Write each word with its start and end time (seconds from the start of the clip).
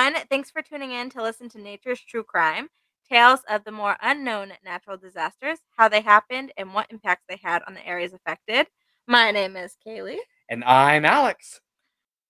everyone. 0.00 0.26
Thanks 0.30 0.50
for 0.50 0.62
tuning 0.62 0.92
in 0.92 1.10
to 1.10 1.22
listen 1.22 1.48
to 1.50 1.60
Nature's 1.60 2.00
True 2.00 2.22
Crime 2.22 2.68
tales 3.08 3.40
of 3.50 3.64
the 3.64 3.72
more 3.72 3.96
unknown 4.00 4.52
natural 4.64 4.96
disasters, 4.96 5.58
how 5.76 5.88
they 5.88 6.00
happened, 6.00 6.52
and 6.56 6.72
what 6.72 6.90
impacts 6.90 7.24
they 7.28 7.38
had 7.42 7.60
on 7.66 7.74
the 7.74 7.86
areas 7.86 8.14
affected. 8.14 8.66
My 9.06 9.30
name 9.30 9.56
is 9.56 9.76
Kaylee. 9.84 10.20
And 10.48 10.64
I'm 10.64 11.04
Alex. 11.04 11.60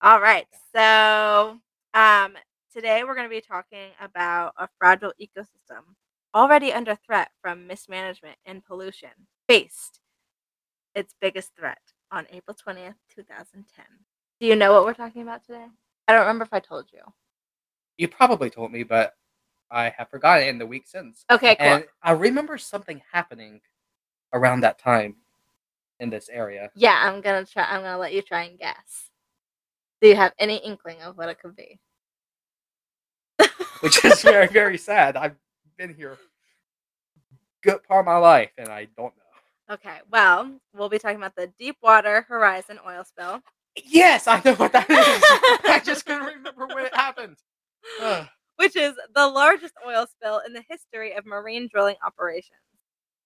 All 0.03 0.21
right. 0.21 0.46
So, 0.75 1.59
um, 1.95 2.32
today 2.75 3.04
we're 3.04 3.14
going 3.14 3.29
to 3.29 3.35
be 3.35 3.43
talking 3.43 3.91
about 4.00 4.55
a 4.59 4.68
fragile 4.79 5.12
ecosystem 5.21 5.95
already 6.34 6.73
under 6.73 6.96
threat 6.96 7.30
from 7.41 7.66
mismanagement 7.66 8.37
and 8.46 8.64
pollution 8.64 9.11
faced 9.49 10.00
its 10.94 11.14
biggest 11.21 11.52
threat 11.57 11.79
on 12.11 12.27
April 12.32 12.57
20th, 12.57 12.94
2010. 13.14 13.85
Do 14.41 14.46
you 14.46 14.57
know 14.57 14.72
what 14.72 14.85
we're 14.85 14.94
talking 14.94 15.22
about 15.22 15.44
today? 15.44 15.66
I 16.08 16.13
don't 16.13 16.22
remember 16.22 16.44
if 16.44 16.52
I 16.52 16.61
told 16.61 16.86
you. 16.93 17.02
You 18.00 18.09
probably 18.09 18.49
told 18.49 18.72
me, 18.72 18.82
but 18.82 19.14
I 19.71 19.93
have 19.99 20.08
forgotten 20.08 20.49
in 20.49 20.57
the 20.57 20.64
week 20.64 20.85
since. 20.86 21.27
Okay, 21.31 21.54
cool. 21.57 21.67
And 21.67 21.85
I 22.03 22.13
remember 22.13 22.57
something 22.57 23.03
happening 23.13 23.61
around 24.32 24.61
that 24.61 24.79
time 24.79 25.17
in 25.99 26.08
this 26.08 26.31
area. 26.31 26.71
Yeah, 26.75 26.99
I'm 26.99 27.21
gonna 27.21 27.44
try. 27.44 27.64
I'm 27.64 27.82
gonna 27.82 27.99
let 27.99 28.14
you 28.14 28.22
try 28.22 28.44
and 28.44 28.58
guess. 28.58 29.11
Do 30.00 30.08
you 30.08 30.17
have 30.17 30.32
any 30.39 30.57
inkling 30.57 31.03
of 31.03 31.18
what 31.18 31.29
it 31.29 31.41
could 31.41 31.55
be? 31.55 31.79
which 33.81 34.03
is 34.03 34.22
very, 34.22 34.47
very 34.47 34.78
sad. 34.78 35.14
I've 35.14 35.36
been 35.77 35.94
here 35.94 36.17
good 37.62 37.83
part 37.83 38.00
of 38.00 38.06
my 38.06 38.17
life 38.17 38.53
and 38.56 38.69
I 38.69 38.86
don't 38.97 39.12
know. 39.14 39.75
Okay, 39.75 39.98
well, 40.11 40.50
we'll 40.75 40.89
be 40.89 40.98
talking 40.98 41.19
about 41.19 41.36
the 41.36 41.52
Deepwater 41.58 42.22
Horizon 42.22 42.78
oil 42.86 43.05
spill. 43.05 43.42
Yes, 43.84 44.27
I 44.27 44.41
know 44.42 44.55
what 44.55 44.72
that 44.72 44.89
is. 44.89 44.96
I 45.70 45.83
just 45.84 46.06
couldn't 46.06 46.24
remember 46.24 46.67
when 46.67 46.86
it 46.86 46.94
happened. 46.94 47.36
Which 48.56 48.77
is 48.77 48.95
the 49.14 49.27
largest 49.27 49.75
oil 49.86 50.06
spill 50.06 50.42
in 50.47 50.53
the 50.53 50.64
history 50.69 51.14
of 51.14 51.25
marine 51.25 51.69
drilling 51.73 51.97
operations. 52.05 52.59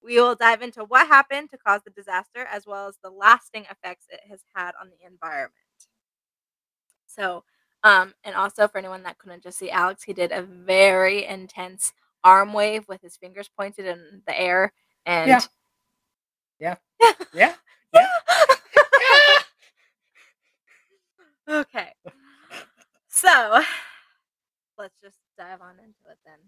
We 0.03 0.21
will 0.21 0.35
dive 0.35 0.63
into 0.63 0.85
what 0.85 1.09
happened 1.09 1.51
to 1.51 1.59
cause 1.59 1.81
the 1.85 1.91
disaster 1.91 2.47
as 2.51 2.67
well 2.67 2.89
as 2.89 2.99
the 3.03 3.11
lasting 3.11 3.65
effects 3.71 4.07
it 4.11 4.21
has 4.29 4.41
had 4.55 4.73
on 4.81 4.91
the 4.91 5.07
environment. 5.07 5.55
So, 7.07 7.45
um, 7.83 8.15
and 8.25 8.35
also 8.35 8.69
for 8.69 8.79
anyone 8.79 9.03
that 9.05 9.19
couldn't 9.19 9.43
just 9.43 9.59
see 9.59 9.71
Alex, 9.71 10.03
he 10.05 10.13
did 10.13 10.33
a 10.33 10.43
very 10.43 11.25
intense 11.25 11.93
arm 12.23 12.53
wave 12.53 12.87
with 12.89 13.03
his 13.03 13.17
fingers 13.17 13.49
pointed 13.49 13.87
in 13.87 14.23
the 14.27 14.39
air. 14.39 14.73
And 15.07 15.29
Yeah. 15.29 15.41
Yeah. 16.59 16.77
Yeah. 17.35 17.55
Yeah. 17.93 18.07
okay. 21.49 21.93
So 23.09 23.63
let's 24.78 24.97
just 25.03 25.19
dive 25.39 25.61
on 25.61 25.75
into 25.78 26.00
it 26.11 26.19
then. 26.25 26.39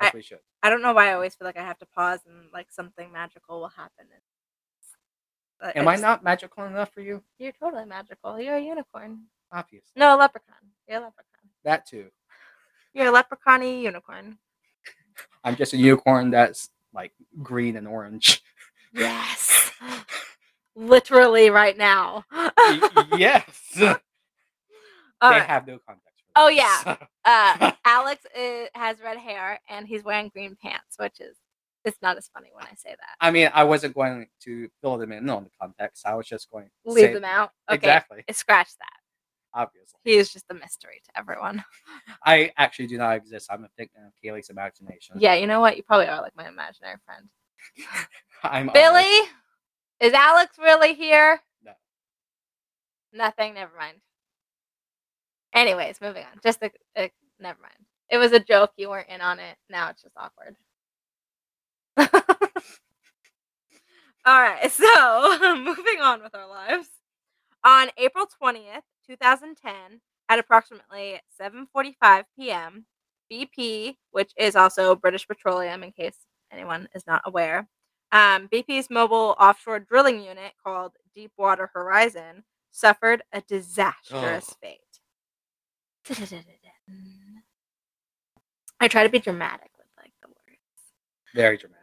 Yes, 0.00 0.14
we 0.14 0.22
should. 0.22 0.38
I 0.62 0.70
don't 0.70 0.82
know 0.82 0.92
why 0.92 1.10
I 1.10 1.14
always 1.14 1.34
feel 1.34 1.46
like 1.46 1.56
I 1.56 1.62
have 1.62 1.78
to 1.78 1.86
pause 1.86 2.20
and 2.26 2.46
like 2.52 2.70
something 2.72 3.12
magical 3.12 3.60
will 3.60 3.68
happen. 3.68 4.06
But 5.60 5.76
Am 5.76 5.86
I 5.86 5.92
just- 5.94 6.02
not 6.02 6.24
magical 6.24 6.64
enough 6.64 6.92
for 6.92 7.02
you? 7.02 7.22
You're 7.38 7.52
totally 7.52 7.84
magical. 7.84 8.40
You're 8.40 8.56
a 8.56 8.60
unicorn. 8.60 9.26
Obviously. 9.52 9.92
No, 9.96 10.16
a 10.16 10.18
leprechaun. 10.18 10.56
You're 10.88 10.98
a 10.98 11.02
leprechaun. 11.04 11.50
That 11.62 11.86
too. 11.86 12.10
You're 12.94 13.06
a 13.06 13.10
leprechaun 13.12 13.62
unicorn. 13.62 14.38
I'm 15.44 15.54
just 15.56 15.72
a 15.72 15.76
unicorn 15.76 16.30
that's 16.30 16.70
like 16.92 17.12
green 17.42 17.76
and 17.76 17.86
orange. 17.86 18.42
Yes. 18.92 19.70
Literally 20.74 21.50
right 21.50 21.76
now. 21.78 22.24
Yes. 23.16 23.44
they 23.76 23.86
All 25.20 25.30
right. 25.30 25.42
have 25.42 25.66
no 25.66 25.78
context. 25.86 26.11
Oh, 26.36 26.48
yeah. 26.48 26.96
Uh, 27.24 27.70
Alex 27.84 28.26
is, 28.36 28.68
has 28.74 28.96
red 29.00 29.16
hair 29.16 29.60
and 29.70 29.86
he's 29.86 30.02
wearing 30.02 30.28
green 30.34 30.56
pants, 30.60 30.96
which 30.98 31.20
is 31.20 31.36
it's 31.84 32.02
not 32.02 32.16
as 32.16 32.28
funny 32.34 32.50
when 32.52 32.64
I 32.64 32.74
say 32.76 32.90
that. 32.90 33.16
I 33.20 33.30
mean, 33.30 33.48
I 33.54 33.64
wasn't 33.64 33.94
going 33.94 34.26
to 34.42 34.68
fill 34.80 34.98
them 34.98 35.12
in 35.12 35.28
on 35.28 35.44
the 35.44 35.50
context. 35.60 36.06
I 36.06 36.14
was 36.14 36.26
just 36.26 36.50
going 36.50 36.68
to 36.84 36.92
Leave 36.92 37.12
them 37.12 37.24
out. 37.24 37.50
Okay. 37.70 37.76
Exactly. 37.76 38.24
Scratch 38.32 38.76
that. 38.78 38.98
Obviously. 39.54 39.98
He 40.04 40.14
is 40.14 40.32
just 40.32 40.46
a 40.50 40.54
mystery 40.54 41.02
to 41.04 41.18
everyone. 41.18 41.64
I 42.24 42.52
actually 42.56 42.86
do 42.86 42.98
not 42.98 43.16
exist. 43.16 43.48
I'm 43.50 43.64
a 43.64 43.68
figment 43.76 44.06
of 44.06 44.12
Kaylee's 44.24 44.48
imagination. 44.48 45.16
Yeah, 45.18 45.34
you 45.34 45.46
know 45.46 45.60
what? 45.60 45.76
You 45.76 45.82
probably 45.82 46.06
are 46.06 46.22
like 46.22 46.34
my 46.34 46.48
imaginary 46.48 46.96
friend. 47.04 47.28
I'm. 48.42 48.70
Billy, 48.72 49.28
is 50.00 50.12
Alex 50.12 50.56
really 50.58 50.94
here? 50.94 51.40
No. 51.62 51.72
Nothing. 53.12 53.54
Never 53.54 53.72
mind. 53.78 53.98
Anyways, 55.54 56.00
moving 56.00 56.24
on. 56.24 56.40
Just 56.42 56.62
a, 56.62 56.70
a 56.96 57.10
never 57.40 57.58
mind. 57.60 57.74
It 58.10 58.18
was 58.18 58.32
a 58.32 58.40
joke. 58.40 58.72
You 58.76 58.90
weren't 58.90 59.08
in 59.08 59.20
on 59.20 59.38
it. 59.38 59.56
Now 59.70 59.90
it's 59.90 60.02
just 60.02 60.16
awkward. 60.16 60.56
All 64.24 64.40
right. 64.40 64.70
So 64.70 65.38
moving 65.56 66.00
on 66.00 66.22
with 66.22 66.34
our 66.34 66.48
lives. 66.48 66.88
On 67.64 67.88
April 67.96 68.26
twentieth, 68.26 68.82
two 69.06 69.16
thousand 69.16 69.56
ten, 69.56 70.00
at 70.28 70.38
approximately 70.38 71.20
seven 71.36 71.66
forty-five 71.72 72.24
p.m., 72.38 72.86
BP, 73.30 73.96
which 74.10 74.32
is 74.36 74.56
also 74.56 74.94
British 74.96 75.26
Petroleum, 75.28 75.82
in 75.82 75.92
case 75.92 76.16
anyone 76.50 76.88
is 76.94 77.06
not 77.06 77.22
aware, 77.24 77.68
um, 78.12 78.48
BP's 78.48 78.90
mobile 78.90 79.36
offshore 79.38 79.80
drilling 79.80 80.22
unit 80.22 80.52
called 80.64 80.92
Deepwater 81.14 81.70
Horizon 81.72 82.44
suffered 82.70 83.22
a 83.32 83.40
disastrous 83.42 84.54
fate. 84.60 84.80
I 88.80 88.88
try 88.88 89.04
to 89.04 89.08
be 89.08 89.18
dramatic 89.18 89.70
with 89.78 89.86
like 89.98 90.12
the 90.22 90.28
words. 90.28 90.60
Very 91.34 91.56
dramatic. 91.56 91.78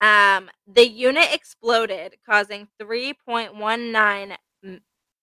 Um, 0.00 0.48
the 0.72 0.88
unit 0.88 1.28
exploded, 1.32 2.16
causing 2.28 2.68
3.19. 2.80 4.36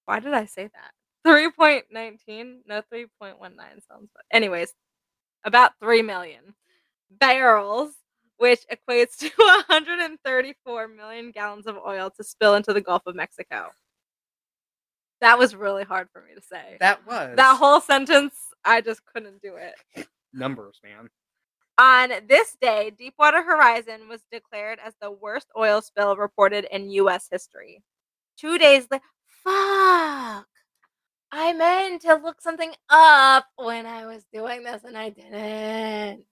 Why 0.05 0.19
did 0.19 0.33
I 0.33 0.45
say 0.45 0.69
that? 0.73 0.91
3.19? 1.25 2.59
No, 2.67 2.81
3.19 2.93 3.87
sounds. 3.87 4.09
But 4.13 4.25
anyways, 4.31 4.73
about 5.45 5.71
3 5.79 6.01
million 6.01 6.55
barrels, 7.09 7.93
which 8.37 8.65
equates 8.71 9.17
to 9.17 9.29
134 9.37 10.87
million 10.89 11.31
gallons 11.31 11.67
of 11.67 11.77
oil 11.77 12.11
to 12.17 12.23
spill 12.23 12.55
into 12.55 12.73
the 12.73 12.81
Gulf 12.81 13.03
of 13.07 13.15
Mexico. 13.15 13.69
That 15.21 15.39
was 15.39 15.55
really 15.55 15.83
hard 15.83 16.09
for 16.11 16.21
me 16.21 16.35
to 16.35 16.41
say. 16.41 16.77
That 16.79 17.05
was 17.07 17.35
that 17.35 17.57
whole 17.57 17.81
sentence, 17.81 18.35
I 18.63 18.81
just 18.81 19.01
couldn't 19.05 19.41
do 19.41 19.55
it. 19.55 20.07
numbers, 20.33 20.79
man. 20.83 21.09
On 21.77 22.09
this 22.27 22.55
day, 22.61 22.91
Deepwater 22.97 23.43
Horizon 23.43 24.07
was 24.07 24.21
declared 24.31 24.79
as 24.83 24.93
the 25.01 25.11
worst 25.11 25.47
oil 25.57 25.81
spill 25.81 26.15
reported 26.15 26.65
in 26.71 26.89
U.S. 26.91 27.27
history. 27.29 27.83
Two 28.37 28.57
days 28.57 28.87
later, 28.89 29.03
fuck. 29.43 30.47
I 31.31 31.51
meant 31.53 32.01
to 32.03 32.15
look 32.15 32.41
something 32.41 32.71
up 32.89 33.47
when 33.57 33.85
I 33.85 34.05
was 34.05 34.23
doing 34.31 34.63
this 34.63 34.83
and 34.85 34.97
I 34.97 35.09
didn't. 35.09 36.25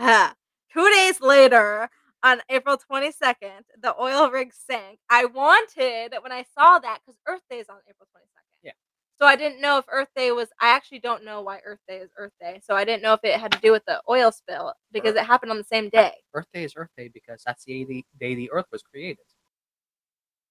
Ha. 0.00 0.34
Two 0.72 0.90
days 0.90 1.20
later, 1.20 1.88
on 2.26 2.40
April 2.48 2.76
22nd, 2.90 3.62
the 3.80 3.94
oil 4.00 4.30
rig 4.30 4.52
sank. 4.52 4.98
I 5.08 5.26
wanted, 5.26 6.12
when 6.20 6.32
I 6.32 6.44
saw 6.58 6.80
that, 6.80 6.98
because 7.06 7.18
Earth 7.28 7.42
Day 7.48 7.60
is 7.60 7.68
on 7.68 7.76
April 7.88 8.08
22nd. 8.14 8.42
Yeah. 8.64 8.72
So 9.20 9.26
I 9.26 9.36
didn't 9.36 9.60
know 9.60 9.78
if 9.78 9.84
Earth 9.88 10.08
Day 10.16 10.32
was. 10.32 10.48
I 10.60 10.70
actually 10.70 10.98
don't 10.98 11.24
know 11.24 11.40
why 11.42 11.60
Earth 11.64 11.78
Day 11.88 11.98
is 11.98 12.10
Earth 12.18 12.32
Day. 12.40 12.60
So 12.64 12.74
I 12.74 12.84
didn't 12.84 13.02
know 13.02 13.12
if 13.12 13.20
it 13.22 13.38
had 13.38 13.52
to 13.52 13.60
do 13.60 13.70
with 13.70 13.84
the 13.86 14.02
oil 14.10 14.32
spill 14.32 14.74
because 14.92 15.14
it 15.14 15.24
happened 15.24 15.52
on 15.52 15.58
the 15.58 15.64
same 15.64 15.88
day. 15.88 16.12
Earth 16.34 16.48
Day 16.52 16.64
is 16.64 16.72
Earth 16.76 16.90
Day 16.96 17.08
because 17.14 17.42
that's 17.46 17.64
the 17.64 17.84
day 17.84 17.84
the, 17.84 18.04
day 18.18 18.34
the 18.34 18.50
Earth 18.50 18.66
was 18.72 18.82
created. 18.82 19.24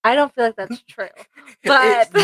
I 0.06 0.16
don't 0.16 0.33
feel 0.33 0.45
like 0.45 0.56
that's 0.56 0.81
true. 0.89 1.10
But 1.66 2.10
but 2.13 2.22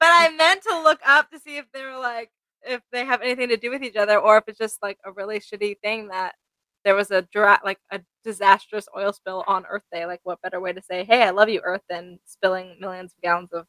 I 0.00 0.30
meant 0.36 0.62
to 0.62 0.82
look 0.82 1.00
up 1.06 1.30
to 1.30 1.38
see 1.38 1.58
if 1.58 1.66
they 1.74 1.84
were 1.84 1.98
like 1.98 2.30
if 2.64 2.80
they 2.90 3.04
have 3.04 3.20
anything 3.22 3.48
to 3.48 3.56
do 3.56 3.70
with 3.70 3.82
each 3.82 3.96
other 3.96 4.18
or 4.18 4.38
if 4.38 4.44
it's 4.46 4.58
just 4.58 4.78
like 4.82 4.98
a 5.04 5.12
really 5.12 5.40
shitty 5.40 5.78
thing 5.80 6.08
that 6.08 6.36
there 6.84 6.94
was 6.94 7.10
a 7.10 7.22
dra- 7.22 7.60
like 7.64 7.78
a 7.90 8.00
disastrous 8.24 8.86
oil 8.96 9.12
spill 9.12 9.44
on 9.46 9.64
Earth 9.66 9.84
Day. 9.92 10.06
Like 10.06 10.20
what 10.24 10.40
better 10.42 10.60
way 10.60 10.72
to 10.72 10.82
say, 10.82 11.04
"Hey, 11.04 11.22
I 11.22 11.30
love 11.30 11.48
you, 11.48 11.60
Earth," 11.64 11.82
than 11.88 12.18
spilling 12.24 12.76
millions 12.80 13.12
of 13.12 13.20
gallons 13.22 13.52
of 13.52 13.66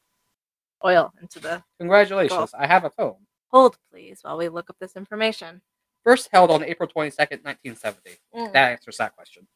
oil 0.86 1.13
into 1.21 1.39
the 1.39 1.63
Congratulations. 1.80 2.54
I 2.57 2.68
have 2.68 2.83
a 2.86 2.89
phone. 2.89 3.18
hold, 3.50 3.77
please, 3.92 4.19
while 4.24 4.38
we 4.38 4.50
look 4.50 4.69
up 4.69 4.77
this 4.80 4.95
information. 4.95 5.62
First 6.04 6.30
held 6.33 6.51
on 6.51 6.63
April 6.63 6.89
22nd, 6.89 7.44
1970. 7.45 8.18
Mm. 8.36 8.51
That 8.51 8.71
answers 8.71 8.98
that 8.98 9.16
question. 9.16 9.48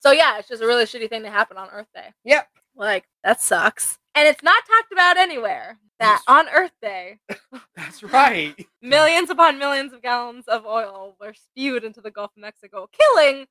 So 0.00 0.10
yeah, 0.12 0.38
it's 0.38 0.48
just 0.48 0.62
a 0.62 0.66
really 0.66 0.84
shitty 0.84 1.08
thing 1.10 1.22
to 1.22 1.30
happen 1.30 1.56
on 1.58 1.68
Earth 1.70 1.88
Day. 1.94 2.12
Yep. 2.24 2.48
Like 2.76 3.04
that 3.24 3.40
sucks, 3.40 3.98
and 4.14 4.28
it's 4.28 4.42
not 4.42 4.62
talked 4.66 4.92
about 4.92 5.16
anywhere. 5.16 5.78
That 6.00 6.20
Yes. 6.20 6.22
on 6.26 6.48
Earth 6.48 6.72
Day, 6.82 7.18
That's 7.76 8.02
right. 8.02 8.66
millions 8.82 9.30
upon 9.30 9.58
millions 9.58 9.92
of 9.92 10.02
gallons 10.02 10.48
of 10.48 10.66
oil 10.66 11.14
were 11.20 11.32
spewed 11.32 11.84
into 11.84 12.00
the 12.00 12.10
Gulf 12.10 12.32
of 12.36 12.40
Mexico, 12.40 12.88
killing 12.92 13.46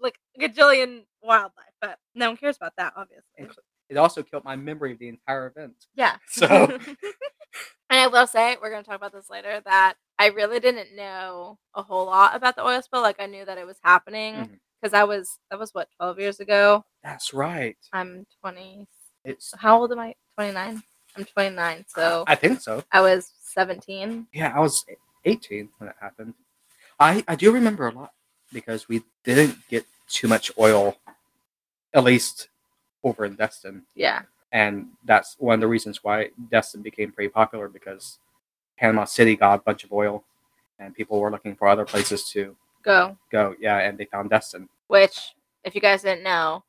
like 0.00 0.18
a 0.36 0.48
gajillion 0.48 1.04
wildlife. 1.22 1.72
But 1.80 1.98
no 2.16 2.30
one 2.30 2.36
cares 2.36 2.56
about 2.56 2.72
that, 2.78 2.94
obviously. 2.96 3.56
It 3.88 3.96
also 3.96 4.22
killed 4.24 4.44
my 4.44 4.56
memory 4.56 4.92
of 4.92 4.98
the 4.98 5.08
entire 5.08 5.46
event. 5.46 5.74
Yeah. 5.94 6.16
So- 6.28 6.78
And 7.90 8.00
I 8.00 8.06
will 8.08 8.26
say, 8.26 8.56
we're 8.60 8.70
going 8.70 8.82
to 8.82 8.88
talk 8.88 8.96
about 8.96 9.12
this 9.12 9.30
later, 9.30 9.60
that 9.64 9.94
I 10.18 10.28
really 10.28 10.58
didn't 10.58 10.96
know 10.96 11.58
a 11.74 11.82
whole 11.82 12.06
lot 12.06 12.34
about 12.34 12.56
the 12.56 12.66
oil 12.66 12.82
spill. 12.82 13.02
Like 13.02 13.20
I 13.20 13.26
knew 13.26 13.44
that 13.44 13.58
it 13.58 13.66
was 13.66 13.76
happening 13.84 14.34
Mhm. 14.34 14.58
because 14.82 14.94
I 14.94 15.04
was 15.04 15.38
that 15.50 15.60
was 15.60 15.70
what 15.72 15.88
twelve 15.96 16.18
years 16.18 16.40
ago. 16.40 16.84
That's 17.04 17.32
right. 17.34 17.76
I'm 17.92 18.26
twenty. 18.40 18.86
It's. 19.24 19.52
How 19.58 19.78
old 19.80 19.92
am 19.92 19.98
I? 20.00 20.14
Twenty 20.36 20.52
nine. 20.52 20.82
I'm 21.16 21.24
twenty 21.24 21.54
nine. 21.54 21.84
So 21.88 22.24
I 22.26 22.34
think 22.34 22.60
so. 22.60 22.82
I 22.92 23.00
was 23.00 23.32
seventeen. 23.40 24.26
Yeah, 24.32 24.52
I 24.54 24.60
was 24.60 24.84
18 25.24 25.68
when 25.78 25.88
it 25.90 25.96
happened. 26.00 26.34
I 27.00 27.24
I 27.26 27.34
do 27.36 27.50
remember 27.52 27.86
a 27.88 27.92
lot 27.92 28.12
because 28.52 28.88
we 28.88 29.02
didn't 29.24 29.56
get 29.68 29.86
too 30.08 30.28
much 30.28 30.50
oil, 30.58 30.96
at 31.94 32.04
least 32.04 32.48
over 33.02 33.24
in 33.24 33.34
Destin, 33.34 33.82
Yeah. 33.94 34.22
and 34.52 34.88
that's 35.04 35.36
one 35.38 35.54
of 35.54 35.60
the 35.60 35.66
reasons 35.66 36.02
why 36.04 36.30
Destin 36.50 36.82
became 36.82 37.10
pretty 37.12 37.28
popular 37.30 37.68
because 37.68 38.18
Panama 38.78 39.04
City 39.04 39.34
got 39.36 39.60
a 39.60 39.62
bunch 39.62 39.84
of 39.84 39.92
oil, 39.92 40.24
and 40.78 40.94
people 40.94 41.20
were 41.20 41.30
looking 41.30 41.54
for 41.56 41.68
other 41.68 41.84
places 41.84 42.28
to 42.30 42.56
Go. 42.82 43.16
go. 43.30 43.54
Yeah, 43.58 43.78
and 43.78 43.96
they 43.98 44.04
found 44.06 44.30
Destin. 44.30 44.68
Which, 44.88 45.34
if 45.64 45.74
you 45.74 45.80
guys 45.80 46.02
didn't 46.02 46.22
know, 46.24 46.64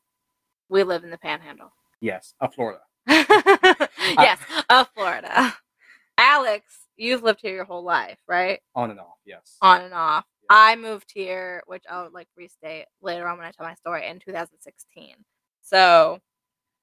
we 0.68 0.82
live 0.82 1.04
in 1.04 1.10
the 1.10 1.18
Panhandle. 1.18 1.72
Yes, 2.00 2.34
of 2.40 2.54
Florida. 2.54 2.80
yes, 3.08 4.38
of 4.68 4.88
Florida. 4.94 5.54
Alex, 6.18 6.86
you've 6.96 7.22
lived 7.22 7.40
here 7.42 7.54
your 7.54 7.64
whole 7.64 7.84
life, 7.84 8.18
right? 8.28 8.60
On 8.74 8.90
and 8.90 9.00
off. 9.00 9.18
Yes. 9.24 9.56
On 9.62 9.80
and 9.80 9.94
off. 9.94 10.24
Yeah. 10.50 10.56
I 10.58 10.76
moved 10.76 11.10
here, 11.12 11.62
which 11.66 11.84
I'll 11.90 12.10
like 12.12 12.28
restate 12.36 12.86
later 13.02 13.26
on 13.28 13.38
when 13.38 13.46
I 13.46 13.50
tell 13.50 13.66
my 13.66 13.74
story 13.74 14.06
in 14.06 14.18
2016. 14.18 15.14
So, 15.62 16.20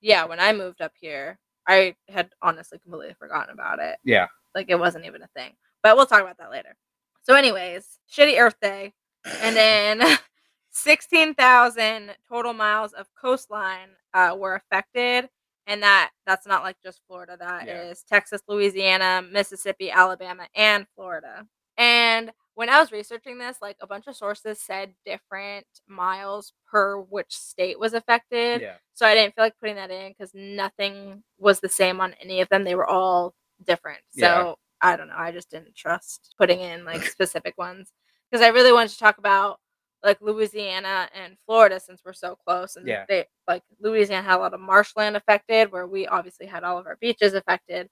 yeah, 0.01 0.25
when 0.25 0.39
I 0.39 0.53
moved 0.53 0.81
up 0.81 0.91
here, 0.99 1.39
I 1.67 1.95
had 2.09 2.29
honestly 2.41 2.79
completely 2.79 3.15
forgotten 3.17 3.53
about 3.53 3.79
it. 3.79 3.97
Yeah. 4.03 4.27
Like 4.53 4.67
it 4.69 4.79
wasn't 4.79 5.05
even 5.05 5.21
a 5.21 5.27
thing. 5.35 5.53
But 5.81 5.95
we'll 5.95 6.05
talk 6.05 6.21
about 6.21 6.37
that 6.37 6.51
later. 6.51 6.75
So, 7.23 7.35
anyways, 7.35 7.99
shitty 8.11 8.39
Earth 8.39 8.55
Day, 8.61 8.93
and 9.41 9.55
then 9.55 10.01
16,000 10.73 12.11
total 12.27 12.53
miles 12.53 12.93
of 12.93 13.07
coastline 13.19 13.89
uh, 14.13 14.35
were 14.37 14.55
affected. 14.55 15.29
And 15.65 15.81
that 15.81 16.11
that's 16.25 16.45
not 16.45 16.63
like 16.63 16.75
just 16.83 16.99
Florida. 17.07 17.37
That 17.39 17.69
is 17.69 18.03
Yeah. 18.09 18.15
Texas, 18.17 18.41
Louisiana, 18.49 19.21
Mississippi, 19.31 19.89
Alabama, 19.91 20.47
and 20.55 20.85
Florida. 20.93 21.45
And 21.77 22.31
when 22.55 22.69
I 22.69 22.79
was 22.79 22.91
researching 22.91 23.37
this, 23.37 23.57
like 23.61 23.77
a 23.79 23.87
bunch 23.87 24.07
of 24.07 24.15
sources 24.15 24.59
said 24.59 24.93
different 25.05 25.65
miles 25.87 26.53
per 26.69 26.99
which 26.99 27.33
state 27.33 27.79
was 27.79 27.93
affected. 27.93 28.61
Yeah. 28.61 28.75
So 28.93 29.05
I 29.05 29.15
didn't 29.15 29.35
feel 29.35 29.45
like 29.45 29.57
putting 29.59 29.75
that 29.77 29.89
in 29.89 30.09
because 30.11 30.31
nothing 30.33 31.23
was 31.39 31.61
the 31.61 31.69
same 31.69 32.01
on 32.01 32.13
any 32.21 32.41
of 32.41 32.49
them. 32.49 32.63
They 32.65 32.75
were 32.75 32.85
all 32.87 33.33
different. 33.65 34.01
So 34.11 34.19
Yeah. 34.19 34.53
I 34.81 34.97
don't 34.97 35.07
know. 35.07 35.15
I 35.17 35.31
just 35.31 35.49
didn't 35.49 35.75
trust 35.75 36.35
putting 36.37 36.59
in 36.59 36.83
like 36.83 37.03
specific 37.03 37.57
ones 37.57 37.89
because 38.29 38.43
I 38.43 38.49
really 38.49 38.73
wanted 38.73 38.89
to 38.89 38.99
talk 38.99 39.17
about 39.17 39.59
like 40.03 40.19
Louisiana 40.21 41.09
and 41.15 41.37
Florida 41.45 41.79
since 41.79 42.01
we're 42.05 42.13
so 42.13 42.35
close. 42.45 42.75
And 42.75 42.87
Yeah. 42.87 43.05
they 43.07 43.25
like 43.47 43.63
Louisiana 43.79 44.23
had 44.27 44.37
a 44.37 44.39
lot 44.39 44.53
of 44.53 44.59
marshland 44.59 45.15
affected 45.15 45.71
where 45.71 45.87
we 45.87 46.07
obviously 46.07 46.45
had 46.45 46.63
all 46.63 46.77
of 46.77 46.85
our 46.87 46.97
beaches 46.97 47.33
affected. 47.33 47.87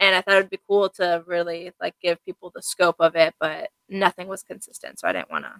And 0.00 0.14
I 0.16 0.22
thought 0.22 0.36
it'd 0.38 0.50
be 0.50 0.58
cool 0.66 0.88
to 0.90 1.22
really 1.26 1.72
like 1.80 1.94
give 2.02 2.24
people 2.24 2.50
the 2.54 2.62
scope 2.62 2.96
of 3.00 3.16
it, 3.16 3.34
but 3.38 3.68
nothing 3.88 4.28
was 4.28 4.42
consistent. 4.42 4.98
So 4.98 5.06
I 5.08 5.12
didn't 5.12 5.30
want 5.30 5.44
to. 5.44 5.52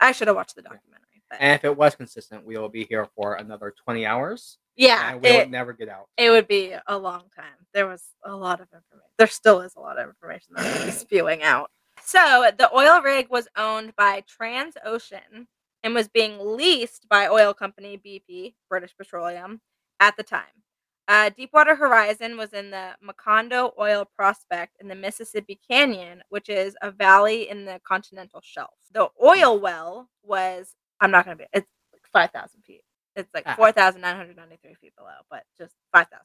I 0.00 0.12
should 0.12 0.28
have 0.28 0.36
watched 0.36 0.54
the 0.56 0.62
documentary. 0.62 1.04
But 1.28 1.40
And 1.42 1.52
if 1.54 1.64
it 1.64 1.76
was 1.76 1.94
consistent, 1.94 2.46
we 2.46 2.56
will 2.56 2.70
be 2.70 2.84
here 2.84 3.06
for 3.14 3.34
another 3.34 3.74
20 3.84 4.06
hours, 4.06 4.56
yeah, 4.76 5.10
and 5.12 5.20
we 5.20 5.28
it, 5.28 5.50
never 5.50 5.74
get 5.74 5.90
out. 5.90 6.06
it 6.16 6.30
would 6.30 6.48
be 6.48 6.74
a 6.86 6.96
long 6.96 7.24
time. 7.36 7.52
There 7.74 7.86
was 7.86 8.02
a 8.24 8.34
lot 8.34 8.60
of 8.62 8.68
information. 8.72 9.10
There 9.18 9.26
still 9.26 9.60
is 9.60 9.74
a 9.76 9.80
lot 9.80 9.98
of 9.98 10.08
information 10.08 10.54
that 10.56 10.80
I'm 10.80 10.90
spewing 10.92 11.42
out. 11.42 11.70
So 12.08 12.50
the 12.56 12.74
oil 12.74 13.02
rig 13.02 13.28
was 13.28 13.48
owned 13.54 13.94
by 13.94 14.22
Transocean 14.22 15.46
and 15.82 15.94
was 15.94 16.08
being 16.08 16.38
leased 16.40 17.06
by 17.06 17.28
oil 17.28 17.52
company 17.52 18.00
BP, 18.02 18.54
British 18.70 18.96
Petroleum, 18.96 19.60
at 20.00 20.16
the 20.16 20.22
time. 20.22 20.64
Uh, 21.06 21.28
Deepwater 21.28 21.74
Horizon 21.74 22.38
was 22.38 22.54
in 22.54 22.70
the 22.70 22.92
Macondo 23.06 23.72
Oil 23.78 24.08
Prospect 24.16 24.78
in 24.80 24.88
the 24.88 24.94
Mississippi 24.94 25.60
Canyon, 25.70 26.22
which 26.30 26.48
is 26.48 26.78
a 26.80 26.90
valley 26.90 27.46
in 27.50 27.66
the 27.66 27.78
continental 27.86 28.40
shelf. 28.42 28.72
The 28.94 29.10
oil 29.22 29.60
well 29.60 30.08
was, 30.22 30.76
I'm 31.02 31.10
not 31.10 31.26
going 31.26 31.36
to 31.36 31.44
be, 31.44 31.48
it's 31.52 31.68
like 31.92 32.06
5,000 32.10 32.62
feet. 32.62 32.84
It's 33.16 33.34
like 33.34 33.44
Ah. 33.44 33.54
4,993 33.54 34.76
feet 34.76 34.96
below, 34.96 35.10
but 35.30 35.42
just 35.58 35.74
5,000 35.92 36.24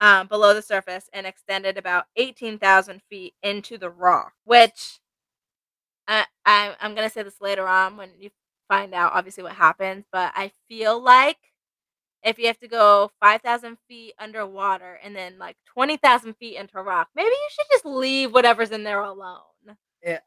um, 0.00 0.28
below 0.28 0.54
the 0.54 0.62
surface 0.62 1.10
and 1.12 1.26
extended 1.26 1.76
about 1.76 2.04
18,000 2.14 3.02
feet 3.10 3.34
into 3.42 3.78
the 3.78 3.90
rock, 3.90 4.34
which 4.44 5.00
I, 6.08 6.24
I, 6.46 6.74
I'm 6.80 6.94
going 6.94 7.06
to 7.06 7.12
say 7.12 7.22
this 7.22 7.40
later 7.40 7.68
on 7.68 7.96
when 7.96 8.10
you 8.18 8.30
find 8.66 8.94
out 8.94 9.12
obviously 9.14 9.42
what 9.42 9.52
happens, 9.52 10.06
but 10.10 10.32
I 10.34 10.52
feel 10.68 11.00
like 11.00 11.36
if 12.24 12.38
you 12.38 12.46
have 12.46 12.58
to 12.58 12.68
go 12.68 13.10
5,000 13.20 13.76
feet 13.88 14.14
underwater 14.18 14.98
and 15.04 15.14
then 15.14 15.38
like 15.38 15.56
20,000 15.66 16.34
feet 16.34 16.56
into 16.56 16.82
rock, 16.82 17.08
maybe 17.14 17.28
you 17.28 17.48
should 17.50 17.66
just 17.70 17.84
leave 17.86 18.32
whatever's 18.32 18.70
in 18.70 18.82
there 18.84 19.02
alone. 19.02 19.42
Yeah, 20.02 20.20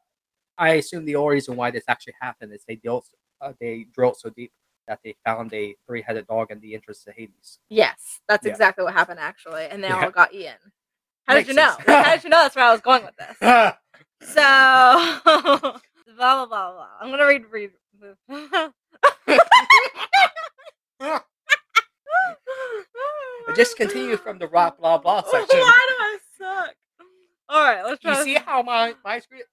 I 0.58 0.74
assume 0.74 1.04
the 1.04 1.16
only 1.16 1.34
reason 1.34 1.56
why 1.56 1.70
this 1.70 1.84
actually 1.88 2.14
happened 2.20 2.52
is 2.52 2.64
they 2.66 2.76
drilled, 2.76 3.06
uh, 3.40 3.52
they 3.60 3.86
drilled 3.92 4.16
so 4.18 4.30
deep 4.30 4.52
that 4.88 5.00
they 5.04 5.16
found 5.24 5.52
a 5.52 5.74
three-headed 5.86 6.26
dog 6.26 6.50
in 6.50 6.60
the 6.60 6.74
entrance 6.74 7.04
to 7.04 7.12
Hades. 7.12 7.58
Yes, 7.68 8.20
that's 8.28 8.46
Yeah. 8.46 8.52
exactly 8.52 8.84
what 8.84 8.94
happened 8.94 9.20
actually. 9.20 9.64
And 9.66 9.82
they 9.82 9.88
Yeah. 9.88 10.04
all 10.04 10.10
got 10.10 10.32
eaten. 10.32 10.72
How 11.26 11.34
did 11.34 11.46
you 11.48 11.54
know? 11.54 11.76
how 11.86 12.14
did 12.14 12.24
you 12.24 12.30
know 12.30 12.38
that's 12.42 12.56
where 12.56 12.64
I 12.64 12.72
was 12.72 12.80
going 12.80 13.04
with 13.04 13.16
this? 13.16 13.38
So, 14.24 14.40
blah 15.24 15.80
blah 16.16 16.46
blah 16.46 16.72
blah. 16.72 16.88
I'm 17.00 17.10
gonna 17.10 17.26
read 17.26 17.44
read. 17.50 17.70
Just 23.56 23.76
continue 23.76 24.16
from 24.16 24.38
the 24.38 24.46
rock 24.48 24.78
blah 24.78 24.98
blah 24.98 25.22
section. 25.22 25.60
Why 25.60 25.86
do 25.88 25.94
I 25.98 26.18
suck? 26.38 26.74
All 27.48 27.62
right, 27.62 27.84
let's 27.84 28.00
try. 28.00 28.18
You 28.18 28.24
see 28.24 28.34
how 28.34 28.62
my 28.62 28.94
my 29.04 29.18
script 29.18 29.48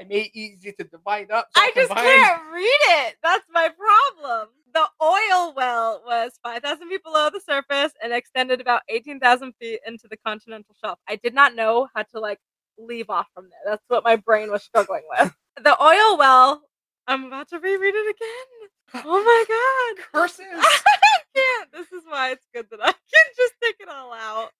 I 0.00 0.04
made 0.04 0.26
it 0.26 0.38
easy 0.38 0.72
to 0.72 0.84
divide 0.84 1.30
up. 1.30 1.48
so 1.54 1.62
I 1.62 1.70
just 1.74 1.88
combine- 1.88 2.04
can't 2.04 2.42
read 2.52 2.78
it. 3.06 3.16
That's 3.22 3.44
my 3.52 3.68
problem. 3.68 4.48
The 4.74 4.88
oil 5.02 5.52
well 5.54 6.02
was 6.06 6.32
5,000 6.42 6.88
feet 6.88 7.04
below 7.04 7.28
the 7.28 7.40
surface 7.40 7.92
and 8.02 8.10
extended 8.10 8.58
about 8.62 8.80
18,000 8.88 9.52
feet 9.60 9.80
into 9.86 10.08
the 10.08 10.16
continental 10.16 10.74
shelf. 10.82 10.98
I 11.08 11.16
did 11.16 11.34
not 11.34 11.54
know 11.54 11.88
how 11.94 12.04
to 12.04 12.20
like 12.20 12.38
leave 12.78 13.10
off 13.10 13.26
from 13.34 13.44
there. 13.44 13.72
That's 13.72 13.84
what 13.88 14.04
my 14.04 14.16
brain 14.16 14.50
was 14.50 14.62
struggling 14.62 15.02
with. 15.10 15.32
the 15.62 15.82
oil 15.82 16.18
well, 16.18 16.62
I'm 17.06 17.24
about 17.24 17.48
to 17.50 17.58
reread 17.58 17.94
it 17.94 18.16
again. 18.16 19.04
Oh 19.06 19.22
my 19.22 19.94
god. 19.96 20.04
curses. 20.12 20.46
I 20.50 21.18
can't. 21.34 21.72
This 21.72 21.92
is 21.92 22.04
why 22.06 22.32
it's 22.32 22.46
good 22.54 22.66
that 22.70 22.80
I 22.80 22.92
can 22.92 23.26
just 23.36 23.54
take 23.62 23.76
it 23.80 23.88
all 23.88 24.12
out. 24.12 24.50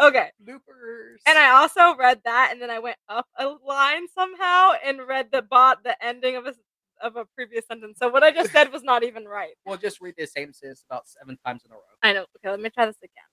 Okay. 0.00 0.30
Loopers. 0.46 1.20
And 1.26 1.38
I 1.38 1.50
also 1.50 1.94
read 1.96 2.20
that, 2.24 2.50
and 2.52 2.60
then 2.60 2.70
I 2.70 2.78
went 2.78 2.96
up 3.08 3.26
a 3.38 3.46
line 3.66 4.06
somehow 4.14 4.72
and 4.84 5.06
read 5.06 5.28
the 5.30 5.42
bot 5.42 5.84
the 5.84 5.96
ending 6.04 6.36
of 6.36 6.46
a 6.46 6.54
of 7.02 7.16
a 7.16 7.24
previous 7.34 7.66
sentence. 7.66 7.98
So 7.98 8.08
what 8.08 8.22
I 8.22 8.30
just 8.30 8.52
said 8.52 8.72
was 8.72 8.82
not 8.82 9.02
even 9.04 9.24
right. 9.24 9.52
we'll 9.66 9.76
just 9.78 10.00
read 10.00 10.14
the 10.16 10.26
same 10.26 10.52
sentence 10.52 10.84
about 10.88 11.08
seven 11.08 11.38
times 11.44 11.62
in 11.64 11.72
a 11.72 11.74
row. 11.74 11.80
I 12.02 12.12
know. 12.12 12.26
Okay, 12.38 12.50
let 12.50 12.60
me 12.60 12.70
try 12.70 12.86
this 12.86 12.96
again. 13.02 13.24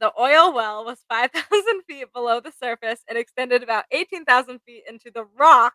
The 0.00 0.12
oil 0.18 0.52
well 0.54 0.84
was 0.84 1.04
5,000 1.08 1.82
feet 1.88 2.12
below 2.12 2.40
the 2.40 2.52
surface 2.52 3.00
and 3.08 3.18
extended 3.18 3.62
about 3.62 3.84
18,000 3.90 4.60
feet 4.60 4.84
into 4.88 5.10
the 5.10 5.26
rock 5.38 5.74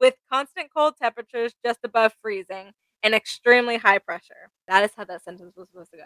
with 0.00 0.14
constant 0.32 0.68
cold 0.74 0.94
temperatures 1.00 1.54
just 1.64 1.80
above 1.84 2.14
freezing 2.22 2.72
and 3.02 3.14
extremely 3.14 3.76
high 3.76 3.98
pressure. 3.98 4.50
That 4.68 4.84
is 4.84 4.90
how 4.96 5.04
that 5.04 5.24
sentence 5.24 5.54
was 5.56 5.68
supposed 5.68 5.90
to 5.90 5.98
go. 5.98 6.04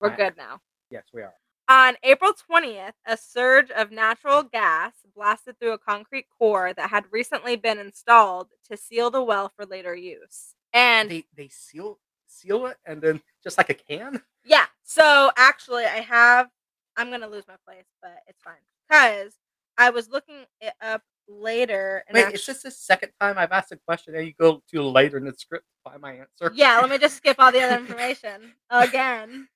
We're 0.00 0.10
Right. 0.10 0.18
good 0.18 0.36
now. 0.36 0.60
Yes, 0.90 1.04
we 1.12 1.22
are. 1.22 1.34
On 1.68 1.96
April 2.02 2.32
20th, 2.34 2.92
a 3.06 3.16
surge 3.16 3.70
of 3.70 3.90
natural 3.90 4.42
gas 4.42 4.92
blasted 5.14 5.58
through 5.58 5.72
a 5.72 5.78
concrete 5.78 6.26
core 6.38 6.74
that 6.74 6.90
had 6.90 7.10
recently 7.10 7.56
been 7.56 7.78
installed 7.78 8.50
to 8.70 8.76
seal 8.76 9.10
the 9.10 9.22
well 9.22 9.48
for 9.56 9.64
later 9.64 9.94
use. 9.94 10.54
And 10.74 11.10
they 11.10 11.24
they 11.34 11.48
seal 11.48 11.98
seal 12.26 12.66
it 12.66 12.76
and 12.84 13.00
then 13.00 13.22
just 13.42 13.56
like 13.56 13.70
a 13.70 13.74
can. 13.74 14.22
yeah, 14.44 14.66
so 14.82 15.30
actually, 15.38 15.84
I 15.86 16.00
have, 16.02 16.50
I'm 16.96 17.08
going 17.08 17.20
to 17.20 17.28
lose 17.28 17.44
my 17.48 17.56
place, 17.66 17.84
but 18.02 18.16
it's 18.26 18.42
fine. 18.42 18.54
Because 18.88 19.34
I 19.78 19.90
was 19.90 20.08
looking 20.08 20.44
it 20.60 20.74
up 20.80 21.02
later. 21.28 22.04
And 22.08 22.14
Wait, 22.14 22.22
actu- 22.22 22.34
it's 22.34 22.46
just 22.46 22.62
the 22.62 22.70
second 22.70 23.10
time 23.20 23.38
I've 23.38 23.52
asked 23.52 23.72
a 23.72 23.76
question 23.76 24.14
and 24.14 24.26
you 24.26 24.34
go 24.38 24.62
to 24.72 24.82
later 24.82 25.18
in 25.18 25.24
the 25.24 25.34
script 25.34 25.64
to 25.64 25.90
find 25.90 26.00
my 26.02 26.12
answer. 26.12 26.52
Yeah, 26.54 26.78
let 26.80 26.90
me 26.90 26.98
just 26.98 27.16
skip 27.16 27.36
all 27.38 27.50
the 27.52 27.62
other 27.62 27.76
information 27.80 28.52
again. 28.70 29.48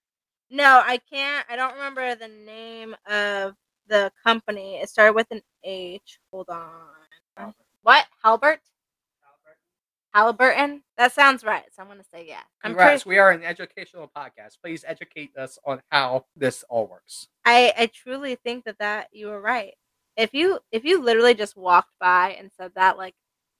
No, 0.51 0.83
I 0.85 0.99
can't. 1.13 1.47
I 1.51 1.57
don't 1.57 1.75
remember 1.75 2.15
the 2.15 2.29
name 2.29 2.97
of 3.11 3.55
the 3.87 4.11
company. 4.25 4.77
It 4.77 4.89
started 4.89 5.15
with 5.15 5.27
an 5.31 5.43
H. 5.65 6.19
Hold 6.33 6.49
on. 6.49 7.53
What? 7.83 8.07
Halbert? 8.23 8.61
Halliburton? 10.19 10.83
That 10.97 11.13
sounds 11.13 11.45
right. 11.45 11.63
So 11.73 11.81
I'm 11.81 11.87
going 11.87 11.99
to 12.01 12.05
say 12.13 12.27
yeah. 12.27 12.41
I'm 12.65 12.73
Congrats, 12.73 13.05
pretty, 13.05 13.15
we 13.15 13.19
are 13.21 13.31
an 13.31 13.45
educational 13.45 14.11
podcast. 14.17 14.59
Please 14.61 14.85
educate 14.85 15.37
us 15.37 15.61
on 15.65 15.81
how 15.91 16.25
this 16.35 16.65
all 16.69 16.89
works. 16.89 17.29
I, 17.45 17.73
I 17.79 17.87
truly 17.87 18.35
think 18.35 18.65
that, 18.65 18.79
that 18.81 19.09
you 19.13 19.29
were 19.29 19.41
right. 19.41 19.75
If 20.17 20.35
you 20.35 20.59
if 20.73 20.85
you 20.85 21.01
literally 21.01 21.35
just 21.35 21.57
walked 21.57 21.93
by 22.01 22.31
and 22.37 22.51
said 22.57 22.73
that 22.75 22.99
like 22.99 23.15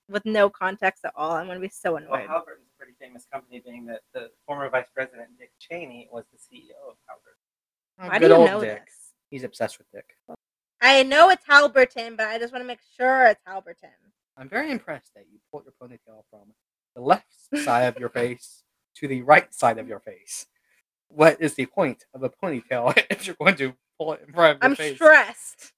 with 0.09 0.25
no 0.27 0.51
context 0.51 1.05
at 1.05 1.13
all, 1.15 1.31
I'm 1.33 1.47
gonna 1.47 1.61
be 1.61 1.69
so 1.69 1.93
Well, 1.93 2.03
annoyed. 2.03 2.27
Halliburton's 2.29 2.67
a 2.75 2.77
pretty 2.77 2.95
famous 3.01 3.25
company, 3.33 3.63
being 3.65 3.87
that 3.87 4.01
the 4.13 4.31
former 4.45 4.69
Vice 4.69 4.89
President 4.93 5.29
Dick 5.39 5.53
Cheney 5.61 6.09
was 6.11 6.25
the 6.33 6.39
CEO 6.39 6.75
of 6.91 6.97
Halliburton. 7.07 7.39
Oh, 8.01 8.09
Why 8.09 8.19
good 8.19 8.29
do 8.29 8.35
you 8.35 8.41
old 8.41 8.51
know 8.51 8.61
Dick. 8.61 8.87
this? 8.87 9.13
He's 9.31 9.45
obsessed 9.45 9.79
with 9.79 9.87
Dick. 9.93 10.17
I 10.81 11.05
know 11.05 11.31
it's 11.31 11.45
Halberton, 11.47 12.17
but 12.17 12.27
I 12.27 12.39
just 12.41 12.53
want 12.53 12.65
to 12.65 12.67
make 12.67 12.81
sure 12.97 13.27
it's 13.27 13.43
Halberton. 13.47 13.95
I'm 14.39 14.49
very 14.49 14.71
impressed 14.71 15.13
that 15.15 15.25
you 15.33 15.39
pulled 15.51 15.65
your 15.65 15.75
ponytail 15.83 16.23
from 16.31 16.53
the 16.95 17.03
left 17.03 17.27
side 17.65 17.83
of 17.85 17.99
your 17.99 18.09
face 18.21 18.63
to 18.97 19.09
the 19.09 19.23
right 19.23 19.53
side 19.53 19.79
of 19.79 19.89
your 19.89 20.01
face. 20.01 20.47
What 21.09 21.41
is 21.41 21.55
the 21.55 21.67
point 21.67 22.05
of 22.15 22.23
a 22.23 22.31
ponytail 22.31 22.97
if 23.11 23.27
you're 23.27 23.37
going 23.39 23.57
to 23.57 23.75
pull 23.99 24.13
it 24.15 24.23
in 24.27 24.33
front 24.33 24.57
of 24.59 24.63
your 24.63 24.71
I'm 24.71 24.77
face? 24.77 24.95
stressed. 24.97 25.73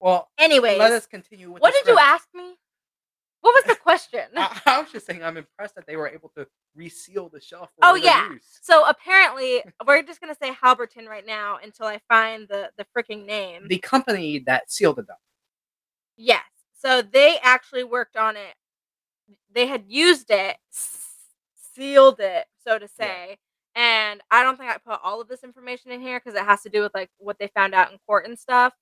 Well, 0.00 0.28
Anyways, 0.38 0.78
let 0.78 0.92
us 0.92 1.06
continue 1.06 1.52
with 1.52 1.62
what 1.62 1.72
did 1.74 1.86
you 1.86 1.98
ask 1.98 2.26
me? 2.34 2.56
What 3.40 3.54
was 3.54 3.64
the 3.64 3.80
question? 3.80 4.20
I, 4.36 4.60
I 4.66 4.80
was 4.80 4.90
just 4.92 5.06
saying 5.06 5.22
I'm 5.22 5.36
impressed 5.36 5.74
that 5.76 5.86
they 5.86 5.96
were 5.96 6.08
able 6.08 6.30
to 6.36 6.46
reseal 6.76 7.28
the 7.28 7.40
shelf. 7.40 7.70
For 7.76 7.84
Oh, 7.86 7.94
yeah. 7.94 8.30
use. 8.30 8.42
so 8.62 8.88
apparently, 8.88 9.62
we're 9.86 10.02
just 10.02 10.20
gonna 10.20 10.36
say 10.40 10.50
Halberton 10.52 11.06
right 11.08 11.26
now 11.26 11.58
until 11.62 11.86
I 11.86 12.00
find 12.08 12.46
the 12.48 12.70
the 12.78 12.86
freaking 12.96 13.26
name. 13.26 13.66
the 13.68 13.78
company 13.78 14.40
that 14.46 14.70
sealed 14.72 14.98
it 15.00 15.10
up. 15.10 15.18
Yes. 16.16 16.42
So 16.82 17.02
they 17.02 17.38
actually 17.42 17.84
worked 17.84 18.16
on 18.16 18.36
it. 18.36 18.54
They 19.52 19.66
had 19.66 19.84
used 19.86 20.30
it, 20.30 20.56
s- 20.72 21.18
sealed 21.74 22.20
it, 22.20 22.46
so 22.64 22.78
to 22.78 22.88
Yeah. 22.98 23.06
say. 23.06 23.38
And 23.74 24.20
I 24.30 24.42
don't 24.42 24.56
think 24.58 24.70
I 24.70 24.78
put 24.78 25.00
all 25.02 25.20
of 25.20 25.28
this 25.28 25.44
information 25.44 25.90
in 25.92 26.00
here 26.00 26.20
because 26.20 26.38
it 26.38 26.44
has 26.44 26.62
to 26.62 26.68
do 26.70 26.82
with 26.82 26.94
like 26.94 27.10
what 27.18 27.38
they 27.38 27.48
found 27.48 27.74
out 27.74 27.92
in 27.92 27.98
court 28.06 28.26
and 28.26 28.38
stuff. 28.38 28.74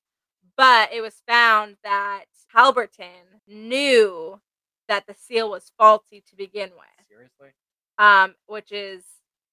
But 0.56 0.92
it 0.92 1.00
was 1.02 1.22
found 1.28 1.76
that 1.84 2.24
Halberton 2.54 3.40
knew 3.46 4.40
that 4.88 5.06
the 5.06 5.14
seal 5.14 5.50
was 5.50 5.72
faulty 5.78 6.22
to 6.28 6.36
begin 6.36 6.70
with 6.70 7.06
Seriously? 7.08 7.50
um, 7.98 8.34
which 8.46 8.72
is 8.72 9.04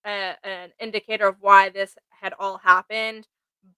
a, 0.05 0.35
an 0.43 0.71
indicator 0.79 1.27
of 1.27 1.37
why 1.41 1.69
this 1.69 1.95
had 2.09 2.33
all 2.39 2.57
happened. 2.57 3.27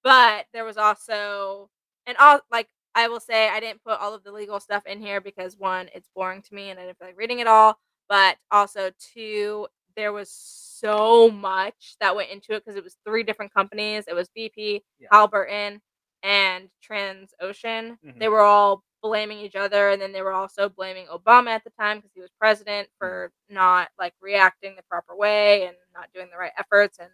But 0.02 0.46
there 0.52 0.64
was 0.64 0.76
also, 0.78 1.70
and 2.06 2.16
all 2.18 2.40
like 2.50 2.68
I 2.94 3.08
will 3.08 3.20
say, 3.20 3.48
I 3.48 3.60
didn't 3.60 3.84
put 3.84 4.00
all 4.00 4.14
of 4.14 4.24
the 4.24 4.32
legal 4.32 4.60
stuff 4.60 4.84
in 4.86 5.00
here 5.00 5.20
because 5.20 5.56
one, 5.56 5.88
it's 5.94 6.08
boring 6.14 6.42
to 6.42 6.54
me 6.54 6.70
and 6.70 6.78
I 6.78 6.84
didn't 6.86 6.98
feel 6.98 7.08
like 7.08 7.18
reading 7.18 7.38
it 7.38 7.46
all. 7.46 7.78
But 8.08 8.36
also, 8.50 8.90
two, 9.14 9.68
there 9.96 10.12
was 10.12 10.30
so 10.30 11.30
much 11.30 11.94
that 12.00 12.16
went 12.16 12.30
into 12.30 12.52
it 12.54 12.64
because 12.64 12.76
it 12.76 12.82
was 12.84 12.96
three 13.06 13.22
different 13.22 13.54
companies. 13.54 14.04
It 14.08 14.14
was 14.14 14.28
BP, 14.36 14.82
Yeah. 14.98 15.08
Halliburton, 15.12 15.80
and 16.22 16.68
Transocean. 16.86 17.98
Mhm. 18.04 18.18
They 18.18 18.28
were 18.28 18.40
all 18.40 18.82
blaming 19.02 19.38
each 19.38 19.56
other, 19.56 19.90
and 19.90 20.02
then 20.02 20.12
they 20.12 20.22
were 20.22 20.32
also 20.32 20.68
blaming 20.68 21.06
Obama 21.06 21.48
at 21.50 21.64
the 21.64 21.70
time 21.70 21.98
because 21.98 22.10
he 22.14 22.20
was 22.20 22.30
president 22.38 22.88
for 22.98 23.32
not 23.48 23.90
like 23.98 24.14
reacting 24.20 24.76
the 24.76 24.82
proper 24.82 25.14
way 25.16 25.66
and 25.66 25.76
not 25.94 26.12
doing 26.12 26.28
the 26.30 26.36
right 26.36 26.52
efforts. 26.58 26.98
And 26.98 27.10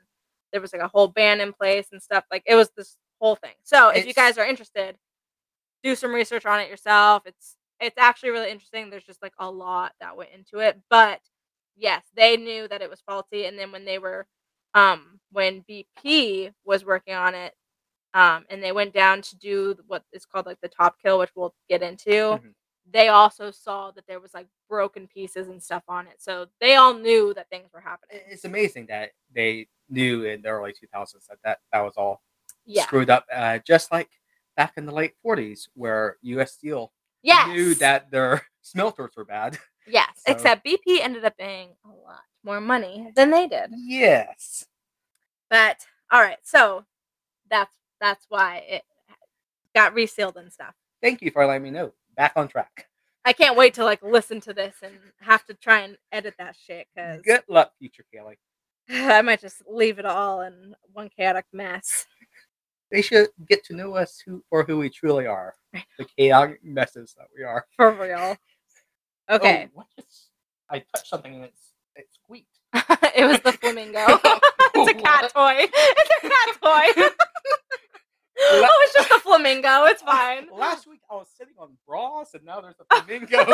there 0.53 0.61
was 0.61 0.73
like 0.73 0.83
a 0.83 0.89
whole 0.89 1.09
ban 1.09 1.41
in 1.41 1.53
place 1.53 1.89
and 1.93 2.03
stuff. 2.03 2.25
Like 2.31 2.43
it 2.47 2.55
was 2.57 2.71
this 2.71 2.97
whole 3.21 3.37
thing. 3.37 3.55
So 3.63 3.91
if 3.91 4.07
you 4.07 4.15
guys 4.15 4.39
are 4.39 4.47
interested, 4.47 4.99
do 5.87 5.95
some 5.95 6.13
research 6.13 6.45
on 6.47 6.59
it 6.61 6.69
yourself. 6.69 7.23
It's 7.27 7.57
it's 7.81 7.99
actually 7.99 8.31
really 8.31 8.51
interesting. 8.51 8.91
There's 8.91 9.05
just 9.05 9.23
like 9.23 9.35
a 9.39 9.49
lot 9.51 9.93
that 10.01 10.17
went 10.17 10.31
into 10.35 10.59
it, 10.59 10.81
but 10.91 11.21
yes, 11.77 12.03
they 12.17 12.37
knew 12.37 12.67
that 12.69 12.81
it 12.83 12.89
was 12.91 13.03
faulty. 13.03 13.45
And 13.45 13.59
then 13.59 13.71
when 13.71 13.85
they 13.85 13.99
were, 13.99 14.27
um, 14.75 15.21
when 15.31 15.63
BP 15.69 16.51
was 16.65 16.87
working 16.87 17.15
on 17.15 17.35
it, 17.35 17.55
um, 18.15 18.47
and 18.51 18.63
they 18.63 18.73
went 18.73 18.95
down 18.95 19.21
to 19.23 19.37
do 19.37 19.77
what 19.87 20.03
is 20.13 20.25
called 20.25 20.47
like 20.47 20.61
the 20.63 20.69
top 20.69 20.97
kill, 21.03 21.19
which 21.19 21.31
we'll 21.37 21.55
get 21.69 21.83
into. 21.83 22.11
Mhm. 22.11 22.55
They 22.91 23.09
also 23.09 23.51
saw 23.51 23.91
that 23.93 24.07
there 24.07 24.21
was 24.21 24.33
like 24.35 24.47
broken 24.69 25.07
pieces 25.09 25.49
and 25.49 25.63
stuff 25.63 25.83
on 25.89 26.07
it, 26.07 26.21
so 26.23 26.47
they 26.61 26.77
all 26.77 26.95
knew 26.95 27.35
that 27.35 27.49
things 27.51 27.73
were 27.73 27.81
happening. 27.81 28.23
It's 28.27 28.45
amazing 28.45 28.87
that 28.87 29.13
they 29.35 29.69
knew 29.89 30.25
in 30.25 30.41
the 30.43 30.49
early 30.49 30.73
2000s 30.73 31.27
that 31.29 31.39
that, 31.45 31.59
that 31.73 31.81
was 31.83 31.95
all 31.97 32.23
Yeah. 32.65 32.85
screwed 32.85 33.11
up, 33.11 33.27
uh, 33.33 33.59
just 33.59 33.93
like 33.93 34.11
back 34.57 34.75
in 34.77 34.87
the 34.87 34.93
late 34.93 35.13
40s, 35.25 35.69
where 35.75 36.17
U.S. 36.23 36.53
Steel 36.53 36.93
Yes. 37.23 37.49
knew 37.49 37.75
that 37.77 38.11
their 38.11 38.43
smelters 38.63 39.13
were 39.17 39.25
bad. 39.25 39.59
Yes. 39.87 40.09
So- 40.27 40.33
Except 40.33 40.65
BP 40.65 41.01
ended 41.01 41.25
up 41.25 41.37
paying 41.37 41.71
a 41.85 41.89
lot 41.89 42.21
more 42.45 42.61
money 42.61 43.11
than 43.17 43.31
they 43.31 43.47
did. 43.49 43.71
Yes. 43.77 44.67
But 45.51 45.85
all 46.11 46.21
right, 46.21 46.39
so 46.43 46.85
that's 47.51 47.75
that's 48.01 48.27
why 48.29 48.65
it 48.69 48.83
got 49.75 49.95
resealed 49.95 50.37
and 50.37 50.53
stuff. 50.53 50.75
Thank 51.03 51.23
you 51.23 51.31
for 51.31 51.47
letting 51.47 51.63
me 51.63 51.71
know. 51.71 51.93
Back 52.17 52.33
on 52.37 52.49
track. 52.49 52.87
I 53.25 53.33
can't 53.33 53.57
wait 53.57 53.75
to 53.75 53.85
like 53.85 54.03
listen 54.03 54.41
to 54.43 54.53
this 54.55 54.77
and 54.83 54.95
have 55.21 55.45
to 55.47 55.55
try 55.55 55.81
and 55.81 55.97
edit 56.13 56.35
that 56.39 56.57
shit 56.65 56.87
because 56.95 57.23
Good 57.23 57.43
luck, 57.49 57.73
future 57.79 58.05
Kaylee. 58.15 58.37
I 58.91 59.23
might 59.23 59.41
just 59.41 59.63
leave 59.69 59.99
it 59.99 60.07
all 60.07 60.43
in 60.43 60.75
one 60.93 61.09
chaotic 61.17 61.47
mess. 61.53 62.07
They 62.91 63.03
should 63.03 63.29
get 63.49 63.65
to 63.67 63.75
know 63.75 63.95
us 63.95 64.23
who 64.25 64.43
for 64.49 64.63
who 64.65 64.79
we 64.79 64.91
truly 64.91 65.27
are. 65.27 65.55
The 65.73 66.07
chaotic 66.17 66.65
messes 66.65 67.15
that 67.19 67.27
we 67.37 67.43
are. 67.45 67.67
For 67.77 67.93
real. 67.93 68.37
Oh, 69.29 69.35
okay. 69.35 69.67
Oh, 69.67 69.71
what 69.75 69.87
just? 69.97 70.31
I 70.71 70.85
touched 70.95 71.09
something 71.09 71.35
and 71.35 71.45
it's 71.47 71.73
it 71.97 72.07
squeaked. 72.13 72.61
it 73.17 73.27
was 73.27 73.41
the 73.41 73.51
flamingo. 73.51 73.99
it's 74.77 74.91
a 74.91 74.95
cat 74.95 75.33
toy. 75.35 75.67
It's 75.69 76.11
a 76.23 76.29
cat 76.29 76.57
toy. 76.63 77.03
oh, 78.39 78.83
it's 78.85 78.95
just 78.95 79.11
a 79.11 79.19
flamingo. 79.19 79.87
It's 79.87 80.03
fine. 80.03 80.47
Last 80.57 80.87
week 80.87 81.01
I 81.11 81.15
was 81.17 81.27
sitting 81.37 81.55
on 81.59 81.71
bras 81.89 82.35
and 82.35 82.45
now 82.45 82.61
there's 82.61 82.77
a 82.79 82.85
flamingo. 83.01 83.45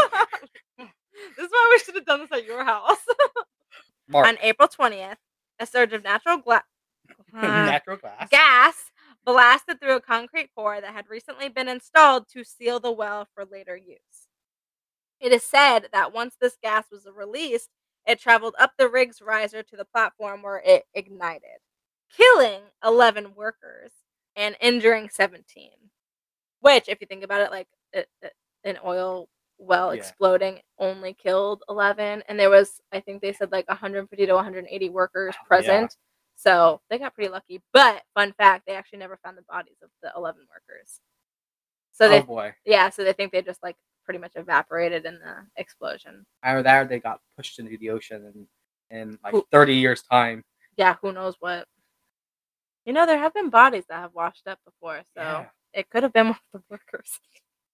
this 0.79 1.45
is 1.47 1.51
why 1.51 1.69
we 1.73 1.79
should 1.79 1.95
have 1.95 2.05
done 2.05 2.21
this 2.21 2.33
at 2.33 2.45
your 2.45 2.65
house. 2.65 2.99
On 4.13 4.37
April 4.43 4.69
20th, 4.69 5.17
a 5.59 5.67
surge 5.67 5.95
of 5.95 6.05
natural 6.05 6.37
gla- 6.37 6.65
natural 7.33 7.97
glass. 7.97 8.29
gas 8.31 8.42
blasted 9.33 9.81
through 9.81 9.97
a 9.97 10.01
concrete 10.01 10.51
pour 10.55 10.81
that 10.81 10.95
had 10.95 11.09
recently 11.09 11.49
been 11.49 11.69
installed 11.69 12.29
to 12.29 12.45
seal 12.45 12.81
the 12.81 12.93
well 12.93 13.27
for 13.35 13.45
later 13.45 13.77
use. 13.77 14.29
It 15.21 15.33
is 15.33 15.45
said 15.45 15.89
that 15.93 16.13
once 16.13 16.37
this 16.41 16.57
gas 16.63 16.87
was 16.91 17.07
released, 17.15 17.71
it 18.07 18.21
traveled 18.21 18.55
up 18.59 18.73
the 18.77 18.89
rig's 18.89 19.23
riser 19.23 19.63
to 19.63 19.77
the 19.77 19.85
platform 19.85 20.43
where 20.43 20.63
it 20.65 20.85
ignited, 20.95 21.61
killing 22.17 22.63
11 22.85 23.35
workers 23.35 23.93
and 24.37 24.57
injuring 24.61 25.09
17. 25.11 25.71
Which, 26.61 26.89
if 26.89 27.01
you 27.01 27.07
think 27.07 27.25
about 27.25 27.41
it, 27.43 27.51
like 27.51 27.69
it, 27.93 28.09
it- 28.23 28.35
an 28.65 28.79
oil 28.85 29.29
well 29.59 29.95
Yeah. 29.95 30.01
exploding 30.01 30.61
only 30.79 31.15
killed 31.15 31.65
11. 31.69 32.23
And 32.29 32.39
there 32.39 32.51
was, 32.51 32.81
I 32.93 33.01
think 33.01 33.23
they 33.23 33.33
said 33.33 33.53
like 33.53 33.69
150 33.69 34.27
to 34.27 34.35
180 34.35 34.91
workers 34.91 35.35
Oh, 35.41 35.47
yeah. 35.59 35.89
So 36.43 36.81
they 36.91 36.99
got 36.99 37.15
pretty 37.15 37.31
lucky. 37.31 37.63
But 37.73 38.03
fun 38.15 38.33
fact, 38.37 38.65
they 38.67 38.75
actually 38.75 38.99
never 38.99 39.17
found 39.25 39.39
the 39.39 39.43
bodies 39.43 39.77
of 39.83 39.91
the 40.03 40.11
11 40.17 40.43
workers. 40.51 40.99
So 41.93 42.07
oh 42.07 42.09
they, 42.09 42.21
boy. 42.23 42.55
yeah, 42.65 42.91
so 42.91 43.05
they 43.05 43.13
think 43.13 43.31
they 43.33 43.43
just 43.43 43.63
like 43.63 43.77
pretty 44.05 44.19
much 44.19 44.33
evaporated 44.35 45.05
in 45.05 45.15
the 45.21 45.47
explosion. 45.57 46.27
Either 46.43 46.63
that 46.65 46.79
or 46.83 46.85
they 46.89 46.99
got 46.99 47.21
pushed 47.37 47.59
into 47.61 47.77
the 47.79 47.91
ocean 47.91 48.25
and 48.35 48.47
in 48.91 49.19
like 49.23 49.33
Who- 49.33 49.47
30 49.53 49.75
years 49.77 50.03
time. 50.03 50.43
Yeah, 50.77 50.97
who 51.01 51.13
knows 51.13 51.37
what. 51.39 51.67
You 52.87 52.93
know, 52.93 53.07
there 53.07 53.19
have 53.19 53.35
been 53.35 53.51
bodies 53.51 53.85
that 53.89 54.01
have 54.01 54.15
washed 54.15 54.49
up 54.49 54.59
before, 54.65 55.03
so 55.17 55.23
Yeah. 55.23 55.45
it 55.73 55.89
could 55.91 56.03
have 56.03 56.13
been 56.13 56.27
one 56.33 56.39
of 56.55 56.63
the 56.63 56.63
workers. 56.71 57.21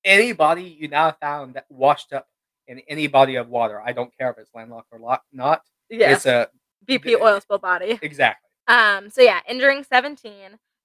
Anybody 0.04 0.64
you 0.64 0.88
now 0.88 1.12
found 1.12 1.54
that 1.54 1.64
washed 1.70 2.12
up 2.12 2.26
in 2.66 2.80
any 2.88 3.06
body 3.06 3.36
of 3.36 3.48
water, 3.48 3.80
I 3.80 3.92
don't 3.92 4.14
care 4.18 4.30
if 4.30 4.36
it's 4.38 4.50
landlocked 4.54 4.88
or 4.92 4.98
not. 5.32 5.62
Yeah, 5.88 6.12
It's 6.12 6.26
a 6.26 6.48
BP 6.86 7.18
oil 7.20 7.40
spill 7.40 7.58
body. 7.58 7.98
exactly. 8.02 8.47
Um, 8.68 9.10
so 9.10 9.22
yeah, 9.22 9.40
injuring 9.48 9.82
17, 9.82 10.32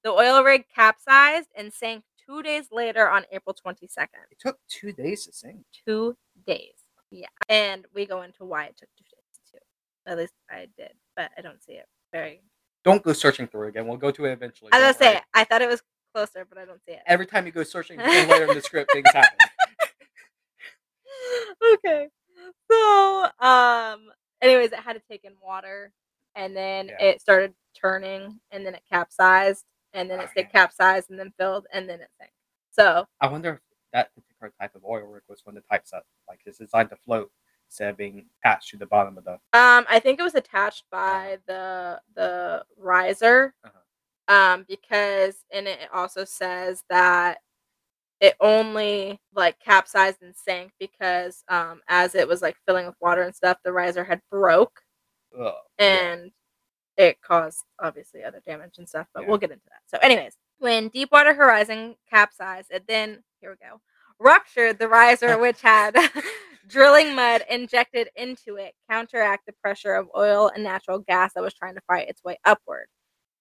the 0.03 0.09
oil 0.09 0.41
rig 0.43 0.65
capsized 0.73 1.49
and 1.55 1.71
sank 1.71 2.03
two 2.25 2.41
days 2.41 2.67
later 2.71 3.09
on 3.09 3.25
April 3.31 3.53
22nd. 3.53 4.07
It 4.31 4.39
took 4.39 4.57
two 4.69 4.93
days 4.93 5.25
to 5.25 5.33
sink. 5.33 5.65
Two 5.85 6.15
days. 6.47 6.73
Yeah. 7.11 7.27
And 7.49 7.85
we 7.93 8.05
go 8.05 8.21
into 8.21 8.45
why 8.45 8.65
it 8.65 8.77
took 8.77 8.89
two 8.97 9.03
days 9.03 9.51
too. 9.51 10.11
At 10.11 10.17
least 10.17 10.33
I 10.49 10.67
did, 10.77 10.93
but 11.15 11.31
I 11.37 11.41
don't 11.41 11.61
see 11.63 11.73
it 11.73 11.85
very. 12.11 12.41
Don't 12.83 13.03
go 13.03 13.13
searching 13.13 13.47
through 13.47 13.67
again. 13.67 13.87
We'll 13.87 13.97
go 13.97 14.11
to 14.11 14.25
it 14.25 14.31
eventually. 14.31 14.71
I 14.73 14.79
was 14.79 14.97
gonna 14.97 15.15
say. 15.15 15.21
I 15.33 15.43
thought 15.43 15.61
it 15.61 15.69
was 15.69 15.81
closer, 16.13 16.45
but 16.47 16.57
I 16.57 16.65
don't 16.65 16.81
see 16.85 16.93
it. 16.93 17.01
Every 17.05 17.25
time 17.25 17.45
you 17.45 17.51
go 17.51 17.63
searching 17.63 17.97
later 17.99 18.45
in 18.45 18.55
the 18.55 18.61
script, 18.61 18.91
things 18.91 19.07
happen. 19.13 19.37
okay. 21.75 22.07
So, 22.69 23.27
um, 23.39 24.01
anyways, 24.41 24.71
it 24.71 24.79
had 24.79 24.93
to 24.93 25.01
take 25.09 25.23
in 25.23 25.33
water, 25.41 25.91
and 26.35 26.55
then 26.55 26.87
Yeah. 26.89 27.01
it 27.01 27.21
started 27.21 27.53
turning, 27.73 28.39
and 28.51 28.65
then 28.65 28.75
it 28.75 28.83
capsized, 28.89 29.65
and 29.93 30.09
then 30.09 30.19
it 30.21 30.29
Oh, 30.35 30.43
capsized, 30.51 31.09
and 31.09 31.19
then 31.19 31.31
filled, 31.37 31.67
and 31.71 31.89
then 31.89 32.01
it 32.01 32.09
sank. 32.19 32.31
So, 32.71 33.07
I 33.21 33.27
wonder 33.27 33.53
if 33.55 33.59
that 33.93 34.13
particular 34.15 34.51
type 34.59 34.75
of 34.75 34.83
oil 34.85 35.03
rig 35.05 35.23
was 35.27 35.45
one 35.45 35.55
of 35.57 35.63
the 35.63 35.69
types 35.69 35.91
that 35.91 36.03
like 36.27 36.41
is 36.45 36.57
designed 36.57 36.89
to 36.89 36.95
float 36.97 37.31
instead 37.67 37.89
of 37.89 37.97
being 37.97 38.27
attached 38.39 38.69
to 38.71 38.77
the 38.77 38.85
bottom 38.87 39.17
of 39.17 39.23
the. 39.25 39.33
um, 39.53 39.85
I 39.89 39.99
think 39.99 40.19
it 40.19 40.23
was 40.23 40.35
attached 40.35 40.85
by 40.91 41.39
the 41.47 42.01
the 42.15 42.65
riser, 42.77 43.53
Uh-huh. 43.63 44.33
um, 44.35 44.65
because 44.67 45.43
and 45.51 45.67
it 45.67 45.89
also 45.93 46.23
says 46.25 46.83
that 46.89 47.39
it 48.19 48.35
only 48.39 49.19
like 49.35 49.59
capsized 49.59 50.21
and 50.23 50.35
sank 50.35 50.71
because 50.79 51.43
um 51.49 51.81
as 51.89 52.15
it 52.15 52.27
was 52.27 52.41
like 52.41 52.55
filling 52.65 52.85
with 52.87 52.95
water 53.01 53.23
and 53.23 53.35
stuff, 53.35 53.57
the 53.63 53.71
riser 53.73 54.03
had 54.03 54.21
broke 54.31 54.81
Ugh, 55.39 55.53
yeah. 55.79 55.85
and 55.85 56.31
it 56.97 57.21
caused 57.21 57.63
obviously 57.79 58.23
other 58.23 58.41
damage 58.45 58.77
and 58.77 58.87
stuff, 58.87 59.07
but 59.13 59.23
Yeah. 59.23 59.29
we'll 59.29 59.37
get 59.37 59.51
into 59.51 59.65
that. 59.69 59.81
So, 59.87 59.97
anyways, 60.01 60.37
when 60.59 60.89
Deepwater 60.89 61.33
Horizon 61.33 61.95
capsized, 62.09 62.71
it 62.71 62.85
then 62.87 63.23
here 63.41 63.51
we 63.51 63.57
go 63.67 63.81
ruptured 64.19 64.79
the 64.79 64.87
riser, 64.87 65.37
which 65.39 65.61
had 65.61 65.95
drilling 66.67 67.15
mud 67.15 67.43
injected 67.49 68.09
into 68.15 68.55
it, 68.55 68.73
counteract 68.89 69.45
the 69.45 69.53
pressure 69.53 69.95
of 69.95 70.09
oil 70.15 70.49
and 70.53 70.63
natural 70.63 70.99
gas 70.99 71.33
that 71.33 71.43
was 71.43 71.53
trying 71.53 71.75
to 71.75 71.81
fight 71.87 72.09
its 72.09 72.23
way 72.23 72.37
upward. 72.45 72.87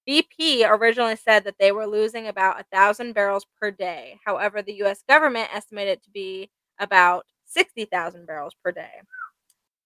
BP 0.08 0.68
originally 0.68 1.14
said 1.16 1.44
that 1.44 1.54
they 1.60 1.70
were 1.70 1.86
losing 1.86 2.26
about 2.26 2.60
a 2.60 2.64
thousand 2.72 3.12
barrels 3.12 3.46
per 3.60 3.70
day. 3.70 4.18
However, 4.24 4.60
the 4.60 4.74
U.S. 4.74 5.04
government 5.08 5.48
estimated 5.54 5.98
it 5.98 6.02
to 6.04 6.10
be 6.10 6.50
about 6.80 7.24
sixty 7.44 7.84
thousand 7.84 8.26
barrels 8.26 8.54
per 8.64 8.72
day. 8.72 8.90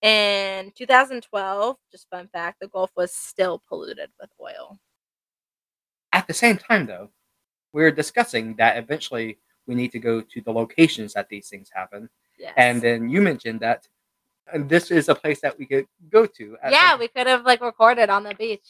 In 0.02 0.72
2012, 0.76 1.76
just 1.90 2.08
fun 2.10 2.28
fact, 2.28 2.60
the 2.60 2.68
Gulf 2.68 2.90
was 2.96 3.12
still 3.12 3.62
polluted 3.68 4.10
with 4.20 4.30
oil. 4.40 4.78
At 6.12 6.26
the 6.26 6.34
same 6.34 6.58
time, 6.58 6.86
though, 6.86 7.10
we're 7.72 7.90
discussing 7.90 8.54
that 8.56 8.76
eventually 8.76 9.38
we 9.66 9.74
need 9.74 9.92
to 9.92 9.98
go 9.98 10.20
to 10.20 10.40
the 10.42 10.52
locations 10.52 11.12
that 11.14 11.28
these 11.28 11.48
things 11.48 11.70
happen. 11.74 12.08
Yes. 12.38 12.54
And 12.56 12.80
then 12.80 13.08
you 13.08 13.20
mentioned 13.22 13.60
that 13.60 13.86
and 14.52 14.68
this 14.68 14.92
is 14.92 15.08
a 15.08 15.14
place 15.14 15.40
that 15.40 15.58
we 15.58 15.66
could 15.66 15.88
go 16.08 16.24
to. 16.24 16.56
yeah, 16.70 16.90
some- 16.90 17.00
we 17.00 17.08
could 17.08 17.26
have 17.26 17.44
like 17.44 17.60
recorded 17.60 18.08
on 18.10 18.22
the 18.22 18.32
beach 18.36 18.68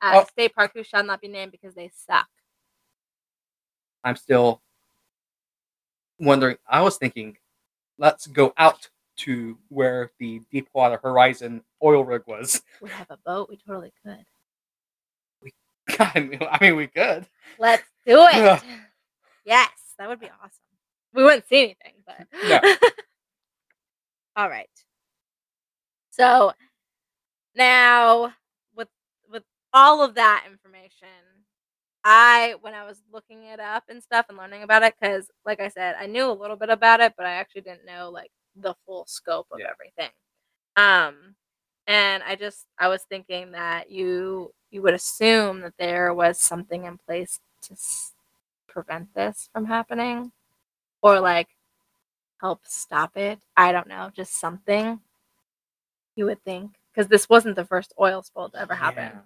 at 0.00 0.14
Oh. 0.14 0.24
state 0.24 0.54
park 0.54 0.70
who 0.74 0.82
shall 0.82 1.04
not 1.04 1.20
be 1.20 1.28
named 1.28 1.52
because 1.52 1.74
they 1.74 1.90
suck. 1.94 2.28
I'm 4.02 4.16
still 4.16 4.62
wondering. 6.18 6.56
I 6.66 6.80
was 6.80 6.96
thinking, 6.96 7.36
let's 7.98 8.26
go 8.26 8.54
out 8.56 8.88
to 9.16 9.58
where 9.68 10.10
the 10.18 10.40
Deepwater 10.50 10.98
Horizon 11.02 11.62
oil 11.82 12.04
rig 12.04 12.22
was. 12.26 12.62
We 12.82 12.90
have 12.90 13.10
a 13.10 13.16
boat. 13.24 13.48
We 13.48 13.56
totally 13.56 13.92
could. 14.04 14.24
I 15.98 16.20
mean, 16.20 16.40
I 16.50 16.58
mean, 16.60 16.76
we 16.76 16.86
could. 16.88 17.26
Let's 17.58 17.84
do 18.06 18.18
it. 18.32 18.62
yes, 19.44 19.70
that 19.98 20.08
would 20.08 20.20
be 20.20 20.26
awesome. 20.26 20.60
We 21.14 21.22
wouldn't 21.24 21.48
see 21.48 21.62
anything, 21.62 21.94
but 22.06 22.26
No. 22.48 22.60
all 24.36 24.48
right. 24.48 24.68
So 26.10 26.52
now 27.54 28.32
with 28.74 28.88
with 29.30 29.44
all 29.72 30.02
of 30.02 30.14
that 30.16 30.44
information, 30.50 31.08
I 32.04 32.56
when 32.60 32.74
I 32.74 32.84
was 32.84 33.02
looking 33.12 33.44
it 33.44 33.60
up 33.60 33.84
and 33.88 34.02
stuff 34.02 34.26
and 34.28 34.36
learning 34.36 34.62
about 34.62 34.82
it, 34.82 34.94
because 35.00 35.30
like 35.46 35.60
I 35.60 35.68
said, 35.68 35.96
I 35.98 36.06
knew 36.06 36.30
a 36.30 36.32
little 36.32 36.56
bit 36.56 36.68
about 36.68 37.00
it, 37.00 37.14
but 37.16 37.26
I 37.26 37.32
actually 37.32 37.62
didn't 37.62 37.86
know 37.86 38.10
like 38.10 38.30
the 38.56 38.74
full 38.86 39.06
scope 39.06 39.46
of 39.52 39.60
Yeah. 39.60 39.70
everything. 39.70 40.10
Um, 40.76 41.36
and 41.86 42.22
I 42.22 42.36
just 42.36 42.66
I 42.78 42.88
was 42.88 43.04
thinking 43.04 43.52
that 43.52 43.90
you 43.90 44.52
you 44.70 44.82
would 44.82 44.94
assume 44.94 45.60
that 45.62 45.74
there 45.78 46.12
was 46.14 46.40
something 46.40 46.84
in 46.84 46.98
place 46.98 47.40
to 47.62 47.72
s- 47.74 48.14
prevent 48.68 49.14
this 49.14 49.48
from 49.52 49.66
happening, 49.66 50.32
or 51.02 51.20
like 51.20 51.48
help 52.40 52.66
stop 52.66 53.16
it. 53.16 53.40
I 53.56 53.72
don't 53.72 53.88
know, 53.88 54.10
just 54.14 54.34
something. 54.34 55.00
You 56.16 56.26
would 56.26 56.42
think 56.44 56.72
because 56.92 57.08
this 57.08 57.28
wasn't 57.28 57.56
the 57.56 57.64
first 57.64 57.92
oil 58.00 58.22
spill 58.22 58.50
to 58.50 58.58
ever 58.60 58.74
happen. 58.74 59.04
Yeah. 59.04 59.20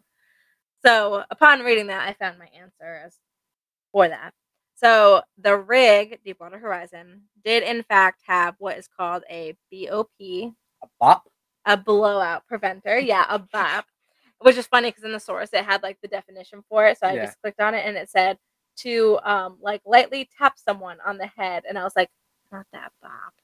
So 0.84 1.25
upon 1.30 1.61
reading 1.61 1.88
that, 1.88 2.09
I 2.09 2.14
found 2.14 2.38
my 2.38 2.46
answer 2.48 3.02
as 3.07 3.16
for 3.92 4.09
that. 4.09 4.35
So 4.83 5.23
the 5.38 5.59
rig, 5.59 6.21
Deepwater 6.25 6.59
Horizon, 6.59 7.23
did 7.45 7.62
in 7.62 7.83
fact 7.83 8.23
have 8.27 8.55
what 8.59 8.79
is 8.79 8.88
called 8.88 9.25
a 9.31 9.55
BOP, 9.71 10.09
A 10.21 10.87
bop. 10.99 11.25
a 11.66 11.77
blowout 11.77 12.47
preventer. 12.47 12.99
Yeah, 12.99 13.27
a 13.29 13.38
BOP, 13.38 13.85
which 14.40 14.57
is 14.57 14.66
funny 14.66 14.88
because 14.90 15.05
in 15.05 15.12
the 15.12 15.21
source 15.21 15.51
it 15.53 15.64
had 15.66 15.83
like 15.83 15.99
the 16.01 16.09
definition 16.09 16.62
for 16.69 16.87
it. 16.87 16.99
So 16.99 17.07
I 17.07 17.14
Yeah. 17.16 17.27
just 17.27 17.40
clicked 17.43 17.61
on 17.61 17.75
it 17.75 17.85
and 17.87 17.97
it 17.97 18.09
said 18.11 18.38
to 18.79 19.19
um 19.25 19.59
like 19.61 19.83
lightly 19.85 20.31
tap 20.38 20.55
someone 20.59 20.99
on 21.07 21.19
the 21.19 21.27
head, 21.27 21.64
and 21.69 21.79
I 21.79 21.85
was 21.85 21.95
like, 21.97 22.11
not 22.53 22.66
that 22.73 22.93
BOP. 23.03 23.35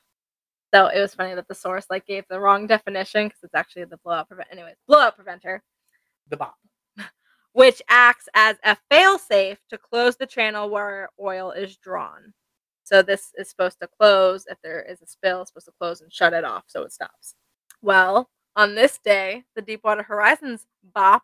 So 0.75 0.87
it 0.88 1.01
was 1.01 1.14
funny 1.14 1.35
that 1.35 1.49
the 1.49 1.55
source 1.55 1.87
like 1.90 2.07
gave 2.07 2.25
the 2.29 2.40
wrong 2.40 2.66
definition 2.66 3.27
because 3.29 3.40
it's 3.44 3.55
actually 3.55 3.85
the 3.85 3.99
blowout 3.99 4.29
prevent. 4.29 4.49
Anyways, 4.53 4.77
blowout 4.88 5.16
preventer 5.16 5.62
The 6.31 6.37
bop. 6.38 6.57
Which 7.56 7.80
acts 7.88 8.28
as 8.34 8.58
a 8.64 8.76
failsafe 8.92 9.56
to 9.70 9.78
close 9.78 10.14
the 10.14 10.26
channel 10.26 10.68
where 10.68 11.08
oil 11.18 11.52
is 11.52 11.78
drawn. 11.78 12.34
So 12.84 13.00
this 13.00 13.32
is 13.38 13.48
supposed 13.48 13.80
to 13.80 13.88
close 13.88 14.44
if 14.46 14.58
there 14.62 14.82
is 14.82 15.00
a 15.00 15.06
spill, 15.06 15.40
it's 15.40 15.52
supposed 15.52 15.64
to 15.64 15.72
close 15.80 16.02
and 16.02 16.12
shut 16.12 16.34
it 16.34 16.44
off 16.44 16.64
so 16.66 16.82
it 16.82 16.92
stops. 16.92 17.34
Well, 17.80 18.28
on 18.56 18.74
this 18.74 18.98
day, 18.98 19.44
the 19.54 19.62
Deepwater 19.62 20.02
Horizon's 20.02 20.66
BOP 20.94 21.22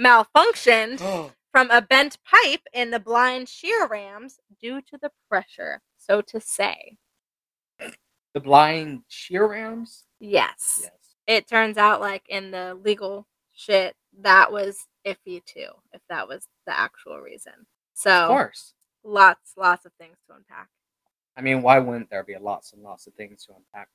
malfunctioned 0.00 1.02
from 1.52 1.70
a 1.70 1.82
bent 1.82 2.16
pipe 2.24 2.62
in 2.72 2.90
the 2.90 2.98
blind 2.98 3.50
shear 3.50 3.86
rams 3.86 4.38
due 4.58 4.80
to 4.80 4.96
the 4.96 5.10
pressure, 5.28 5.82
so 5.98 6.22
to 6.22 6.40
say. 6.40 6.96
the 8.32 8.40
blind 8.40 9.02
shear 9.08 9.46
rams. 9.46 10.04
Yes. 10.18 10.80
Yes. 10.82 10.92
It 11.26 11.46
turns 11.46 11.76
out 11.76 12.00
like 12.00 12.24
in 12.30 12.52
the 12.52 12.74
legal 12.82 13.26
shit 13.52 13.94
that 14.20 14.50
was 14.52 14.86
iffy 15.06 15.44
too, 15.44 15.68
if 15.92 16.00
that 16.08 16.26
was 16.28 16.46
the 16.66 16.78
actual 16.78 17.18
reason. 17.20 17.52
So 17.94 18.10
Of 18.10 18.28
course. 18.28 18.74
lots 19.04 19.52
lots 19.56 19.84
of 19.86 19.92
things 19.98 20.16
to 20.28 20.34
unpack 20.36 20.68
I 21.36 21.40
mean, 21.42 21.62
why 21.62 21.80
wouldn't 21.80 22.10
there 22.10 22.22
be 22.24 22.36
lots 22.38 22.72
and 22.72 22.82
lots 22.82 23.06
of 23.08 23.14
things 23.14 23.44
to 23.46 23.54
unpack? 23.56 23.88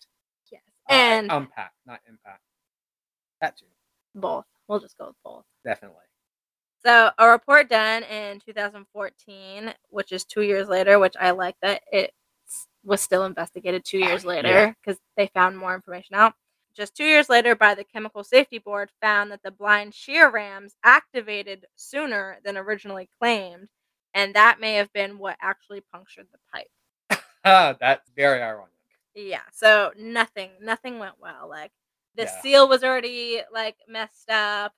yes 0.51 0.61
Uh, 0.89 0.93
and 0.93 1.31
unpack, 1.31 1.71
not 1.85 2.01
impact. 2.07 2.41
That 3.41 3.57
too, 3.57 3.65
both 4.15 4.45
we'll 4.67 4.79
just 4.81 4.97
go 4.97 5.07
with 5.07 5.15
both 5.23 5.45
definitely. 5.63 6.03
so 6.83 7.09
a 7.17 7.27
report 7.29 7.69
done 7.69 8.03
in 8.03 8.39
2014 8.41 9.73
which 9.89 10.11
is 10.11 10.25
two 10.25 10.41
years 10.41 10.67
later 10.67 10.99
which 10.99 11.15
i 11.19 11.31
like 11.31 11.55
that 11.61 11.81
it 11.91 12.11
was 12.83 13.01
still 13.01 13.25
investigated 13.25 13.83
two 13.85 13.99
years 13.99 14.25
later 14.25 14.75
because 14.83 14.99
they 15.17 15.27
found 15.27 15.57
more 15.57 15.73
information 15.75 16.15
out 16.15 16.33
just 16.79 16.95
two 16.95 17.05
years 17.05 17.29
later 17.29 17.55
by 17.55 17.75
the 17.75 17.83
chemical 17.83 18.23
safety 18.23 18.59
board 18.59 18.89
found 19.01 19.31
that 19.31 19.43
the 19.43 19.51
blind 19.51 19.93
shear 19.93 20.31
rams 20.31 20.75
activated 20.83 21.65
sooner 21.75 22.39
than 22.45 22.57
originally 22.57 23.09
claimed 23.21 23.69
and 24.15 24.33
that 24.35 24.59
may 24.61 24.75
have 24.75 24.91
been 24.93 25.19
what 25.19 25.37
actually 25.41 25.81
punctured 25.93 26.27
the 26.31 26.39
pipe 26.53 26.69
that's 27.79 28.09
very 28.15 28.41
ironic. 28.41 28.73
Yeah, 29.15 29.41
so 29.51 29.91
nothing 29.99 30.51
nothing 30.61 30.99
went 30.99 31.15
well. 31.19 31.49
Like 31.49 31.71
the 32.15 32.23
Yeah. 32.23 32.41
seal 32.41 32.69
was 32.69 32.83
already 32.83 33.41
like 33.53 33.77
messed 33.87 34.29
up. 34.29 34.73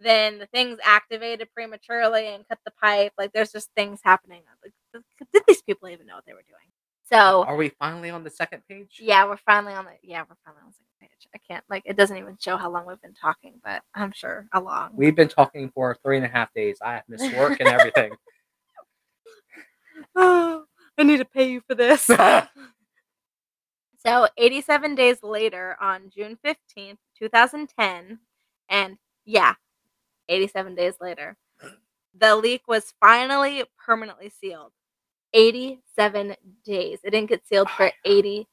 then 0.00 0.38
the 0.38 0.46
things 0.46 0.78
activated 0.84 1.48
prematurely 1.54 2.28
and 2.28 2.46
cut 2.48 2.58
the 2.64 2.72
pipe. 2.72 3.12
Like 3.18 3.32
there's 3.32 3.52
just 3.52 3.70
things 3.76 4.00
happening. 4.04 4.42
Like, 4.64 5.02
did 5.32 5.42
these 5.48 5.62
people 5.62 5.88
even 5.88 6.06
know 6.06 6.16
what 6.16 6.24
they 6.26 6.34
were 6.34 6.44
doing? 6.48 6.70
So 7.10 7.44
Are 7.44 7.56
we 7.56 7.70
finally 7.70 8.10
on 8.10 8.22
the 8.24 8.30
second 8.30 8.62
page? 8.68 8.98
yeah, 9.00 9.24
we're 9.24 9.38
finally 9.38 9.72
on 9.72 9.86
the 9.86 9.92
yeah, 10.02 10.22
we're 10.28 10.36
finally 10.44 10.62
on 10.62 10.70
the 10.70 10.74
second 10.74 11.08
page. 11.08 11.28
I 11.34 11.38
can't 11.38 11.64
like 11.70 11.82
it 11.86 11.96
doesn't 11.96 12.16
even 12.16 12.36
show 12.38 12.56
how 12.56 12.70
long 12.70 12.86
we've 12.86 13.00
been 13.00 13.14
talking, 13.14 13.54
but 13.64 13.82
I'm 13.94 14.12
sure 14.12 14.46
a 14.52 14.60
long. 14.60 14.90
We've 14.94 15.16
been 15.16 15.28
talking 15.28 15.70
for 15.74 15.96
three 16.02 16.16
and 16.16 16.26
a 16.26 16.28
half 16.28 16.52
days. 16.52 16.78
I 16.82 16.94
have 16.94 17.04
missed 17.08 17.34
work 17.36 17.60
and 17.60 17.68
everything. 17.68 18.12
oh, 20.16 20.64
I 20.98 21.02
need 21.02 21.18
to 21.18 21.24
pay 21.24 21.50
you 21.50 21.62
for 21.66 21.74
this. 21.74 22.10
So, 24.06 24.28
87 24.38 24.94
days 24.94 25.22
later, 25.24 25.76
on 25.80 26.10
June 26.14 26.38
15th, 26.44 26.98
2010, 27.18 28.18
and 28.70 28.96
yeah, 29.24 29.54
87 30.28 30.76
days 30.76 30.94
later, 31.00 31.36
the 32.16 32.36
leak 32.36 32.62
was 32.68 32.94
finally 33.00 33.64
permanently 33.84 34.30
sealed. 34.30 34.70
87 35.32 36.36
days. 36.64 36.98
It 37.04 37.10
didn't 37.10 37.28
get 37.28 37.46
sealed 37.46 37.68
oh, 37.70 37.74
for 37.76 37.92
87 38.04 38.46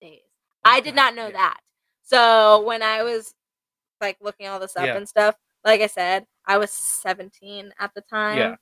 days. 0.00 0.20
Oh, 0.24 0.60
I 0.64 0.80
did 0.80 0.94
not 0.94 1.14
know 1.14 1.26
Yeah. 1.26 1.32
that. 1.32 1.60
So, 2.02 2.62
when 2.62 2.82
I 2.82 3.02
was 3.02 3.34
like 4.00 4.16
looking 4.20 4.48
all 4.48 4.58
this 4.60 4.76
up 4.76 4.86
Yeah. 4.86 4.96
and 4.96 5.08
stuff, 5.08 5.36
like 5.64 5.80
I 5.80 5.86
said, 5.86 6.26
I 6.46 6.56
was 6.58 6.70
17 6.70 7.72
at 7.78 7.92
the 7.94 8.00
time 8.02 8.38
Yeah. 8.38 8.56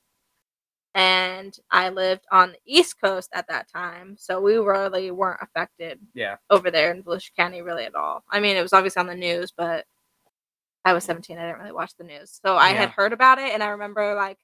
and 0.95 1.57
I 1.71 1.89
lived 1.89 2.25
on 2.31 2.51
the 2.53 2.59
East 2.65 2.99
Coast 2.99 3.29
at 3.33 3.47
that 3.47 3.69
time, 3.69 4.17
so 4.17 4.41
we 4.41 4.57
really 4.57 5.11
weren't 5.11 5.41
affected 5.41 5.99
Yeah. 6.13 6.37
over 6.49 6.71
there 6.71 6.91
in 6.91 7.03
Volusia 7.03 7.33
County 7.35 7.61
really 7.61 7.85
at 7.85 7.95
all. 7.95 8.23
I 8.29 8.39
mean, 8.39 8.57
it 8.57 8.61
was 8.61 8.73
obviously 8.73 8.99
on 8.99 9.07
the 9.07 9.15
news, 9.15 9.51
but 9.51 9.85
I 10.85 10.93
was 10.93 11.03
17. 11.03 11.37
I 11.37 11.45
didn't 11.45 11.59
really 11.59 11.71
watch 11.71 11.95
the 11.97 12.03
news, 12.03 12.39
so 12.43 12.57
I 12.57 12.69
had 12.69 12.89
heard 12.89 13.13
about 13.13 13.39
it, 13.39 13.53
and 13.53 13.61
I 13.63 13.67
remember 13.69 14.15
like 14.15 14.39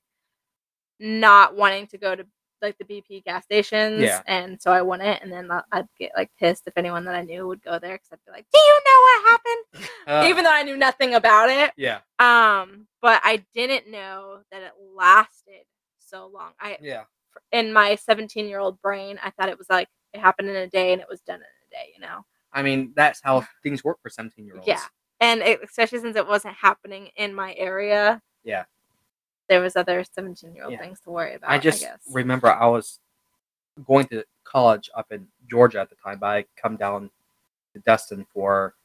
not 0.99 1.55
wanting 1.55 1.87
to 1.87 1.97
go 1.97 2.15
to 2.15 2.25
like 2.63 2.77
the 2.79 2.85
BP 2.85 3.23
gas 3.25 3.43
stations, 3.43 4.01
Yeah. 4.01 4.21
and 4.25 4.59
so 4.61 4.71
I 4.71 4.81
wouldn't, 4.81 5.21
and 5.21 5.31
then 5.31 5.49
I'd 5.71 5.87
get 5.99 6.11
like 6.15 6.31
pissed 6.39 6.63
if 6.65 6.73
anyone 6.77 7.05
that 7.05 7.13
I 7.15 7.21
knew 7.21 7.45
would 7.47 7.61
go 7.61 7.77
there 7.77 7.93
because 7.95 8.09
I'd 8.13 8.25
be 8.25 8.31
like, 8.31 8.45
"Do 8.51 8.59
you 8.59 8.81
know 8.85 8.99
what 9.01 9.29
happened?" 9.31 9.89
Uh, 10.07 10.25
Even 10.27 10.43
though 10.43 10.51
I 10.53 10.63
knew 10.63 10.75
nothing 10.77 11.13
about 11.15 11.49
it. 11.49 11.71
yeah. 11.77 11.99
Um, 12.19 12.87
but 13.01 13.21
I 13.23 13.43
didn't 13.53 13.89
know 13.89 14.39
that 14.51 14.61
it 14.63 14.73
lasted 14.95 15.65
so 15.99 16.27
long. 16.27 16.51
I 16.59 16.77
Yeah. 16.81 17.03
in 17.51 17.71
my 17.73 17.95
17 17.95 18.47
year 18.47 18.59
old 18.59 18.81
brain, 18.81 19.19
I 19.23 19.29
thought 19.29 19.49
it 19.49 19.57
was 19.57 19.69
like 19.69 19.87
it 20.13 20.19
happened 20.19 20.49
in 20.49 20.55
a 20.55 20.67
day 20.67 20.91
and 20.93 21.01
it 21.01 21.07
was 21.09 21.21
done 21.21 21.37
in 21.39 21.41
a 21.43 21.69
day, 21.71 21.91
you 21.95 22.01
know? 22.01 22.25
I 22.51 22.61
mean, 22.63 22.93
that's 22.95 23.19
how 23.23 23.45
things 23.63 23.83
work 23.83 23.99
for 24.01 24.09
17 24.09 24.45
year 24.45 24.55
olds. 24.55 24.67
Yeah. 24.67 24.81
And 25.19 25.41
it, 25.41 25.61
especially 25.63 25.99
since 25.99 26.15
it 26.17 26.27
wasn't 26.27 26.55
happening 26.55 27.09
in 27.15 27.33
my 27.33 27.53
area. 27.55 28.21
Yeah. 28.43 28.65
There 29.49 29.61
was 29.61 29.75
other 29.75 30.03
17 30.03 30.55
year 30.55 30.65
old 30.65 30.73
Yeah. 30.73 30.79
things 30.79 30.99
to 31.01 31.11
worry 31.11 31.35
about. 31.35 31.51
I 31.51 31.57
just 31.57 31.81
guess. 31.81 31.99
remember 32.11 32.51
I 32.51 32.65
was 32.67 32.99
going 33.85 34.07
to 34.07 34.25
college 34.43 34.89
up 34.95 35.11
in 35.11 35.27
Georgia 35.49 35.81
at 35.81 35.89
the 35.89 35.95
time, 35.95 36.19
but 36.19 36.27
I 36.27 36.45
come 36.55 36.77
down 36.77 37.09
to 37.73 37.79
Destin 37.79 38.25
for 38.33 38.75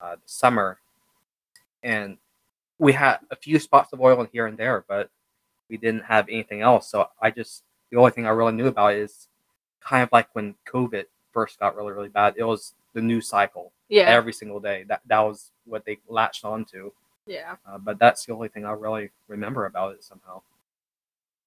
uh, 0.00 0.16
the 0.16 0.22
summer, 0.26 0.78
and 1.82 2.18
we 2.78 2.92
had 2.92 3.18
a 3.30 3.36
few 3.36 3.58
spots 3.58 3.92
of 3.92 4.00
oil 4.00 4.20
in 4.20 4.28
here 4.32 4.46
and 4.46 4.58
there, 4.58 4.84
but 4.88 5.10
we 5.68 5.76
didn't 5.76 6.04
have 6.04 6.28
anything 6.28 6.60
else. 6.60 6.90
So 6.90 7.08
I 7.20 7.30
just 7.30 7.62
the 7.90 7.98
only 7.98 8.10
thing 8.10 8.26
I 8.26 8.30
really 8.30 8.52
knew 8.52 8.66
about 8.66 8.94
is 8.94 9.28
kind 9.80 10.02
of 10.02 10.08
like 10.12 10.28
when 10.34 10.54
COVID 10.66 11.04
first 11.32 11.58
got 11.60 11.76
really 11.76 11.92
really 11.92 12.08
bad. 12.08 12.34
It 12.36 12.44
was 12.44 12.74
the 12.94 13.00
news 13.00 13.28
cycle 13.28 13.72
yeah. 13.88 14.02
every 14.04 14.32
single 14.32 14.60
day. 14.60 14.84
That 14.88 15.00
that 15.06 15.20
was 15.20 15.52
what 15.64 15.84
they 15.84 15.98
latched 16.08 16.44
onto. 16.44 16.90
Yeah. 17.26 17.56
Uh, 17.66 17.78
but 17.78 17.98
that's 17.98 18.24
the 18.24 18.32
only 18.32 18.48
thing 18.48 18.64
I 18.64 18.72
really 18.72 19.10
remember 19.28 19.66
about 19.66 19.94
it 19.94 20.04
somehow. 20.04 20.42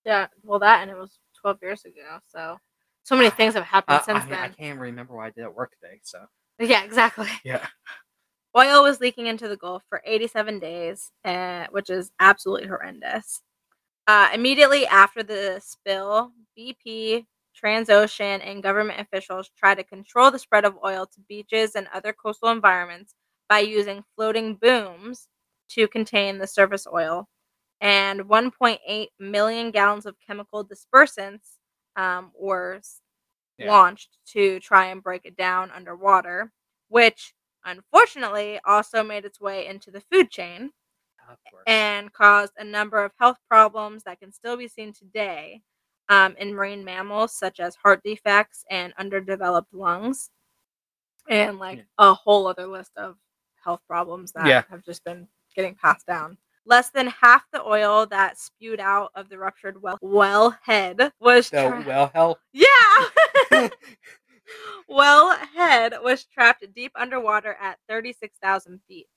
Yeah. 0.05 0.27
Well, 0.43 0.59
that 0.59 0.81
and 0.81 0.91
it 0.91 0.97
was 0.97 1.19
12 1.41 1.57
years 1.61 1.85
ago. 1.85 2.19
So, 2.27 2.57
so 3.03 3.15
many 3.15 3.29
things 3.29 3.55
have 3.55 3.63
happened 3.63 3.99
Uh, 3.99 4.03
since 4.03 4.23
I, 4.23 4.25
mean, 4.25 4.33
I 4.35 4.47
can't 4.49 4.79
remember 4.79 5.15
why 5.15 5.27
I 5.27 5.29
did 5.31 5.43
at 5.43 5.53
work 5.53 5.71
today. 5.71 5.99
So 6.03 6.25
Yeah, 6.59 6.83
exactly. 6.83 7.27
yeah. 7.43 7.65
Oil 8.57 8.83
was 8.83 9.01
leaking 9.01 9.27
into 9.27 9.47
the 9.49 9.57
Gulf 9.57 9.83
for 9.89 10.01
87 10.05 10.59
days, 10.59 11.11
uh, 11.25 11.65
which 11.71 11.89
is 11.89 12.11
absolutely 12.19 12.67
horrendous. 12.67 13.41
Uh, 14.07 14.29
immediately 14.33 14.85
after 14.87 15.23
the 15.23 15.59
spill, 15.63 16.31
BP, 16.57 17.25
Transocean, 17.61 18.41
and 18.45 18.63
government 18.63 18.99
officials 18.99 19.49
tried 19.57 19.75
to 19.75 19.83
control 19.83 20.31
the 20.31 20.39
spread 20.39 20.63
of 20.63 20.77
oil 20.85 21.05
to 21.05 21.19
beaches 21.27 21.75
and 21.75 21.87
other 21.93 22.13
coastal 22.13 22.49
environments 22.49 23.15
by 23.49 23.59
using 23.59 24.03
floating 24.15 24.55
booms 24.55 25.27
to 25.69 25.87
contain 25.87 26.37
the 26.37 26.47
surface 26.47 26.87
oil. 26.91 27.27
And 27.81 28.21
1.8 28.29 29.09
million 29.19 29.71
gallons 29.71 30.05
of 30.05 30.15
chemical 30.25 30.65
dispersants 30.65 31.57
um, 31.97 32.31
were 32.39 32.81
Yeah. 33.57 33.67
launched 33.67 34.17
to 34.33 34.59
try 34.59 34.87
and 34.87 35.03
break 35.03 35.25
it 35.25 35.35
down 35.37 35.71
underwater, 35.71 36.51
which 36.89 37.33
unfortunately 37.65 38.59
also 38.65 39.03
made 39.03 39.25
its 39.25 39.39
way 39.41 39.67
into 39.67 39.91
the 39.91 40.01
food 40.01 40.29
chain 40.31 40.71
and 41.67 42.11
caused 42.13 42.53
a 42.57 42.63
number 42.63 43.03
of 43.03 43.11
health 43.19 43.37
problems 43.49 44.03
that 44.03 44.19
can 44.19 44.31
still 44.31 44.57
be 44.57 44.67
seen 44.67 44.93
today 44.93 45.61
um, 46.09 46.35
in 46.37 46.53
marine 46.53 46.83
mammals, 46.85 47.35
such 47.35 47.59
as 47.59 47.75
heart 47.75 48.01
defects 48.03 48.63
and 48.69 48.93
underdeveloped 48.97 49.73
lungs, 49.73 50.29
and 51.29 51.59
like 51.59 51.79
Yeah. 51.79 51.83
a 51.97 52.13
whole 52.13 52.47
other 52.47 52.67
list 52.67 52.91
of 52.97 53.17
health 53.63 53.81
problems 53.87 54.31
that 54.33 54.45
Yeah. 54.47 54.63
have 54.69 54.83
just 54.83 55.03
been 55.03 55.27
getting 55.55 55.75
passed 55.75 56.05
down. 56.05 56.37
Less 56.65 56.89
than 56.89 57.07
half 57.07 57.43
the 57.51 57.63
oil 57.63 58.07
that 58.07 58.39
spewed 58.39 58.79
out 58.79 59.11
of 59.15 59.29
the 59.29 59.37
ruptured 59.37 59.81
well, 59.81 59.99
well 60.01 60.57
head 60.63 61.11
was 61.19 61.49
tra- 61.49 61.83
well 61.85 62.11
hell. 62.13 62.39
yeah. 62.53 63.69
well 64.89 65.37
head 65.55 65.93
was 66.03 66.25
trapped 66.25 66.65
deep 66.75 66.91
underwater 66.95 67.55
at 67.61 67.77
36,000 67.87 68.79
feet, 68.87 69.07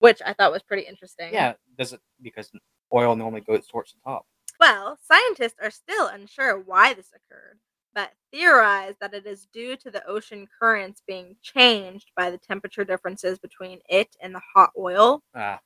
which 0.00 0.20
I 0.24 0.34
thought 0.34 0.52
was 0.52 0.62
pretty 0.62 0.82
interesting. 0.82 1.32
yeah. 1.32 1.54
Does 1.78 1.94
it 1.94 2.00
because 2.20 2.50
oil 2.92 3.16
normally 3.16 3.40
goes 3.40 3.66
towards 3.66 3.92
the 3.92 3.98
top? 4.04 4.26
Well, 4.60 4.98
scientists 5.02 5.56
are 5.62 5.70
still 5.70 6.06
unsure 6.06 6.60
why 6.60 6.94
this 6.94 7.08
occurred, 7.08 7.58
but 7.94 8.12
theorize 8.32 8.94
that 9.00 9.14
it 9.14 9.26
is 9.26 9.46
due 9.52 9.76
to 9.76 9.90
the 9.90 10.04
ocean 10.06 10.46
currents 10.60 11.02
being 11.06 11.36
changed 11.42 12.10
by 12.16 12.30
the 12.30 12.38
temperature 12.38 12.84
differences 12.84 13.38
between 13.38 13.78
it 13.88 14.16
and 14.20 14.34
the 14.34 14.42
hot 14.54 14.70
oil. 14.78 15.22
Ah, 15.34 15.60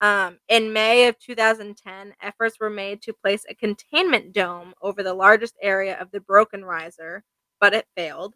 Um, 0.00 0.38
in 0.48 0.72
May 0.72 1.08
of 1.08 1.18
2010, 1.18 2.14
efforts 2.22 2.58
were 2.58 2.70
made 2.70 3.02
to 3.02 3.12
place 3.12 3.44
a 3.48 3.54
containment 3.54 4.32
dome 4.32 4.72
over 4.80 5.02
the 5.02 5.12
largest 5.14 5.56
area 5.60 5.98
of 6.00 6.10
the 6.10 6.20
broken 6.20 6.64
riser, 6.64 7.22
but 7.60 7.74
it 7.74 7.86
failed. 7.96 8.34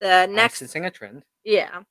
The 0.00 0.26
next 0.26 0.58
sensing 0.58 0.84
a 0.84 0.90
trend. 0.90 1.24
yeah. 1.44 1.82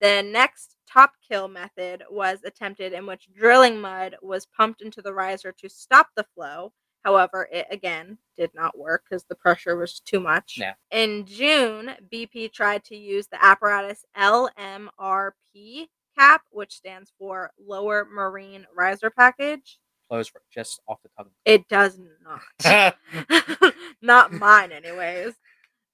The 0.00 0.22
next 0.22 0.76
top 0.90 1.12
kill 1.28 1.46
method 1.48 2.04
was 2.10 2.38
attempted 2.44 2.94
in 2.94 3.06
which 3.06 3.28
drilling 3.34 3.78
mud 3.80 4.16
was 4.22 4.46
pumped 4.46 4.80
into 4.80 5.02
the 5.02 5.12
riser 5.12 5.52
to 5.52 5.68
stop 5.68 6.08
the 6.16 6.24
flow. 6.34 6.72
However, 7.04 7.48
it 7.50 7.66
again 7.70 8.18
did 8.36 8.50
not 8.54 8.78
work 8.78 9.04
because 9.08 9.24
the 9.24 9.34
pressure 9.34 9.76
was 9.76 10.00
too 10.00 10.20
much. 10.20 10.56
Yeah. 10.58 10.74
In 10.90 11.24
June, 11.26 11.92
BP 12.12 12.52
tried 12.52 12.84
to 12.84 12.96
use 12.96 13.26
the 13.26 13.42
apparatus 13.42 14.04
LMRP 14.16 15.88
cap, 16.18 16.42
which 16.50 16.74
stands 16.74 17.12
for 17.18 17.52
Lower 17.58 18.06
Marine 18.12 18.66
Riser 18.76 19.10
Package. 19.10 19.78
Flows 20.08 20.30
just 20.52 20.80
off 20.88 20.98
the 21.02 21.08
tongue. 21.16 21.30
It 21.44 21.68
does 21.68 21.98
not. 22.24 23.74
not 24.02 24.32
mine, 24.32 24.72
anyways. 24.72 25.34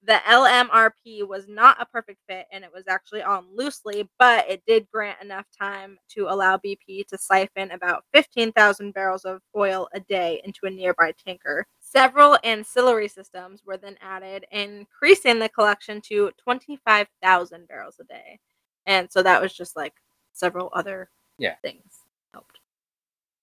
The 0.07 0.21
LMRP 0.25 1.27
was 1.27 1.49
not 1.49 1.81
a 1.81 1.85
perfect 1.85 2.21
fit 2.29 2.47
and 2.53 2.63
it 2.63 2.71
was 2.73 2.85
actually 2.87 3.23
on 3.23 3.45
loosely, 3.53 4.09
but 4.17 4.49
it 4.49 4.63
did 4.65 4.89
grant 4.89 5.21
enough 5.21 5.45
time 5.59 5.97
to 6.11 6.27
allow 6.29 6.55
BP 6.55 7.05
to 7.07 7.17
siphon 7.17 7.71
about 7.71 8.05
15,000 8.13 8.93
barrels 8.93 9.25
of 9.25 9.41
oil 9.53 9.89
a 9.93 9.99
day 9.99 10.41
into 10.45 10.61
a 10.63 10.69
nearby 10.69 11.13
tanker. 11.25 11.67
Several 11.81 12.37
ancillary 12.45 13.09
systems 13.09 13.63
were 13.65 13.75
then 13.75 13.97
added, 14.01 14.45
increasing 14.51 15.39
the 15.39 15.49
collection 15.49 15.99
to 16.05 16.31
25,000 16.41 17.67
barrels 17.67 17.97
a 17.99 18.05
day. 18.05 18.39
And 18.85 19.11
so 19.11 19.21
that 19.23 19.41
was 19.41 19.53
just 19.53 19.75
like 19.75 19.95
several 20.31 20.69
other 20.73 21.09
Yeah. 21.37 21.55
things 21.61 22.05
helped. 22.33 22.59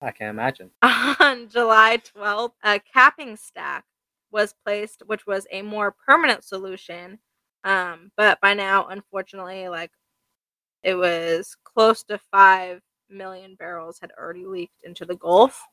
I 0.01 0.09
can 0.09 0.29
imagine. 0.29 0.71
On 0.81 1.47
July 1.47 1.97
12th, 1.97 2.53
a 2.63 2.79
capping 2.79 3.37
stack 3.37 3.85
was 4.35 4.53
placed, 4.65 5.01
which 5.07 5.25
was 5.25 5.47
a 5.51 5.61
more 5.61 5.95
permanent 6.05 6.43
solution. 6.43 7.17
Um, 7.63 8.11
but 8.17 8.39
by 8.41 8.53
now, 8.53 8.87
unfortunately, 8.87 9.69
like 9.69 9.91
it 10.83 10.93
was 10.93 11.55
close 11.63 12.03
to 12.03 12.19
5 12.31 12.81
million 13.09 13.55
barrels 13.55 13.97
had 13.99 14.11
already 14.19 14.45
leaked 14.45 14.83
into 14.83 15.05
the 15.05 15.15
Gulf, 15.15 15.63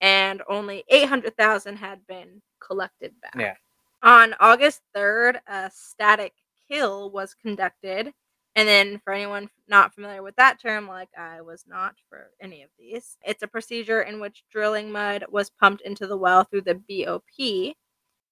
and 0.00 0.42
only 0.48 0.84
800,000 0.88 1.76
had 1.76 2.06
been 2.06 2.42
collected 2.60 3.12
back. 3.22 3.34
Yeah. 3.36 3.54
On 4.02 4.34
August 4.40 4.82
3rd, 4.94 5.40
a 5.48 5.70
static 5.74 6.34
kill 6.70 7.10
was 7.10 7.34
conducted. 7.34 8.12
And 8.54 8.66
then, 8.66 9.00
for 9.04 9.12
anyone 9.12 9.50
not 9.68 9.94
familiar 9.94 10.22
with 10.22 10.36
that 10.36 10.60
term, 10.60 10.86
like 10.88 11.10
I 11.16 11.42
was 11.42 11.64
not 11.66 11.94
for 12.08 12.30
any 12.40 12.62
of 12.62 12.70
these, 12.78 13.18
it's 13.22 13.42
a 13.42 13.48
procedure 13.48 14.02
in 14.02 14.18
which 14.20 14.44
drilling 14.50 14.90
mud 14.90 15.24
was 15.28 15.50
pumped 15.50 15.82
into 15.82 16.06
the 16.06 16.16
well 16.16 16.44
through 16.44 16.62
the 16.62 16.74
BOP. 16.88 17.74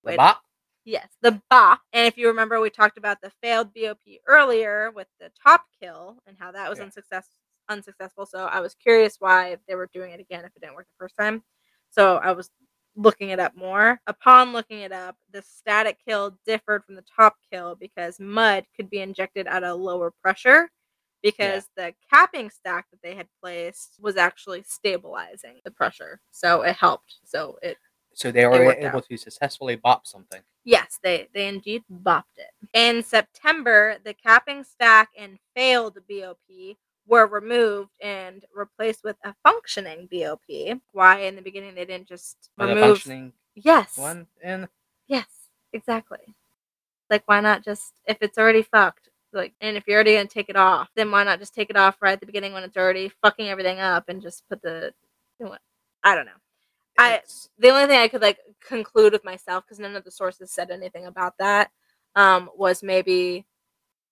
The 0.05 0.11
Wait. 0.11 0.35
Yes, 0.85 1.09
the 1.23 1.41
BOP. 1.51 1.81
And 1.95 2.07
if 2.07 2.19
you 2.19 2.29
remember, 2.29 2.61
we 2.61 2.69
talked 2.71 2.99
about 2.99 3.19
the 3.23 3.31
failed 3.43 3.73
BOP 3.75 4.21
earlier 4.27 4.91
with 4.91 5.09
the 5.19 5.31
top 5.43 5.65
kill 5.81 6.19
and 6.27 6.37
how 6.39 6.53
that 6.53 6.69
was 6.69 6.79
Yeah. 6.79 6.87
unsuccess- 6.87 7.31
unsuccessful. 7.71 8.27
So 8.27 8.47
I 8.47 8.61
was 8.61 8.75
curious 8.75 9.17
why 9.19 9.59
they 9.67 9.77
were 9.77 9.89
doing 9.95 10.13
it 10.13 10.21
again 10.21 10.45
if 10.45 10.55
it 10.55 10.61
didn't 10.61 10.75
work 10.75 10.87
the 10.89 11.03
first 11.05 11.17
time. 11.17 11.43
So 11.91 12.17
I 12.17 12.33
was 12.33 12.51
looking 12.97 13.31
it 13.31 13.41
up 13.41 13.57
more. 13.57 14.01
Upon 14.07 14.53
looking 14.53 14.81
it 14.81 14.93
up, 14.93 15.17
the 15.31 15.43
static 15.43 15.99
kill 16.07 16.39
differed 16.45 16.85
from 16.85 16.97
the 16.97 17.03
top 17.17 17.37
kill 17.51 17.77
because 17.77 18.21
mud 18.21 18.67
could 18.77 18.91
be 18.91 19.01
injected 19.01 19.47
at 19.47 19.63
a 19.65 19.75
lower 19.75 20.11
pressure 20.11 20.71
because 21.23 21.67
the 21.77 21.95
capping 22.13 22.51
stack 22.51 22.87
that 22.91 23.01
they 23.03 23.15
had 23.15 23.29
placed 23.43 23.97
was 23.99 24.17
actually 24.19 24.63
stabilizing 24.65 25.61
the 25.65 25.71
pressure. 25.71 26.21
So 26.31 26.63
it 26.63 26.77
helped. 26.77 27.17
So 27.25 27.59
it 27.63 27.79
So 28.15 28.31
they 28.31 28.47
were 28.47 28.73
able 28.73 28.99
out. 28.99 29.09
to 29.09 29.17
successfully 29.17 29.77
bop 29.77 30.07
something. 30.07 30.41
Yes, 30.65 30.99
they 31.03 31.29
they 31.35 31.49
indeed 31.49 31.83
bopped 31.93 32.37
it. 32.37 32.51
In 32.73 33.03
September, 33.03 33.97
the 34.05 34.15
capping 34.15 34.65
stack 34.65 35.11
and 35.17 35.39
failed 35.55 35.99
BOP 36.09 36.77
were 37.07 37.27
removed 37.27 37.93
and 38.01 38.45
replaced 38.55 39.05
with 39.05 39.17
a 39.25 39.35
functioning 39.43 40.09
BOP. 40.11 40.81
Why 40.93 41.21
in 41.21 41.37
the 41.37 41.43
beginning 41.43 41.75
they 41.75 41.85
didn't 41.85 42.09
just 42.09 42.51
remove? 42.57 42.79
functioning 42.79 43.33
Yes, 43.55 43.97
one 43.97 44.27
and 44.43 44.69
yes, 45.07 45.27
exactly. 45.73 46.35
Like 47.11 47.23
why 47.27 47.41
not 47.41 47.63
just 47.65 47.95
if 48.07 48.19
it's 48.21 48.39
already 48.39 48.63
fucked? 48.63 49.11
Like, 49.35 49.53
and 49.61 49.77
if 49.77 49.85
you're 49.87 49.97
already 49.97 50.15
gonna 50.15 50.29
take 50.29 50.49
it 50.49 50.57
off, 50.57 50.89
then 50.95 51.11
why 51.11 51.25
not 51.25 51.41
just 51.41 51.55
take 51.55 51.69
it 51.69 51.77
off 51.77 51.97
right 52.01 52.13
at 52.13 52.21
the 52.21 52.27
beginning 52.27 52.53
when 52.53 52.63
it's 52.63 52.77
already 52.77 53.11
fucking 53.23 53.49
everything 53.49 53.81
up 53.81 54.09
and 54.09 54.23
just 54.23 54.49
put 54.49 54.63
the, 54.63 54.95
you 55.39 55.45
know 55.45 55.51
what? 55.51 55.61
I 56.05 56.15
don't 56.15 56.27
know. 56.27 56.33
I- 56.99 57.23
the 57.59 57.71
only 57.71 57.87
thing 57.87 57.99
I 57.99 58.09
could 58.09 58.23
like 58.23 58.39
conclude 58.67 59.13
with 59.13 59.25
myself 59.25 59.65
because 59.65 59.79
none 59.79 59.97
of 59.97 60.05
the 60.05 60.11
sources 60.11 60.51
said 60.51 60.71
anything 60.71 61.07
about 61.07 61.35
that 61.39 61.71
um, 62.17 62.51
was 62.57 62.83
maybe 62.83 63.47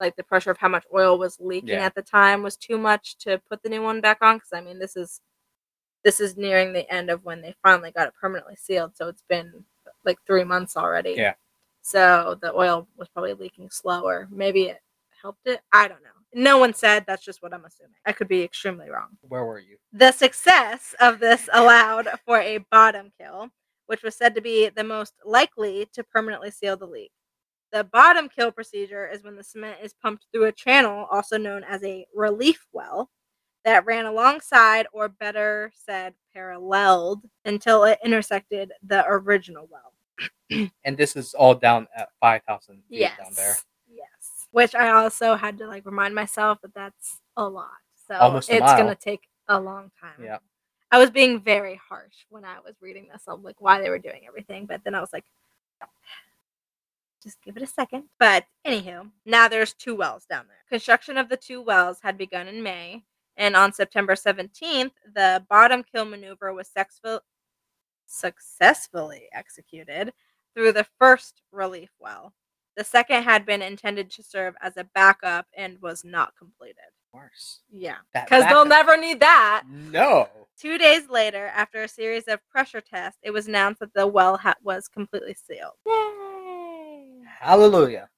like 0.01 0.16
the 0.16 0.25
pressure 0.25 0.51
of 0.51 0.59
how 0.59 0.68
much 0.68 0.85
oil 0.95 1.18
was 1.18 1.38
leaking 1.40 1.71
Yeah. 1.71 1.87
at 1.87 1.95
the 1.95 2.03
time 2.03 2.42
was 2.42 2.57
too 2.57 2.79
much 2.79 3.16
to 3.18 3.38
put 3.49 3.62
the 3.62 3.68
new 3.68 3.83
one 3.83 4.01
back 4.01 4.18
on. 4.23 4.37
Because 4.37 4.53
I 4.53 4.61
mean, 4.61 4.79
this 4.79 4.97
is 4.97 5.21
this 6.05 6.21
is 6.21 6.37
nearing 6.37 6.73
the 6.73 6.90
end 6.92 7.11
of 7.11 7.25
when 7.25 7.40
they 7.42 7.55
finally 7.62 7.92
got 7.92 8.09
it 8.09 8.14
permanently 8.21 8.57
sealed, 8.57 8.97
so 8.97 9.09
it's 9.09 9.23
been 9.29 9.64
like 10.05 10.18
three 10.27 10.45
months 10.45 10.77
already. 10.77 11.14
Yeah. 11.16 11.35
So 11.83 12.37
the 12.42 12.53
oil 12.55 12.88
was 12.97 13.09
probably 13.09 13.35
leaking 13.35 13.71
slower. 13.71 14.29
Maybe 14.31 14.64
it 14.64 14.81
helped 15.21 15.47
it. 15.47 15.61
I 15.73 15.87
don't 15.88 16.03
know. 16.03 16.11
No 16.35 16.59
one 16.59 16.75
said. 16.75 17.05
That's 17.07 17.25
just 17.25 17.42
what 17.42 17.53
I'm 17.55 17.64
assuming. 17.64 17.95
I 18.07 18.12
could 18.12 18.29
be 18.29 18.42
extremely 18.42 18.88
wrong. 18.90 19.16
Where 19.23 19.45
were 19.45 19.59
you? 19.59 19.77
The 19.92 20.12
success 20.12 20.95
of 21.01 21.18
this 21.18 21.49
allowed 21.53 22.09
for 22.25 22.40
a 22.40 22.59
bottom 22.71 23.12
kill, 23.21 23.49
which 23.87 24.03
was 24.03 24.16
said 24.16 24.35
to 24.35 24.40
be 24.40 24.68
the 24.71 24.85
most 24.85 25.14
likely 25.25 25.87
to 25.92 26.03
permanently 26.05 26.51
seal 26.51 26.77
the 26.77 26.87
leak. 26.87 27.12
The 27.73 27.85
bottom 27.85 28.29
kill 28.29 28.53
procedure 28.53 29.07
is 29.09 29.23
when 29.25 29.37
the 29.37 29.45
cement 29.45 29.79
is 29.83 29.95
pumped 29.95 30.27
through 30.33 30.45
a 30.45 30.53
channel, 30.53 31.07
also 31.11 31.38
known 31.38 31.64
as 31.64 31.83
a 31.85 32.07
relief 32.14 32.66
well, 32.73 33.11
that 33.64 33.87
ran 33.87 34.07
alongside, 34.07 34.87
or 34.92 35.09
better 35.09 35.71
said, 35.75 36.14
paralleled, 36.35 37.21
until 37.45 37.85
it 37.85 37.99
intersected 38.05 38.73
the 38.83 39.05
original 39.09 39.68
well. 39.71 39.92
And 40.85 40.97
this 40.99 41.16
is 41.16 41.33
all 41.35 41.55
down 41.55 41.87
at 41.97 42.09
five 42.21 42.42
thousand 42.47 42.83
feet 42.90 43.01
Yes. 43.01 43.18
down 43.18 43.33
there. 43.35 43.55
Which 44.53 44.75
I 44.75 44.91
also 44.91 45.35
had 45.35 45.59
to 45.59 45.67
like 45.67 45.85
remind 45.85 46.15
myself 46.15 46.59
that 46.62 46.75
that's 46.75 47.21
a 47.37 47.45
lot. 47.49 47.71
So 48.09 48.15
Almost 48.17 48.51
it's 48.51 48.61
mile. 48.61 48.77
gonna 48.79 48.95
take 48.95 49.23
a 49.49 49.59
long 49.59 49.91
time. 50.01 50.23
Yeah. 50.23 50.38
I 50.91 50.99
was 50.99 51.11
being 51.11 51.41
very 51.41 51.81
harsh 51.88 52.27
when 52.29 52.45
I 52.45 52.59
was 52.65 52.75
reading 52.81 53.09
this 53.11 53.23
of 53.27 53.43
like 53.43 53.61
why 53.61 53.81
they 53.81 53.88
were 53.91 53.99
doing 53.99 54.23
everything, 54.29 54.67
but 54.67 54.83
then 54.85 54.95
I 54.95 55.01
was 55.01 55.12
like, 55.12 55.25
just 57.23 57.41
give 57.43 57.57
it 57.57 57.62
a 57.62 57.67
second. 57.67 58.05
But 58.19 58.45
anywho, 58.67 59.11
now 59.25 59.49
there's 59.49 59.73
two 59.75 59.95
wells 59.95 60.27
down 60.29 60.47
there. 60.49 60.57
Construction 60.69 61.17
of 61.17 61.29
the 61.29 61.37
two 61.37 61.62
wells 61.62 61.99
had 62.03 62.19
begun 62.19 62.49
in 62.49 62.62
May, 62.62 63.03
and 63.37 63.57
on 63.57 63.73
September 63.73 64.15
17th, 64.15 64.91
the 65.15 65.45
bottom 65.49 65.83
kill 65.85 66.05
maneuver 66.05 66.53
was 66.53 66.69
sexful- 66.69 67.23
successfully 68.07 69.29
executed 69.33 70.12
through 70.55 70.73
the 70.73 70.87
first 70.99 71.41
relief 71.53 71.91
well. 71.99 72.35
The 72.76 72.85
second 72.85 73.22
had 73.24 73.44
been 73.44 73.61
intended 73.62 74.11
to 74.12 74.22
serve 74.22 74.54
as 74.62 74.76
a 74.76 74.85
backup 74.94 75.46
and 75.56 75.80
was 75.82 76.04
not 76.04 76.35
completed. 76.37 76.76
Of 77.12 77.12
course. 77.20 77.61
Yeah. 77.70 77.96
Because 78.14 78.44
they'll 78.46 78.64
never 78.64 78.96
need 78.96 79.20
that. 79.20 79.64
No. 79.68 80.28
Two 80.58 80.78
days 80.78 81.08
later, 81.11 81.48
after 81.54 81.82
a 81.82 81.88
series 81.88 82.28
of 82.28 82.40
pressure 82.48 82.80
tests, 82.80 83.18
it 83.22 83.30
was 83.30 83.48
announced 83.48 83.80
that 83.80 83.92
the 83.94 84.06
well 84.06 84.37
ha- 84.38 84.54
was 84.62 84.88
completely 84.88 85.35
sealed. 85.35 85.72
Yay! 85.87 87.20
Hallelujah. 87.40 88.08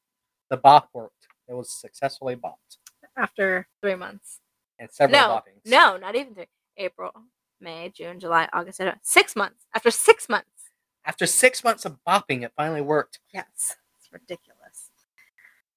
The 0.50 0.56
bop 0.58 0.88
worked. 0.92 1.26
It 1.48 1.54
was 1.54 1.72
successfully 1.72 2.36
bopped. 2.36 2.78
After 3.16 3.66
three 3.82 3.94
months. 3.94 4.40
And 4.78 4.90
several 4.90 5.20
No, 5.20 5.28
boppings. 5.28 5.70
no, 5.70 5.96
not 5.96 6.14
even 6.16 6.34
three. 6.34 6.46
April, 6.76 7.12
May, 7.60 7.88
June, 7.94 8.18
July, 8.20 8.48
August, 8.52 8.78
September. 8.78 8.98
Six 9.02 9.36
months. 9.36 9.66
After 9.74 9.90
six 9.90 10.28
months. 10.28 10.48
After 11.04 11.26
six 11.26 11.62
months 11.62 11.84
of 11.84 11.98
bopping, 12.06 12.42
it 12.44 12.52
finally 12.56 12.80
worked. 12.80 13.20
Yes. 13.32 13.76
Ridiculous. 14.14 14.90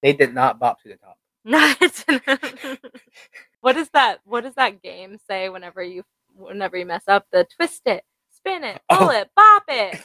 They 0.02 0.12
did 0.12 0.32
not 0.32 0.58
bop 0.58 0.80
to 0.82 0.88
the 0.88 0.96
top. 0.96 1.18
Not. 1.44 2.78
what 3.60 3.76
is 3.76 3.90
that? 3.90 4.20
What 4.24 4.44
does 4.44 4.54
that 4.54 4.80
game 4.80 5.18
say 5.28 5.48
whenever 5.48 5.82
you 5.82 6.04
whenever 6.34 6.76
you 6.76 6.86
mess 6.86 7.04
up? 7.08 7.26
The 7.32 7.46
twist 7.56 7.82
it, 7.86 8.04
spin 8.30 8.62
it, 8.64 8.80
pull 8.90 9.08
Oh. 9.08 9.10
it, 9.10 9.28
bop 9.34 9.64
it. 9.68 10.00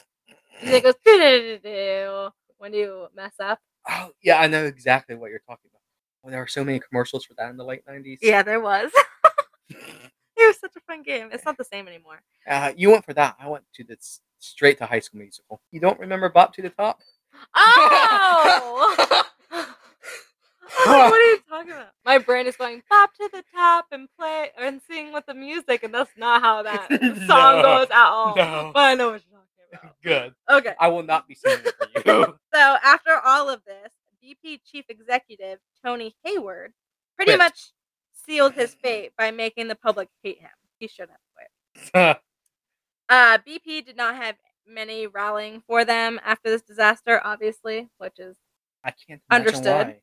And 0.61 0.69
it 0.73 0.83
goes 0.83 0.95
do 1.05 2.29
when 2.57 2.73
you 2.73 3.07
mess 3.15 3.33
up. 3.39 3.59
Oh, 3.87 4.11
yeah, 4.23 4.39
I 4.39 4.47
know 4.47 4.65
exactly 4.65 5.15
what 5.15 5.29
you're 5.29 5.39
talking 5.39 5.69
about. 5.69 5.81
Well, 6.23 6.31
there 6.31 6.39
were 6.39 6.47
so 6.47 6.63
many 6.63 6.79
commercials 6.79 7.25
for 7.25 7.33
that 7.37 7.49
in 7.49 7.57
the 7.57 7.65
late 7.65 7.85
90s. 7.85 8.19
Yeah, 8.21 8.41
there 8.41 8.61
was. 8.61 8.91
it 9.69 9.77
was 10.37 10.57
such 10.59 10.71
a 10.77 10.79
fun 10.87 11.03
game. 11.03 11.29
It's 11.33 11.43
not 11.43 11.57
the 11.57 11.65
same 11.65 11.87
anymore. 11.87 12.21
Uh, 12.47 12.71
you 12.77 12.91
went 12.91 13.03
for 13.03 13.13
that. 13.13 13.35
I 13.39 13.49
went 13.49 13.65
to 13.75 13.83
this 13.83 14.21
straight 14.39 14.77
to 14.77 14.85
high 14.85 15.01
school 15.01 15.19
musical. 15.19 15.61
You 15.71 15.81
don't 15.81 15.99
remember 15.99 16.29
Bop 16.29 16.53
to 16.55 16.61
the 16.61 16.69
Top? 16.69 17.01
Oh! 17.55 19.23
Like, 20.87 21.11
what 21.11 21.21
are 21.21 21.29
you 21.29 21.39
talking 21.47 21.71
about? 21.71 21.89
My 22.03 22.17
brain 22.17 22.47
is 22.47 22.55
going 22.55 22.81
pop 22.89 23.13
to 23.15 23.29
the 23.31 23.43
top 23.55 23.85
and 23.91 24.07
play 24.19 24.47
and 24.59 24.81
sing 24.89 25.13
with 25.13 25.23
the 25.27 25.35
music, 25.35 25.83
and 25.83 25.93
that's 25.93 26.09
not 26.17 26.41
how 26.41 26.63
that 26.63 26.87
song 27.27 27.57
No, 27.57 27.61
goes 27.61 27.87
at 27.91 28.05
all. 28.07 28.35
no. 28.35 28.71
But 28.73 28.79
I 28.79 28.95
know 28.95 29.11
what 29.11 29.21
you're 29.29 29.39
talking 29.39 29.79
about. 29.83 29.95
Good. 30.03 30.33
Okay. 30.49 30.73
I 30.79 30.87
will 30.87 31.03
not 31.03 31.27
be 31.27 31.35
singing 31.35 31.59
it 31.65 31.75
for 32.03 32.09
you. 32.09 32.35
So 32.53 32.59
after 32.83 33.19
all 33.23 33.49
of 33.49 33.61
this, 33.65 33.91
BP 34.23 34.61
chief 34.69 34.85
executive 34.89 35.59
Tony 35.85 36.15
Hayward 36.25 36.73
pretty 37.17 37.31
Quit. 37.33 37.39
much 37.39 37.71
sealed 38.25 38.53
his 38.53 38.73
fate 38.73 39.11
by 39.15 39.29
making 39.29 39.67
the 39.67 39.75
public 39.75 40.09
hate 40.23 40.39
him. 40.39 40.49
He 40.79 40.87
shouldn't 40.87 41.11
have 41.11 41.93
quit. 41.93 42.17
Uh, 43.09 43.37
BP 43.47 43.85
did 43.85 43.95
not 43.95 44.15
have 44.15 44.35
many 44.67 45.07
rallying 45.07 45.61
for 45.67 45.85
them 45.85 46.19
after 46.23 46.49
this 46.49 46.61
disaster, 46.61 47.21
obviously, 47.23 47.89
which 47.97 48.19
is 48.19 48.35
I 48.83 48.91
can't 49.07 49.21
Understood. 49.31 49.97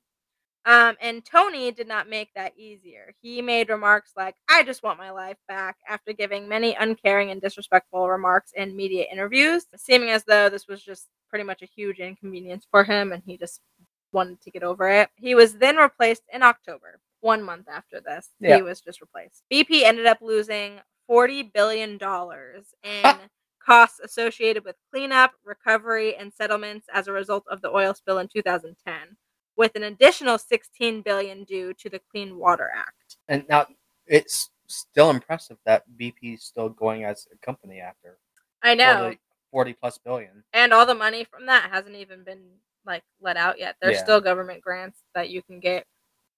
um, 0.65 0.97
and 1.01 1.25
Tony 1.25 1.71
did 1.71 1.89
not 1.89 2.09
make 2.09 2.31
that 2.35 2.53
easier. 2.57 3.13
He 3.21 3.43
made 3.43 3.69
remarks 3.69 4.13
like, 4.17 4.35
I 4.49 4.63
just 4.63 4.83
want 4.83 4.99
my 4.99 5.11
life 5.11 5.37
back 5.49 5.77
after 5.89 6.13
giving 6.13 6.49
many 6.49 6.75
uncaring 6.75 7.31
and 7.31 7.41
disrespectful 7.41 8.09
remarks 8.09 8.53
in 8.57 8.77
media 8.77 9.07
interviews, 9.11 9.67
seeming 9.77 10.11
as 10.11 10.25
though 10.25 10.49
this 10.49 10.67
was 10.69 10.83
just 10.83 11.09
pretty 11.29 11.45
much 11.45 11.63
a 11.63 11.67
huge 11.67 11.99
inconvenience 11.99 12.67
for 12.71 12.85
him 12.85 13.13
and 13.13 13.23
he 13.25 13.37
just 13.37 13.61
wanted 14.13 14.41
to 14.41 14.51
get 14.51 14.63
over 14.63 14.89
it. 14.89 15.09
He 15.17 15.35
was 15.35 15.55
then 15.55 15.77
replaced 15.77 16.23
in 16.33 16.43
October, 16.43 16.99
one 17.21 17.43
month 17.43 17.69
after 17.69 18.01
this. 18.01 18.31
Yeah. 18.41 18.57
He 18.57 18.63
was 18.63 18.81
just 18.81 19.01
replaced. 19.01 19.43
BP 19.53 19.83
ended 19.83 20.07
up 20.07 20.19
losing 20.21 20.81
$40 21.11 21.53
billion 21.53 21.93
in 21.93 23.17
costs 23.65 24.01
associated 24.01 24.65
with 24.65 24.77
cleanup, 24.91 25.33
recovery, 25.45 26.17
and 26.17 26.33
settlements 26.33 26.87
as 26.93 27.09
a 27.09 27.13
result 27.13 27.45
of 27.51 27.61
the 27.63 27.71
oil 27.71 27.95
spill 27.95 28.19
in 28.19 28.29
2010 28.29 29.17
with 29.57 29.75
an 29.77 29.85
additional 29.85 30.39
16 30.39 31.03
billion 31.03 31.45
due 31.45 31.75
to 31.75 31.91
the 31.91 32.01
Clean 32.11 32.37
Water 32.37 32.71
Act. 32.75 33.17
And 33.29 33.45
now 33.49 33.67
it's 34.07 34.51
still 34.67 35.11
impressive 35.11 35.59
that 35.67 35.85
BP 35.99 36.35
is 36.35 36.45
still 36.45 36.69
going 36.69 37.05
as 37.05 37.27
a 37.33 37.37
company 37.45 37.81
after 37.81 38.19
I 38.63 38.75
know. 38.75 39.03
40, 39.03 39.19
40 39.51 39.73
plus 39.75 39.99
billion. 39.99 40.45
And 40.53 40.73
all 40.73 40.87
the 40.87 40.95
money 40.95 41.25
from 41.25 41.47
that 41.47 41.71
hasn't 41.71 41.97
even 41.97 42.25
been 42.25 42.43
like 42.87 43.03
let 43.21 43.37
out 43.37 43.59
yet. 43.59 43.77
There's 43.81 43.97
Yeah. 43.97 44.03
still 44.03 44.21
government 44.21 44.63
grants 44.63 45.01
that 45.15 45.31
you 45.31 45.43
can 45.43 45.61
get 45.61 45.87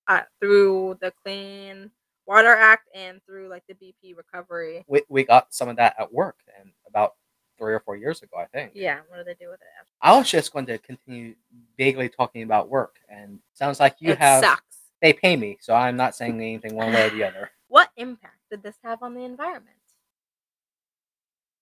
uh, 0.09 0.23
through 0.41 0.99
the 1.01 1.13
Clean 1.23 1.91
Water 2.27 2.55
Act 2.55 2.89
and 2.95 3.21
through 3.25 3.49
like 3.49 3.65
the 3.69 3.75
BP 3.75 4.17
recovery. 4.17 4.85
We, 4.89 5.03
we 5.09 5.25
got 5.25 5.53
some 5.53 5.69
of 5.69 5.77
that 5.77 5.97
at 5.99 6.13
work 6.13 6.37
and 6.59 6.71
about 6.89 7.15
three 7.59 7.75
or 7.75 7.81
four 7.81 7.97
years 7.97 8.23
ago, 8.23 8.37
I 8.39 8.47
think. 8.47 8.73
Yeah, 8.75 9.01
what 9.09 9.19
do 9.19 9.25
they 9.25 9.35
do 9.35 9.51
with 9.51 9.61
it? 9.61 9.67
I 10.01 10.17
was 10.17 10.31
just 10.31 10.53
going 10.53 10.67
to 10.67 10.79
continue 10.79 11.35
vaguely 11.79 12.09
talking 12.09 12.43
about 12.43 12.69
work, 12.69 12.97
and 13.09 13.39
sounds 13.55 13.81
like 13.81 13.97
you 14.01 14.13
it 14.13 14.19
have. 14.19 14.43
sucks. 14.43 14.77
They 15.01 15.13
pay 15.13 15.37
me, 15.37 15.59
so 15.61 15.75
I'm 15.75 15.97
not 15.97 16.15
saying 16.15 16.37
anything 16.37 16.75
one 16.75 16.93
way 16.93 17.07
or 17.07 17.11
the 17.11 17.25
other. 17.29 17.51
What 17.69 17.91
impact 17.97 18.39
did 18.51 18.63
this 18.63 18.77
have 18.85 19.03
on 19.03 19.15
the 19.15 19.25
environment? 19.25 19.77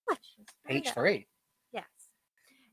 Let's 0.09 0.27
just 0.37 0.51
find 0.65 0.83
Page 0.83 0.93
three. 0.93 1.27
Yes. 1.71 1.85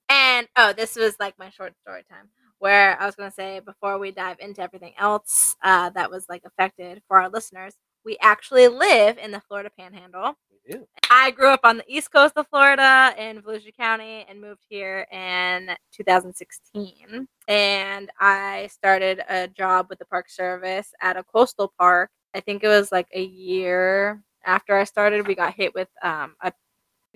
And 0.09 0.49
oh, 0.57 0.73
this 0.73 0.97
was 0.97 1.15
like 1.21 1.39
my 1.39 1.51
short 1.51 1.75
story 1.83 2.05
time 2.11 2.29
where 2.59 3.01
I 3.01 3.07
was 3.07 3.15
going 3.15 3.31
to 3.31 3.35
say 3.35 3.61
before 3.61 3.99
we 3.99 4.11
dive 4.11 4.39
into 4.41 4.63
everything 4.63 4.95
else 4.99 5.57
uh, 5.63 5.91
that 5.91 6.11
was 6.11 6.27
like 6.29 6.43
affected 6.45 7.03
for 7.09 7.21
our 7.21 7.29
listeners, 7.29 7.75
we 8.05 8.17
actually 8.21 8.69
live 8.69 9.19
in 9.19 9.31
the 9.31 9.41
Florida 9.41 9.71
Panhandle. 9.79 10.35
We 10.51 10.73
do. 10.73 10.87
I 11.11 11.31
grew 11.31 11.49
up 11.49 11.61
on 11.65 11.79
the 11.79 11.85
east 11.87 12.13
coast 12.13 12.35
of 12.37 12.47
Florida 12.49 13.15
in 13.19 13.43
Volusia 13.43 13.75
County 13.77 14.25
and 14.29 14.41
moved 14.41 14.65
here 14.69 15.07
in 15.13 15.71
2016. 15.93 17.29
And 17.49 18.11
I 18.21 18.69
started 18.73 19.23
a 19.29 19.49
job 19.49 19.87
with 19.89 19.99
the 19.99 20.05
Park 20.07 20.29
Service 20.31 20.93
at 21.01 21.17
a 21.17 21.25
coastal 21.25 21.73
park. 21.79 22.11
I 22.35 22.41
think 22.41 22.63
it 22.63 22.69
was 22.69 22.93
like 22.93 23.09
a 23.15 23.23
year 23.23 24.23
after 24.45 24.77
I 24.77 24.85
started. 24.85 25.27
We 25.27 25.35
got 25.35 25.55
hit 25.55 25.75
with 25.75 25.89
um, 26.03 26.35
a 26.43 26.53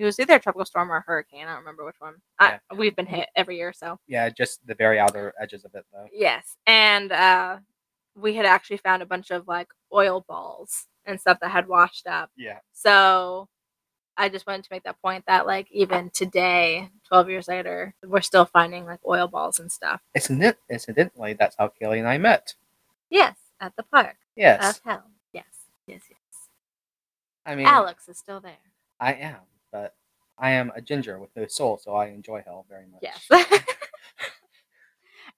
it 0.02 0.06
was 0.06 0.18
either 0.18 0.34
a 0.34 0.40
tropical 0.40 0.64
storm 0.64 0.90
or 0.90 0.96
a 0.96 1.00
hurricane. 1.00 1.44
I 1.46 1.50
don't 1.50 1.60
remember 1.60 1.84
which 1.84 2.00
one. 2.00 2.14
I, 2.40 2.58
we've 2.76 2.96
been 2.96 3.06
hit 3.06 3.28
every 3.36 3.56
year, 3.56 3.72
so 3.72 3.98
Yeah, 4.08 4.28
just 4.30 4.66
the 4.66 4.74
very 4.74 4.98
outer 4.98 5.32
edges 5.40 5.64
of 5.64 5.74
it, 5.74 5.84
though. 5.92 6.06
yes. 6.12 6.56
And 6.66 7.12
uh, 7.12 7.58
we 8.16 8.34
had 8.34 8.44
actually 8.46 8.78
found 8.78 9.02
a 9.02 9.06
bunch 9.06 9.30
of 9.30 9.46
like 9.46 9.68
oil 9.92 10.24
balls 10.28 10.86
and 11.06 11.20
stuff 11.20 11.38
that 11.40 11.50
had 11.50 11.68
washed 11.68 12.06
up. 12.08 12.30
Yeah. 12.36 12.58
So 12.72 13.48
I 14.16 14.28
just 14.28 14.44
wanted 14.46 14.64
to 14.64 14.68
make 14.72 14.82
that 14.82 15.00
point 15.00 15.24
that 15.26 15.46
like 15.46 15.70
even 15.70 16.10
today, 16.10 16.90
12 17.06 17.30
years 17.30 17.46
later, 17.48 17.94
we're 18.04 18.20
still 18.22 18.44
finding 18.44 18.84
like 18.84 19.00
oil 19.06 19.28
balls 19.28 19.60
and 19.60 19.70
stuff. 19.70 20.00
Incident- 20.16 20.58
incidentally, 20.68 21.34
that's 21.34 21.54
how 21.58 21.68
Kaylee 21.80 21.98
and 22.00 22.08
I 22.08 22.18
met. 22.18 22.54
Yes, 23.08 23.36
at 23.60 23.76
the 23.76 23.84
park 23.84 24.16
Yes. 24.34 24.78
of 24.78 24.84
hell. 24.84 25.04
Yes, 25.32 25.44
yes, 25.86 26.02
yes. 26.10 26.18
I 27.46 27.54
mean, 27.54 27.66
Alex 27.66 28.08
is 28.08 28.18
still 28.18 28.40
there. 28.40 28.56
I 29.00 29.12
am, 29.14 29.36
but 29.72 29.94
I 30.38 30.50
am 30.52 30.70
a 30.76 30.80
ginger 30.80 31.18
with 31.18 31.30
no 31.36 31.46
soul, 31.46 31.78
so 31.78 31.94
I 31.94 32.06
enjoy 32.08 32.42
hell 32.44 32.66
very 32.68 32.86
much. 32.86 33.02
Yes. 33.02 33.26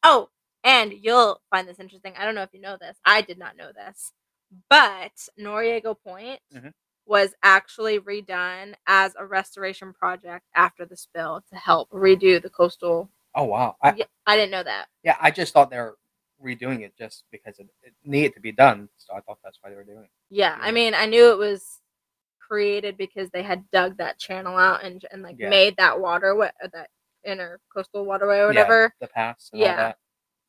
oh, 0.03 0.29
and 0.63 0.93
you'll 0.93 1.41
find 1.51 1.69
this 1.69 1.81
interesting. 1.81 2.15
I 2.19 2.25
don't 2.25 2.35
know 2.35 2.43
if 2.43 2.53
you 2.53 2.61
know 2.61 2.77
this. 2.81 2.97
I 3.05 3.23
did 3.23 3.39
not 3.39 3.57
know 3.57 3.71
this. 3.75 4.13
But 4.71 5.13
Noriega 5.39 5.97
Point 6.01 6.41
Mhm. 6.53 6.73
was 7.07 7.35
actually 7.43 7.99
redone 7.99 8.75
as 8.87 9.15
a 9.19 9.27
restoration 9.27 9.93
project 9.93 10.47
after 10.55 10.87
the 10.87 10.97
spill 10.97 11.43
to 11.51 11.57
help 11.57 11.91
redo 11.91 12.41
the 12.41 12.51
coastal. 12.51 13.11
Oh 13.35 13.45
wow. 13.45 13.77
I, 13.83 13.95
Yeah, 13.95 14.05
I 14.27 14.37
didn't 14.37 14.53
know 14.53 14.63
that. 14.63 14.89
yeah, 15.03 15.17
I 15.21 15.31
just 15.31 15.53
thought 15.53 15.71
they 15.71 15.79
were 15.79 15.99
redoing 16.43 16.81
it 16.83 16.97
just 16.97 17.25
because 17.31 17.59
it, 17.59 17.69
it 17.83 17.95
needed 18.05 18.35
to 18.35 18.41
be 18.41 18.53
done. 18.53 18.89
So 18.97 19.15
I 19.15 19.21
thought 19.21 19.39
that's 19.43 19.59
why 19.61 19.71
they 19.71 19.77
were 19.77 19.85
doing 19.85 20.05
it. 20.05 20.11
Yeah, 20.31 20.57
I 20.61 20.71
mean, 20.71 20.95
I 20.95 21.07
knew 21.07 21.31
it 21.33 21.39
was 21.39 21.81
created 22.47 22.97
because 22.97 23.31
they 23.31 23.43
had 23.43 23.69
dug 23.71 23.97
that 23.99 24.19
channel 24.19 24.57
out 24.57 24.85
and 24.85 25.05
and 25.13 25.23
like 25.23 25.37
Yeah. 25.39 25.49
made 25.51 25.77
that 25.77 25.99
waterway, 26.01 26.51
uh, 26.63 26.69
that 26.73 26.91
inner 27.25 27.61
coastal 27.73 28.05
waterway 28.05 28.39
or 28.39 28.53
Yeah, 28.53 28.61
whatever. 28.63 28.95
the 29.01 29.09
pass. 29.09 29.51
Yeah. 29.53 29.77
that. 29.77 29.99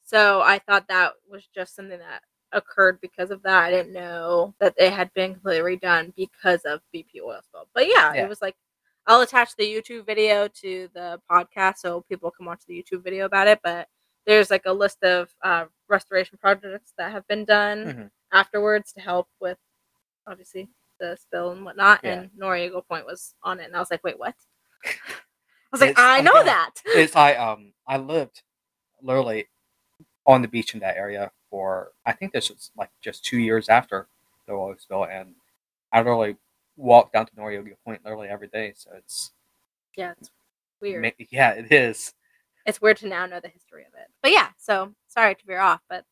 So 0.04 0.42
I 0.42 0.60
thought 0.60 0.88
that 0.90 1.14
was 1.30 1.48
just 1.48 1.76
something 1.76 2.00
that 2.00 2.22
occurred 2.52 3.00
because 3.02 3.32
of 3.32 3.42
that. 3.44 3.64
I 3.66 3.72
didn't 3.72 3.94
know 3.94 4.54
that 4.60 4.74
it 4.78 4.94
had 4.94 5.14
been 5.14 5.34
completely 5.34 5.78
redone 5.78 6.14
because 6.16 6.62
of 6.66 6.82
BP 6.94 7.22
oil 7.22 7.42
spill. 7.44 7.68
But 7.74 7.88
yeah, 7.88 8.14
Yeah. 8.14 8.24
it 8.26 8.30
was 8.30 8.42
like 8.42 8.56
I'll 9.08 9.22
attach 9.22 9.56
the 9.56 9.64
YouTube 9.72 10.06
video 10.06 10.48
to 10.48 10.90
the 10.94 11.22
podcast 11.30 11.78
so 11.78 12.02
people 12.10 12.32
can 12.32 12.46
watch 12.46 12.64
the 12.66 12.74
YouTube 12.82 13.04
video 13.04 13.26
about 13.26 13.48
it. 13.48 13.60
But 13.64 13.88
there's 14.26 14.50
like 14.50 14.66
a 14.66 14.74
list 14.74 15.04
of 15.04 15.32
uh, 15.44 15.66
restoration 15.88 16.38
projects 16.40 16.94
that 16.98 17.12
have 17.12 17.28
been 17.28 17.46
done 17.46 17.86
Mhm. 17.86 18.12
afterwards 18.32 18.92
to 18.94 19.02
help 19.02 19.30
with 19.40 19.60
obviously 20.28 20.68
the 21.00 21.18
spill 21.20 21.52
and 21.52 21.64
whatnot. 21.66 22.00
Yeah. 22.04 22.22
And 22.22 22.30
Noriega 22.40 22.86
Point 22.88 23.06
was 23.06 23.36
on 23.44 23.60
it, 23.60 23.66
and 23.66 23.76
I 23.76 23.80
was 23.80 23.92
like, 23.92 24.04
wait, 24.04 24.18
what? 24.20 24.36
I 24.86 24.90
was 25.72 25.82
like, 25.82 25.92
It's- 25.92 26.06
I 26.06 26.22
know 26.22 26.44
that. 26.44 26.72
it's 26.86 27.16
I 27.16 27.34
um 27.36 27.74
I 27.88 27.98
lived 27.98 28.42
literally 29.02 29.48
on 30.26 30.42
the 30.42 30.48
beach 30.48 30.74
in 30.74 30.80
that 30.80 30.98
area 30.98 31.32
for 31.50 31.92
I 32.06 32.14
think 32.14 32.32
this 32.34 32.50
was 32.50 32.72
like 32.78 32.90
just 33.02 33.24
two 33.26 33.38
years 33.38 33.70
after 33.70 34.08
the 34.48 34.54
oil 34.54 34.76
spill, 34.78 35.06
and 35.06 35.36
I 35.92 36.00
literally 36.00 36.38
walked 36.78 37.14
down 37.14 37.26
to 37.28 37.32
Noriega 37.34 37.76
Point 37.86 38.04
literally 38.04 38.28
every 38.30 38.48
day. 38.48 38.74
So 38.76 38.92
it's 38.98 39.32
yeah, 39.98 40.14
it's 40.20 40.30
weird. 40.82 41.14
yeah, 41.32 41.52
it 41.52 41.72
is. 41.72 42.14
it's 42.66 42.82
weird 42.82 42.98
to 42.98 43.08
now 43.08 43.26
know 43.26 43.40
the 43.40 43.48
history 43.50 43.84
of 43.84 43.94
it. 44.00 44.08
But 44.22 44.32
yeah, 44.32 44.50
so 44.58 44.94
sorry 45.08 45.36
to 45.36 45.46
veer 45.46 45.60
off, 45.60 45.82
but 45.90 46.04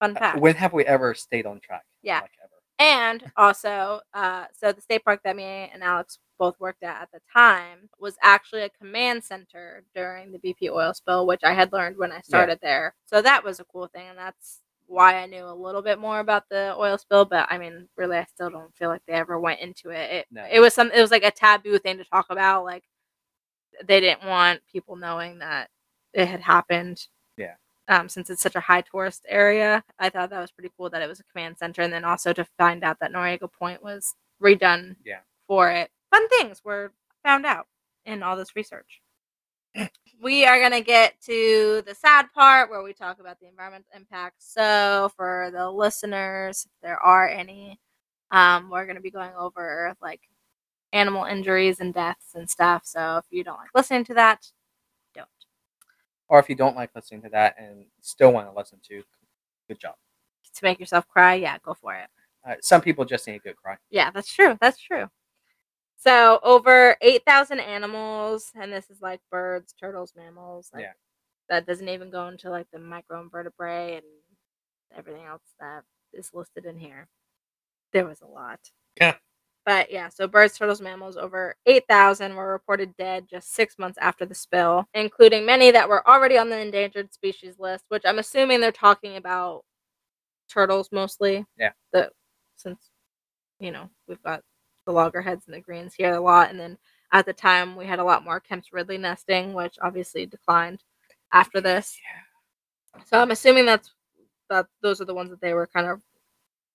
fun 0.00 0.16
Uh, 0.16 0.20
fact. 0.20 0.38
When 0.38 0.54
have 0.56 0.72
we 0.72 0.84
ever 0.84 1.14
stayed 1.14 1.46
on 1.46 1.60
track? 1.60 1.84
Yeah. 2.02 2.20
like 2.20 2.32
ever. 2.42 2.52
And 2.78 3.24
also, 3.36 4.00
uh, 4.14 4.46
so 4.52 4.72
the 4.72 4.80
state 4.80 5.04
park 5.04 5.20
that 5.24 5.36
me 5.36 5.70
and 5.72 5.82
Alex 5.82 6.18
both 6.38 6.58
worked 6.60 6.82
at 6.82 7.00
at 7.02 7.10
the 7.12 7.20
time 7.32 7.88
was 7.98 8.16
actually 8.22 8.62
a 8.62 8.68
command 8.68 9.24
center 9.24 9.82
during 9.94 10.32
the 10.32 10.38
BP 10.38 10.70
oil 10.70 10.92
spill, 10.92 11.26
which 11.26 11.42
I 11.44 11.54
had 11.54 11.72
learned 11.72 11.96
when 11.96 12.12
I 12.12 12.20
started 12.20 12.58
there. 12.62 12.94
So 13.06 13.22
that 13.22 13.42
was 13.42 13.58
a 13.60 13.64
cool 13.64 13.86
thing, 13.88 14.08
and 14.08 14.18
that's 14.18 14.60
why 14.86 15.16
I 15.16 15.26
knew 15.26 15.44
a 15.44 15.54
little 15.54 15.82
bit 15.82 15.98
more 15.98 16.20
about 16.20 16.44
the 16.50 16.74
oil 16.76 16.98
spill. 16.98 17.24
But 17.24 17.46
I 17.50 17.58
mean, 17.58 17.88
really, 17.96 18.18
I 18.18 18.24
still 18.24 18.50
don't 18.50 18.74
feel 18.76 18.88
like 18.90 19.02
they 19.06 19.14
ever 19.14 19.40
went 19.40 19.60
into 19.60 19.90
it. 19.90 20.10
It, 20.10 20.26
No. 20.30 20.46
it 20.50 20.60
was 20.60 20.74
some, 20.74 20.90
it 20.92 21.00
was 21.00 21.10
like 21.10 21.24
a 21.24 21.30
taboo 21.30 21.78
thing 21.78 21.98
to 21.98 22.04
talk 22.04 22.26
about. 22.30 22.64
Like 22.64 22.84
they 23.84 24.00
didn't 24.00 24.26
want 24.26 24.60
people 24.70 24.96
knowing 24.96 25.38
that 25.38 25.70
it 26.12 26.26
had 26.26 26.40
happened. 26.40 27.00
Yeah. 27.36 27.54
Um, 27.88 28.08
since 28.08 28.30
it's 28.30 28.42
such 28.42 28.56
a 28.56 28.60
high 28.60 28.80
tourist 28.80 29.24
area, 29.28 29.84
I 29.98 30.08
thought 30.10 30.30
that 30.30 30.40
was 30.40 30.50
pretty 30.50 30.72
cool 30.76 30.90
that 30.90 31.02
it 31.02 31.08
was 31.08 31.20
a 31.20 31.24
command 31.24 31.56
center, 31.58 31.82
and 31.82 31.92
then 31.92 32.04
also 32.04 32.32
to 32.32 32.44
find 32.58 32.82
out 32.82 32.98
that 33.00 33.12
Noriega 33.12 33.50
Point 33.52 33.82
was 33.82 34.14
redone 34.42 34.96
Yeah. 35.04 35.20
for 35.46 35.70
it. 35.70 35.90
Fun 36.10 36.28
things 36.28 36.64
were 36.64 36.92
found 37.24 37.46
out 37.46 37.66
in 38.04 38.22
all 38.24 38.36
this 38.36 38.56
research. 38.56 39.00
we 40.20 40.44
are 40.46 40.60
gonna 40.60 40.80
get 40.80 41.20
to 41.22 41.82
the 41.86 41.94
sad 41.94 42.32
part 42.32 42.70
where 42.70 42.82
we 42.82 42.92
talk 42.92 43.20
about 43.20 43.38
the 43.40 43.46
environmental 43.48 43.90
impact. 43.94 44.36
So, 44.42 45.10
for 45.16 45.50
the 45.52 45.70
listeners, 45.70 46.64
if 46.66 46.72
there 46.82 46.98
are 46.98 47.28
any, 47.28 47.78
um, 48.32 48.70
we're 48.70 48.86
gonna 48.86 49.00
be 49.00 49.10
going 49.12 49.32
over 49.38 49.94
like 50.02 50.22
animal 50.92 51.24
injuries 51.24 51.80
and 51.80 51.92
deaths 51.94 52.34
and 52.34 52.48
stuff. 52.50 52.82
So, 52.86 53.18
if 53.18 53.24
you 53.30 53.44
don't 53.44 53.58
like 53.58 53.70
listening 53.74 54.04
to 54.06 54.14
that. 54.14 54.50
Or 56.28 56.38
if 56.38 56.48
you 56.48 56.54
don't 56.54 56.76
like 56.76 56.90
listening 56.94 57.22
to 57.22 57.28
that 57.30 57.54
and 57.58 57.86
still 58.00 58.32
want 58.32 58.48
to 58.48 58.56
listen 58.56 58.78
to, 58.88 59.02
good 59.68 59.78
job. 59.78 59.94
To 60.54 60.64
make 60.64 60.80
yourself 60.80 61.06
cry, 61.06 61.34
yeah, 61.34 61.58
go 61.62 61.74
for 61.74 61.94
it. 61.94 62.08
Uh, 62.48 62.54
some 62.62 62.80
people 62.80 63.04
just 63.04 63.26
need 63.26 63.36
a 63.36 63.40
good 63.40 63.56
cry. 63.56 63.76
Yeah, 63.90 64.10
that's 64.10 64.32
true. 64.32 64.56
That's 64.60 64.78
true. 64.78 65.06
So 65.96 66.40
over 66.42 66.96
eight 67.00 67.24
thousand 67.26 67.60
animals, 67.60 68.52
and 68.54 68.72
this 68.72 68.90
is 68.90 69.00
like 69.00 69.20
birds, 69.30 69.74
turtles, 69.78 70.12
mammals. 70.16 70.70
Like, 70.72 70.82
Yeah. 70.82 70.92
That 71.48 71.66
doesn't 71.66 71.88
even 71.88 72.10
go 72.10 72.26
into 72.26 72.50
like 72.50 72.66
the 72.72 72.78
microinvertebrate 72.78 73.98
and 73.98 74.02
everything 74.96 75.24
else 75.24 75.42
that 75.60 75.84
is 76.12 76.30
listed 76.34 76.64
in 76.64 76.76
here. 76.76 77.06
There 77.92 78.06
was 78.06 78.20
a 78.20 78.26
lot. 78.26 78.58
Yeah. 79.00 79.14
But 79.66 79.90
yeah, 79.90 80.08
so 80.08 80.28
birds, 80.28 80.56
turtles, 80.56 80.80
mammals 80.80 81.16
over 81.16 81.56
8,000 81.66 82.36
were 82.36 82.52
reported 82.52 82.96
dead 82.96 83.26
just 83.28 83.52
six 83.52 83.80
months 83.80 83.98
after 84.00 84.24
the 84.24 84.34
spill, 84.34 84.86
including 84.94 85.44
many 85.44 85.72
that 85.72 85.88
were 85.88 86.08
already 86.08 86.38
on 86.38 86.48
the 86.48 86.58
endangered 86.58 87.12
species 87.12 87.56
list, 87.58 87.84
which 87.88 88.04
I'm 88.06 88.20
assuming 88.20 88.60
they're 88.60 88.70
talking 88.70 89.16
about 89.16 89.64
turtles 90.48 90.90
mostly. 90.92 91.44
Yeah. 91.58 91.72
The 91.92 92.10
since 92.54 92.90
you 93.58 93.72
know 93.72 93.90
we've 94.06 94.22
got 94.22 94.42
the 94.86 94.92
loggerheads 94.92 95.46
and 95.46 95.54
the 95.56 95.60
greens 95.60 95.94
here 95.94 96.14
a 96.14 96.20
lot, 96.20 96.50
and 96.50 96.60
then 96.60 96.78
at 97.12 97.26
the 97.26 97.32
time 97.32 97.74
we 97.74 97.86
had 97.86 97.98
a 97.98 98.04
lot 98.04 98.24
more 98.24 98.38
Kemp's 98.38 98.72
Ridley 98.72 98.98
nesting, 98.98 99.52
which 99.52 99.76
obviously 99.82 100.26
declined 100.26 100.84
after 101.32 101.60
this. 101.60 101.98
Yeah. 102.94 103.02
So 103.04 103.20
I'm 103.20 103.32
assuming 103.32 103.66
that's 103.66 103.92
that 104.48 104.66
those 104.80 105.00
are 105.00 105.04
the 105.06 105.14
ones 105.14 105.30
that 105.30 105.40
they 105.40 105.54
were 105.54 105.66
kind 105.66 105.88
of 105.88 106.00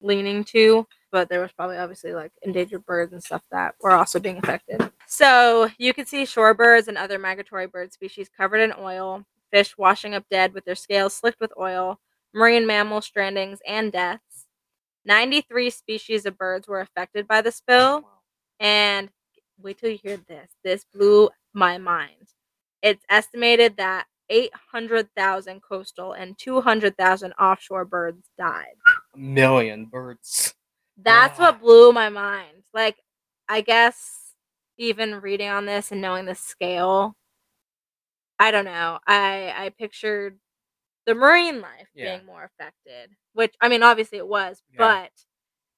leaning 0.02 0.44
to, 0.44 0.86
but 1.12 1.30
there 1.30 1.42
was 1.42 1.52
probably 1.52 1.78
obviously 1.78 2.14
like 2.14 2.32
endangered 2.42 2.86
birds 2.86 3.14
and 3.14 3.24
stuff 3.24 3.44
that 3.52 3.76
were 3.82 3.92
also 3.92 4.20
being 4.20 4.38
affected. 4.38 4.92
So 5.08 5.70
you 5.78 5.94
can 5.94 6.06
see 6.06 6.24
shorebirds 6.24 6.88
and 6.88 6.98
other 6.98 7.20
migratory 7.20 7.68
bird 7.68 7.92
species 7.94 8.30
covered 8.36 8.62
in 8.62 8.74
oil, 8.80 9.26
fish 9.52 9.78
washing 9.78 10.14
up 10.14 10.24
dead 10.32 10.54
with 10.54 10.66
their 10.66 10.76
scales 10.76 11.14
slicked 11.14 11.42
with 11.42 11.52
oil, 11.60 12.00
marine 12.34 12.66
mammal 12.66 13.02
strandings 13.02 13.60
and 13.68 13.92
deaths. 13.92 14.48
93 15.06 15.70
species 15.70 16.26
of 16.26 16.38
birds 16.38 16.68
were 16.68 16.80
affected 16.80 17.28
by 17.28 17.42
the 17.42 17.52
spill. 17.52 18.08
And 18.60 19.10
wait 19.62 19.80
till 19.80 19.90
you 19.90 20.00
hear 20.02 20.18
this. 20.18 20.50
This 20.64 20.86
blew 20.94 21.30
my 21.54 21.78
mind. 21.78 22.30
It's 22.82 23.04
estimated 23.10 23.78
that 23.78 24.06
800,000 24.30 25.62
coastal 25.62 26.14
and 26.14 26.38
200,000 26.38 27.34
offshore 27.34 27.86
birds 27.86 28.30
died. 28.38 28.76
A 29.14 29.18
million 29.18 29.86
birds. 29.86 30.54
That's 31.04 31.38
Yeah. 31.40 31.46
what 31.46 31.60
blew 31.62 31.92
my 31.94 32.10
mind. 32.10 32.64
Like, 32.74 32.98
I 33.50 33.62
guess 33.62 34.36
even 34.78 35.16
reading 35.22 35.50
on 35.50 35.66
this 35.66 35.92
and 35.92 36.02
knowing 36.02 36.26
the 36.26 36.36
scale, 36.36 37.16
I 38.40 38.52
don't 38.52 38.66
know. 38.66 39.00
I 39.08 39.54
I 39.56 39.70
pictured 39.70 40.40
the 41.06 41.16
marine 41.16 41.62
life 41.62 41.90
Yeah. 41.94 42.16
being 42.18 42.26
more 42.26 42.44
affected, 42.46 43.16
which 43.34 43.56
I 43.62 43.70
mean, 43.70 43.84
obviously 43.84 44.18
it 44.18 44.28
was, 44.28 44.64
Yeah. 44.72 44.78
but 44.78 45.12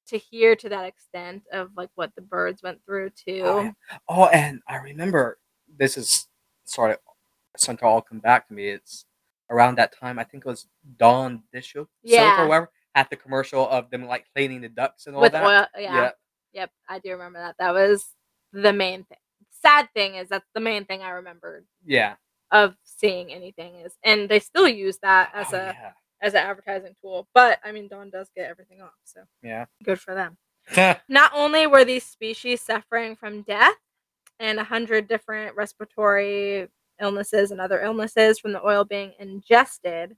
to 0.08 0.18
hear 0.18 0.54
to 0.56 0.68
that 0.68 0.84
extent 0.86 1.44
of 1.52 1.70
like 1.76 1.90
what 1.94 2.14
the 2.14 2.22
birds 2.22 2.62
went 2.62 2.84
through 2.84 3.10
too. 3.10 3.42
Oh. 3.44 3.72
Oh, 4.08 4.26
and 4.28 4.62
I 4.68 4.76
remember 4.76 5.38
this 5.68 5.96
is 5.96 6.28
sort 6.64 6.90
of 6.92 6.98
something 7.56 7.78
to 7.80 7.86
all 7.86 8.02
come 8.02 8.20
back 8.20 8.48
to 8.48 8.54
me. 8.54 8.68
It's 8.68 9.06
around 9.50 9.76
that 9.76 9.92
time. 9.98 10.18
I 10.18 10.24
think 10.24 10.44
it 10.46 10.48
was 10.48 10.66
Dawn 10.98 11.44
dish 11.52 11.72
soap, 11.72 11.88
Silk 12.06 12.12
Yeah. 12.12 12.42
or 12.44 12.48
whatever, 12.48 12.72
at 12.94 13.10
the 13.10 13.16
commercial 13.16 13.68
of 13.68 13.90
them 13.90 14.06
like 14.06 14.24
cleaning 14.34 14.60
the 14.60 14.68
ducks 14.68 15.06
and 15.06 15.16
all 15.16 15.22
with 15.22 15.32
that. 15.32 15.44
oil. 15.44 15.66
Yeah. 15.82 16.10
Yep. 16.52 16.70
I 16.88 16.98
do 17.00 17.10
remember 17.12 17.40
that. 17.40 17.56
That 17.58 17.74
was 17.74 18.04
the 18.52 18.72
main 18.72 19.04
thing. 19.04 19.18
Sad 19.62 19.88
thing 19.94 20.14
is 20.16 20.28
that's 20.28 20.48
the 20.54 20.60
main 20.60 20.84
thing 20.84 21.02
I 21.02 21.10
remembered 21.10 21.64
yeah. 21.84 22.14
of 22.52 22.76
seeing 22.84 23.32
anything 23.32 23.76
is, 23.76 23.94
and 24.04 24.28
they 24.28 24.38
still 24.38 24.68
use 24.68 24.98
that 25.02 25.30
as 25.34 25.52
Oh, 25.52 25.56
a 25.56 25.60
yeah. 25.66 25.90
as 26.22 26.34
an 26.34 26.40
advertising 26.46 26.94
tool. 27.00 27.26
But 27.34 27.58
I 27.64 27.72
mean, 27.72 27.88
Dawn 27.88 28.10
does 28.10 28.30
get 28.36 28.48
everything 28.48 28.80
off, 28.82 28.92
so 29.04 29.22
Yeah. 29.42 29.64
good 29.82 29.98
for 30.00 30.14
them. 30.14 30.36
Not 31.08 31.32
only 31.34 31.66
were 31.66 31.84
these 31.84 32.04
species 32.04 32.60
suffering 32.60 33.16
from 33.16 33.42
death 33.42 33.74
and 34.38 34.58
a 34.60 34.64
hundred 34.64 35.08
different 35.08 35.56
respiratory 35.56 36.68
illnesses 37.00 37.50
and 37.50 37.60
other 37.60 37.80
illnesses 37.80 38.38
from 38.38 38.52
the 38.52 38.64
oil 38.64 38.84
being 38.84 39.12
ingested, 39.18 40.16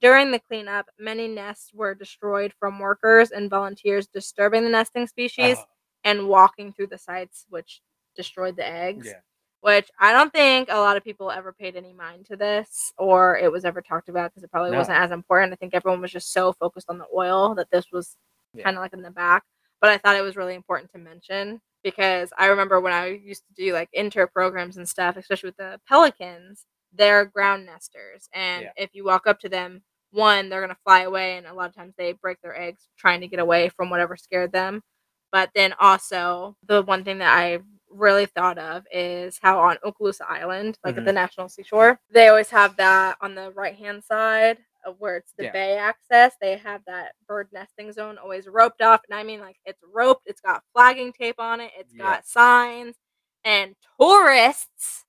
during 0.00 0.30
the 0.30 0.38
cleanup, 0.40 0.86
many 0.98 1.28
nests 1.28 1.72
were 1.74 1.94
destroyed 1.94 2.52
from 2.58 2.78
workers 2.78 3.30
and 3.30 3.50
volunteers 3.50 4.06
disturbing 4.06 4.64
the 4.64 4.70
nesting 4.70 5.06
species 5.06 5.56
Oh, 5.58 5.64
and 6.04 6.28
walking 6.28 6.72
through 6.72 6.88
the 6.88 6.98
sites, 6.98 7.46
which 7.48 7.82
destroyed 8.14 8.56
the 8.56 8.66
eggs. 8.66 9.06
yeah. 9.06 9.20
Which 9.60 9.90
I 9.98 10.12
don't 10.12 10.32
think 10.32 10.68
a 10.70 10.76
lot 10.78 10.96
of 10.96 11.02
people 11.04 11.30
ever 11.30 11.52
paid 11.52 11.74
any 11.76 11.92
mind 11.92 12.26
to 12.26 12.36
this 12.36 12.92
or 12.98 13.36
it 13.38 13.50
was 13.50 13.64
ever 13.64 13.80
talked 13.82 14.08
about 14.08 14.30
because 14.30 14.44
it 14.44 14.50
probably 14.50 14.70
No. 14.70 14.78
wasn't 14.78 14.98
as 14.98 15.10
important. 15.10 15.52
I 15.52 15.56
think 15.56 15.74
everyone 15.74 16.00
was 16.00 16.12
just 16.12 16.32
so 16.32 16.52
focused 16.52 16.88
on 16.88 16.98
the 16.98 17.06
oil 17.14 17.54
that 17.56 17.70
this 17.70 17.90
was 17.90 18.16
Yeah. 18.52 18.64
kind 18.64 18.76
of 18.76 18.82
like 18.82 18.92
in 18.92 19.02
the 19.02 19.10
back. 19.10 19.44
But 19.80 19.90
I 19.90 19.98
thought 19.98 20.16
it 20.16 20.22
was 20.22 20.36
really 20.36 20.54
important 20.54 20.90
to 20.92 20.98
mention 20.98 21.60
because 21.82 22.32
I 22.38 22.46
remember 22.46 22.80
when 22.80 22.92
I 22.92 23.06
used 23.06 23.44
to 23.48 23.54
do 23.54 23.72
like 23.72 23.88
inter 23.92 24.26
programs 24.26 24.76
and 24.76 24.88
stuff, 24.88 25.16
especially 25.16 25.48
with 25.48 25.56
the 25.56 25.80
pelicans, 25.88 26.64
they're 26.96 27.24
ground 27.26 27.66
nesters. 27.66 28.28
And 28.32 28.64
Yeah. 28.64 28.72
if 28.76 28.90
you 28.94 29.04
walk 29.04 29.26
up 29.26 29.40
to 29.40 29.48
them, 29.48 29.82
one, 30.10 30.48
they're 30.48 30.60
going 30.60 30.70
to 30.74 30.80
fly 30.84 31.00
away. 31.02 31.36
And 31.36 31.46
a 31.46 31.52
lot 31.54 31.68
of 31.68 31.74
times 31.74 31.94
they 31.96 32.12
break 32.12 32.40
their 32.42 32.58
eggs 32.60 32.88
trying 32.98 33.20
to 33.20 33.28
get 33.28 33.40
away 33.40 33.68
from 33.70 33.90
whatever 33.90 34.16
scared 34.16 34.52
them. 34.52 34.82
But 35.32 35.50
then 35.54 35.74
also 35.80 36.56
the 36.66 36.82
one 36.82 37.04
thing 37.04 37.18
that 37.18 37.36
I 37.36 37.58
really 37.90 38.26
thought 38.26 38.58
of 38.58 38.86
is 38.92 39.38
how 39.42 39.58
on 39.60 39.76
Okaloosa 39.84 40.22
Island, 40.28 40.78
like 40.84 40.96
at 40.96 41.02
Mhm. 41.02 41.06
the 41.06 41.12
National 41.12 41.48
Seashore, 41.48 42.00
they 42.10 42.28
always 42.28 42.50
have 42.50 42.76
that 42.76 43.16
on 43.20 43.34
the 43.34 43.50
right 43.52 43.76
hand 43.76 44.04
side 44.04 44.58
of 44.84 44.98
where 45.00 45.16
it's 45.16 45.32
the 45.36 45.44
Yeah. 45.44 45.52
bay 45.52 45.76
access. 45.76 46.36
They 46.40 46.56
have 46.58 46.84
that 46.86 47.14
bird 47.26 47.48
nesting 47.52 47.92
zone 47.92 48.18
always 48.18 48.46
roped 48.48 48.80
off, 48.82 49.02
and 49.08 49.18
I 49.18 49.22
mean 49.24 49.40
like 49.40 49.58
it's 49.64 49.82
roped. 49.84 50.22
It's 50.26 50.40
got 50.40 50.62
flagging 50.72 51.12
tape 51.12 51.40
on 51.40 51.60
it. 51.60 51.72
It's 51.76 51.92
Yeah. 51.94 52.04
got 52.04 52.26
signs, 52.26 52.96
and 53.44 53.74
tourists 54.00 55.04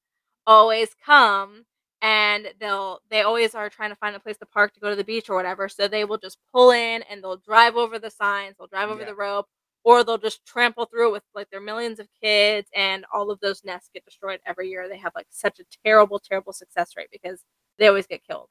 always 0.47 0.93
come 0.95 1.65
and 2.01 2.47
they'll 2.59 2.99
they 3.09 3.21
always 3.21 3.55
are 3.55 3.69
trying 3.69 3.89
to 3.89 3.95
find 3.95 4.15
a 4.15 4.19
place 4.19 4.37
to 4.37 4.45
park 4.45 4.73
to 4.73 4.79
go 4.79 4.89
to 4.89 4.95
the 4.95 5.03
beach 5.03 5.29
or 5.29 5.35
whatever 5.35 5.67
so 5.67 5.87
they 5.87 6.05
will 6.05 6.17
just 6.17 6.37
pull 6.53 6.71
in 6.71 7.01
and 7.09 7.23
they'll 7.23 7.37
drive 7.37 7.75
over 7.75 7.97
the 7.97 8.09
signs 8.11 8.55
they'll 8.57 8.67
drive 8.67 8.89
over 8.89 8.99
Yeah. 9.01 9.07
the 9.07 9.15
rope 9.15 9.47
or 9.83 10.03
they'll 10.03 10.17
just 10.17 10.45
trample 10.45 10.85
through 10.85 11.09
it 11.09 11.11
with 11.13 11.23
like 11.33 11.49
their 11.49 11.61
millions 11.61 11.99
of 11.99 12.07
kids 12.21 12.69
and 12.75 13.05
all 13.13 13.31
of 13.31 13.39
those 13.39 13.63
nests 13.63 13.89
get 13.93 14.03
destroyed 14.03 14.39
every 14.45 14.69
year. 14.69 14.89
They 14.89 14.97
have 14.97 15.13
like 15.15 15.27
such 15.29 15.59
a 15.59 15.63
terrible 15.85 16.19
terrible 16.19 16.51
success 16.51 16.91
rate 16.97 17.07
because 17.09 17.41
they 17.79 17.87
always 17.87 18.05
get 18.05 18.21
killed. 18.27 18.49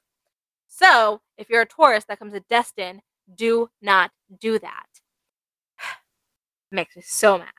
So 0.67 1.21
if 1.37 1.51
you're 1.51 1.61
a 1.63 1.67
tourist 1.67 2.09
that 2.09 2.19
comes 2.19 2.33
to 2.33 2.41
destin 2.49 3.03
do 3.35 3.69
not 3.83 4.13
do 4.41 4.59
that. 4.61 4.87
Makes 6.73 6.97
me 6.97 7.03
so 7.03 7.37
mad. 7.39 7.53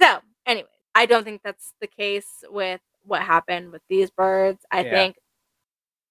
So 0.00 0.20
anyway 0.46 0.68
i 0.94 1.04
don't 1.04 1.24
think 1.24 1.42
that's 1.44 1.74
the 1.80 1.86
case 1.86 2.42
with 2.50 2.80
what 3.08 3.22
happened 3.22 3.70
with 3.72 3.82
these 3.88 4.10
birds 4.10 4.64
i 4.70 4.80
Yeah. 4.84 4.90
think 4.90 5.16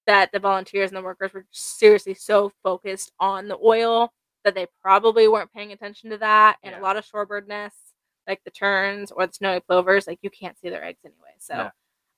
that 0.05 0.31
the 0.31 0.39
volunteers 0.39 0.89
and 0.89 0.97
the 0.97 1.01
workers 1.03 1.33
were 1.33 1.45
seriously 1.51 2.13
so 2.13 2.51
focused 2.63 3.11
on 3.19 3.47
the 3.47 3.57
oil 3.63 4.11
that 4.43 4.55
they 4.55 4.67
probably 4.81 5.27
weren't 5.27 5.51
paying 5.53 5.71
attention 5.73 6.09
to 6.11 6.17
that 6.19 6.57
and 6.63 6.73
Yeah. 6.73 6.79
a 6.79 6.83
lot 6.83 6.97
of 6.97 7.05
shorebird 7.05 7.47
nests 7.47 7.93
like 8.27 8.41
the 8.43 8.51
terns 8.51 9.11
or 9.11 9.27
the 9.27 9.33
snowy 9.33 9.59
plovers 9.61 10.07
like 10.07 10.19
you 10.21 10.29
can't 10.29 10.57
see 10.59 10.69
their 10.69 10.83
eggs 10.83 10.99
anyway 11.05 11.33
so 11.39 11.55
Yeah. 11.55 11.71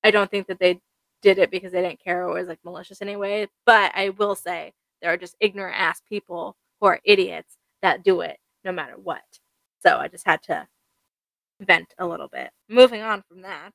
i 0.03 0.11
don't 0.11 0.30
think 0.32 0.47
that 0.47 0.59
they 0.59 0.80
did 1.21 1.38
it 1.39 1.51
because 1.51 1.71
they 1.71 1.82
didn't 1.82 1.99
care 2.03 2.23
or 2.27 2.34
was 2.36 2.47
like 2.47 2.63
malicious 2.63 3.01
anyway 3.01 3.47
but 3.65 3.91
i 3.95 4.09
will 4.09 4.36
say 4.36 4.73
there 5.01 5.11
are 5.11 5.17
just 5.17 5.36
ignorant 5.39 5.75
ass 5.80 6.01
people 6.07 6.55
who 6.80 6.88
are 6.88 6.99
idiots 7.03 7.57
that 7.82 8.03
do 8.03 8.21
it 8.21 8.38
no 8.63 8.71
matter 8.71 8.93
what 8.97 9.23
so 9.80 9.97
i 9.97 10.07
just 10.07 10.25
had 10.25 10.41
to 10.43 10.67
vent 11.61 11.93
a 11.97 12.05
little 12.07 12.27
bit 12.30 12.51
moving 12.69 13.01
on 13.01 13.21
from 13.27 13.41
that 13.41 13.73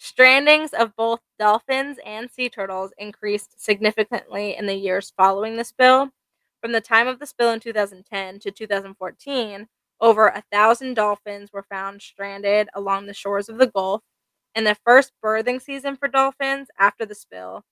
Strandings 0.00 0.72
of 0.72 0.96
both 0.96 1.20
dolphins 1.38 1.98
and 2.06 2.30
sea 2.30 2.48
turtles 2.48 2.90
increased 2.96 3.60
significantly 3.60 4.56
in 4.56 4.64
the 4.64 4.74
years 4.74 5.12
following 5.14 5.56
the 5.56 5.64
spill. 5.64 6.08
From 6.62 6.72
the 6.72 6.80
time 6.80 7.06
of 7.06 7.18
the 7.18 7.26
spill 7.26 7.50
in 7.50 7.60
2010 7.60 8.38
to 8.40 8.50
2014, 8.50 9.68
over 10.00 10.28
a 10.28 10.42
thousand 10.50 10.94
dolphins 10.94 11.52
were 11.52 11.64
found 11.64 12.00
stranded 12.00 12.70
along 12.74 13.06
the 13.06 13.14
shores 13.14 13.50
of 13.50 13.58
the 13.58 13.66
Gulf. 13.66 14.00
In 14.54 14.64
the 14.64 14.76
first 14.86 15.12
birthing 15.22 15.60
season 15.60 15.96
for 15.96 16.08
dolphins 16.08 16.68
after 16.78 17.04
the 17.04 17.14
spill, 17.14 17.64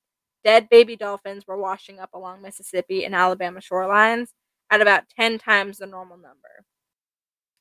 dead 0.45 0.69
baby 0.69 0.97
dolphins 0.97 1.47
were 1.47 1.57
washing 1.57 1.99
up 1.99 2.11
along 2.13 2.43
Mississippi 2.43 3.07
and 3.07 3.15
Alabama 3.15 3.61
shorelines 3.61 4.29
at 4.71 4.83
about 4.83 5.09
10 5.09 5.39
times 5.39 5.79
the 5.79 5.87
normal 5.87 6.19
number. 6.19 6.67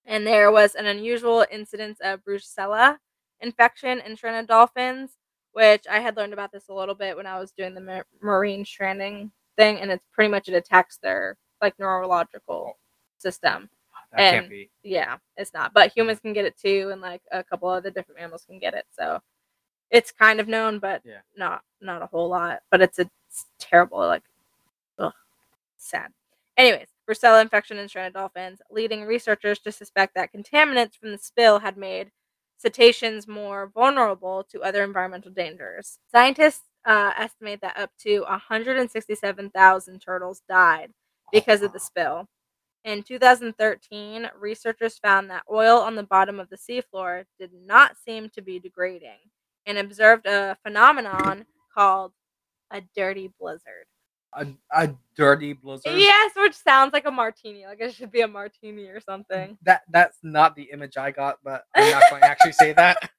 And 0.05 0.27
there 0.27 0.51
was 0.51 0.75
an 0.75 0.87
unusual 0.87 1.45
incidence 1.49 1.99
of 2.01 2.23
Brucella 2.25 2.97
infection 3.41 3.99
in 4.01 4.15
stranded 4.15 4.47
dolphins, 4.47 5.11
which 5.53 5.85
I 5.89 5.99
had 5.99 6.15
learned 6.17 6.33
about 6.33 6.51
this 6.51 6.69
a 6.69 6.73
little 6.73 6.95
bit 6.95 7.15
when 7.15 7.25
I 7.27 7.39
was 7.39 7.51
doing 7.51 7.73
the 7.73 7.81
ma- 7.81 8.01
marine 8.21 8.63
stranding 8.65 9.31
thing, 9.57 9.79
and 9.79 9.91
it's 9.91 10.05
pretty 10.13 10.29
much 10.29 10.47
it 10.49 10.53
attacks 10.55 10.97
their 10.97 11.37
like 11.61 11.77
neurological 11.79 12.73
oh. 12.73 12.77
system. 13.17 13.69
Ah, 13.93 13.99
that 14.11 14.17
can't 14.17 14.43
And- 14.45 14.49
be. 14.49 14.69
Yeah, 14.83 15.17
it's 15.37 15.53
not, 15.53 15.73
but 15.73 15.91
humans 15.95 16.19
can 16.19 16.33
get 16.33 16.45
it 16.45 16.57
too, 16.57 16.89
and 16.91 17.01
like 17.01 17.21
a 17.31 17.43
couple 17.43 17.69
other 17.69 17.89
different 17.91 18.19
mammals 18.19 18.45
can 18.45 18.59
get 18.59 18.73
it. 18.73 18.85
So 18.91 19.21
it's 19.89 20.11
kind 20.11 20.39
of 20.39 20.47
known, 20.47 20.79
but 20.79 21.01
Yeah. 21.05 21.21
not 21.35 21.63
not 21.81 22.01
a 22.01 22.07
whole 22.07 22.29
lot. 22.29 22.61
But 22.71 22.81
it's 22.81 22.99
a 22.99 23.09
it's 23.29 23.45
terrible, 23.59 23.99
like, 23.99 24.23
ugh, 24.99 25.13
sad. 25.77 26.13
Anyways, 26.57 26.87
Brucella 27.07 27.41
infection 27.41 27.77
in 27.77 27.87
stranded 27.89 28.13
dolphins, 28.13 28.61
leading 28.71 29.03
researchers 29.05 29.59
to 29.59 29.71
suspect 29.71 30.15
that 30.15 30.33
contaminants 30.33 30.95
from 30.97 31.11
the 31.11 31.17
spill 31.17 31.59
had 31.59 31.77
made 31.77 32.11
cetaceans 32.57 33.27
more 33.27 33.71
vulnerable 33.73 34.43
to 34.51 34.61
other 34.61 34.83
environmental 34.83 35.31
dangers. 35.31 35.99
Scientists 36.11 36.63
uh, 36.85 37.11
estimate 37.17 37.61
that 37.61 37.77
up 37.77 37.91
to 37.99 38.21
167,000 38.21 39.99
turtles 39.99 40.41
died 40.49 40.91
because 41.31 41.61
of 41.61 41.73
the 41.73 41.79
spill. 41.79 42.27
In 42.83 43.03
2013, 43.03 44.29
researchers 44.39 44.97
found 44.97 45.29
that 45.29 45.43
oil 45.51 45.77
on 45.79 45.95
the 45.95 46.03
bottom 46.03 46.39
of 46.39 46.49
the 46.49 46.57
seafloor 46.57 47.25
did 47.37 47.51
not 47.53 47.97
seem 47.97 48.29
to 48.29 48.41
be 48.41 48.59
degrading 48.59 49.19
and 49.65 49.77
observed 49.77 50.25
a 50.25 50.57
phenomenon 50.63 51.45
called 51.73 52.13
a 52.71 52.81
dirty 52.95 53.29
blizzard. 53.39 53.85
A, 54.33 54.47
a 54.71 54.89
dirty 55.15 55.53
blizzard. 55.53 55.93
Yes, 55.99 56.31
which 56.35 56.53
sounds 56.53 56.93
like 56.93 57.05
a 57.05 57.11
martini. 57.11 57.65
Like 57.65 57.79
it 57.81 57.93
should 57.95 58.11
be 58.11 58.21
a 58.21 58.27
martini 58.27 58.87
or 58.87 58.99
something. 58.99 59.57
That 59.63 59.81
that's 59.89 60.17
not 60.21 60.55
the 60.55 60.69
image 60.73 60.97
I 60.97 61.11
got, 61.11 61.37
but 61.43 61.63
I'm 61.75 61.89
not 61.91 62.03
going 62.09 62.21
to 62.21 62.27
actually 62.27 62.51
say 62.53 62.73
that. 62.73 63.09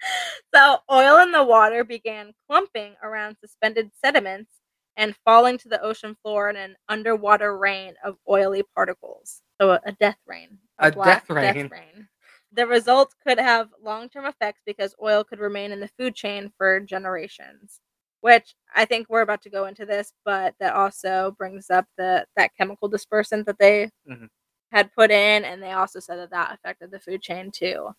So, 0.54 0.78
oil 0.90 1.18
in 1.18 1.32
the 1.32 1.42
water 1.42 1.82
began 1.84 2.32
clumping 2.46 2.94
around 3.02 3.36
suspended 3.40 3.90
sediments 4.00 4.50
and 4.96 5.16
falling 5.24 5.58
to 5.58 5.68
the 5.68 5.82
ocean 5.82 6.16
floor 6.22 6.48
in 6.48 6.56
an 6.56 6.76
underwater 6.88 7.58
rain 7.58 7.94
of 8.04 8.16
oily 8.28 8.62
particles. 8.74 9.42
So, 9.60 9.72
a, 9.72 9.80
a 9.84 9.92
death 9.92 10.18
rain. 10.26 10.58
A 10.78 10.92
black 10.92 11.26
death 11.26 11.56
rain. 11.70 12.08
The 12.52 12.66
results 12.66 13.16
could 13.26 13.38
have 13.38 13.70
long 13.82 14.08
term 14.08 14.26
effects 14.26 14.60
because 14.64 14.94
oil 15.02 15.24
could 15.24 15.40
remain 15.40 15.72
in 15.72 15.80
the 15.80 15.90
food 15.98 16.14
chain 16.14 16.52
for 16.56 16.78
generations. 16.80 17.80
Which 18.24 18.54
I 18.74 18.86
think 18.86 19.10
we're 19.10 19.20
about 19.20 19.42
to 19.42 19.50
go 19.50 19.66
into 19.66 19.84
this, 19.84 20.14
but 20.24 20.54
that 20.58 20.72
also 20.74 21.34
brings 21.36 21.68
up 21.68 21.84
the 21.98 22.24
that 22.36 22.52
chemical 22.56 22.88
dispersant 22.88 23.44
that 23.44 23.58
they 23.58 23.90
Mhm. 24.08 24.30
had 24.72 24.90
put 24.94 25.10
in, 25.10 25.44
and 25.44 25.62
they 25.62 25.72
also 25.72 26.00
said 26.00 26.16
that 26.18 26.30
that 26.30 26.54
affected 26.54 26.90
the 26.90 26.98
food 27.00 27.20
chain 27.20 27.50
too 27.50 27.94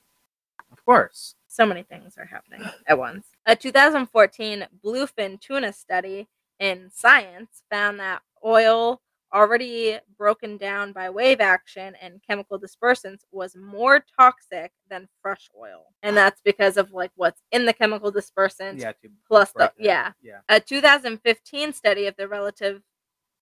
Of 0.72 0.86
course. 0.86 1.36
so 1.48 1.66
many 1.66 1.84
things 1.84 2.18
are 2.18 2.26
happening 2.26 2.64
at 2.88 2.98
once. 2.98 3.28
A 3.46 3.56
2014 3.56 4.68
bluefin 4.84 5.40
tuna 5.40 5.74
study 5.74 6.28
in 6.60 6.90
Science 6.92 7.64
found 7.70 8.00
that 8.00 8.24
oil 8.44 9.02
already 9.36 10.00
broken 10.18 10.56
down 10.58 10.94
by 10.94 11.10
wave 11.10 11.42
action 11.42 11.94
and 12.02 12.22
chemical 12.28 12.60
dispersants 12.60 13.22
was 13.32 13.56
more 13.56 14.04
toxic 14.18 14.72
than 14.90 15.08
fresh 15.22 15.50
oil. 15.60 15.84
And 16.02 16.16
that's 16.16 16.42
because 16.44 16.78
of 16.78 16.92
like 16.94 17.12
what's 17.16 17.42
in 17.52 17.66
the 17.66 17.74
chemical 17.74 18.12
dispersant 18.12 18.80
Yeah. 18.80 18.94
Plus 19.28 19.52
the 19.52 19.72
yeah. 19.78 20.14
Yeah. 20.22 20.40
A 20.50 20.60
2015 20.60 21.74
study 21.74 22.08
of 22.08 22.16
the 22.16 22.28
relative 22.28 22.82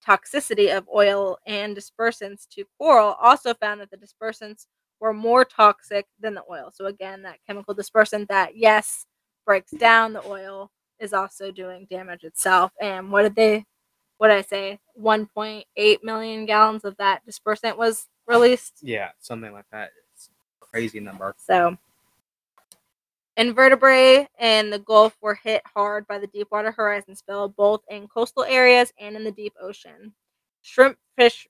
toxicity 0.05 0.75
of 0.75 0.89
oil 0.93 1.37
and 1.45 1.77
dispersants 1.77 2.47
to 2.49 2.65
coral 2.77 3.15
also 3.21 3.53
found 3.53 3.79
that 3.79 3.91
the 3.91 3.97
dispersants 3.97 4.65
were 4.99 5.13
more 5.13 5.45
toxic 5.45 6.07
than 6.19 6.33
the 6.33 6.43
oil. 6.49 6.71
So 6.73 6.87
again, 6.87 7.21
that 7.21 7.37
chemical 7.45 7.75
dispersant 7.75 8.27
that 8.29 8.57
yes 8.57 9.05
breaks 9.45 9.71
down 9.71 10.13
the 10.13 10.25
oil 10.25 10.71
is 10.99 11.13
also 11.13 11.51
doing 11.51 11.85
damage 11.89 12.23
itself. 12.23 12.71
And 12.81 13.11
what 13.11 13.23
did 13.23 13.35
they 13.35 13.65
what 14.23 14.29
did 14.29 14.37
I 14.37 14.41
say? 14.43 14.79
1.8 14.97 15.97
million 16.01 16.45
gallons 16.45 16.85
of 16.85 16.95
that 16.95 17.23
dispersant 17.29 17.75
was 17.75 18.07
released. 18.25 18.75
Yeah. 18.81 19.09
Something 19.19 19.51
like 19.51 19.65
that. 19.73 19.89
It's 20.15 20.29
a 20.61 20.65
crazy 20.65 21.01
number. 21.01 21.35
So, 21.37 21.77
invertebrate 23.35 24.29
in 24.39 24.69
the 24.69 24.79
Gulf 24.79 25.17
were 25.21 25.37
hit 25.43 25.61
hard 25.65 26.07
by 26.07 26.19
the 26.19 26.27
Deepwater 26.27 26.71
Horizon 26.71 27.17
spill, 27.17 27.49
both 27.49 27.81
in 27.89 28.07
coastal 28.07 28.45
areas 28.45 28.93
and 28.97 29.17
in 29.17 29.25
the 29.25 29.31
deep 29.31 29.55
ocean. 29.61 30.13
Shrimp 30.61 30.97
fish 31.17 31.45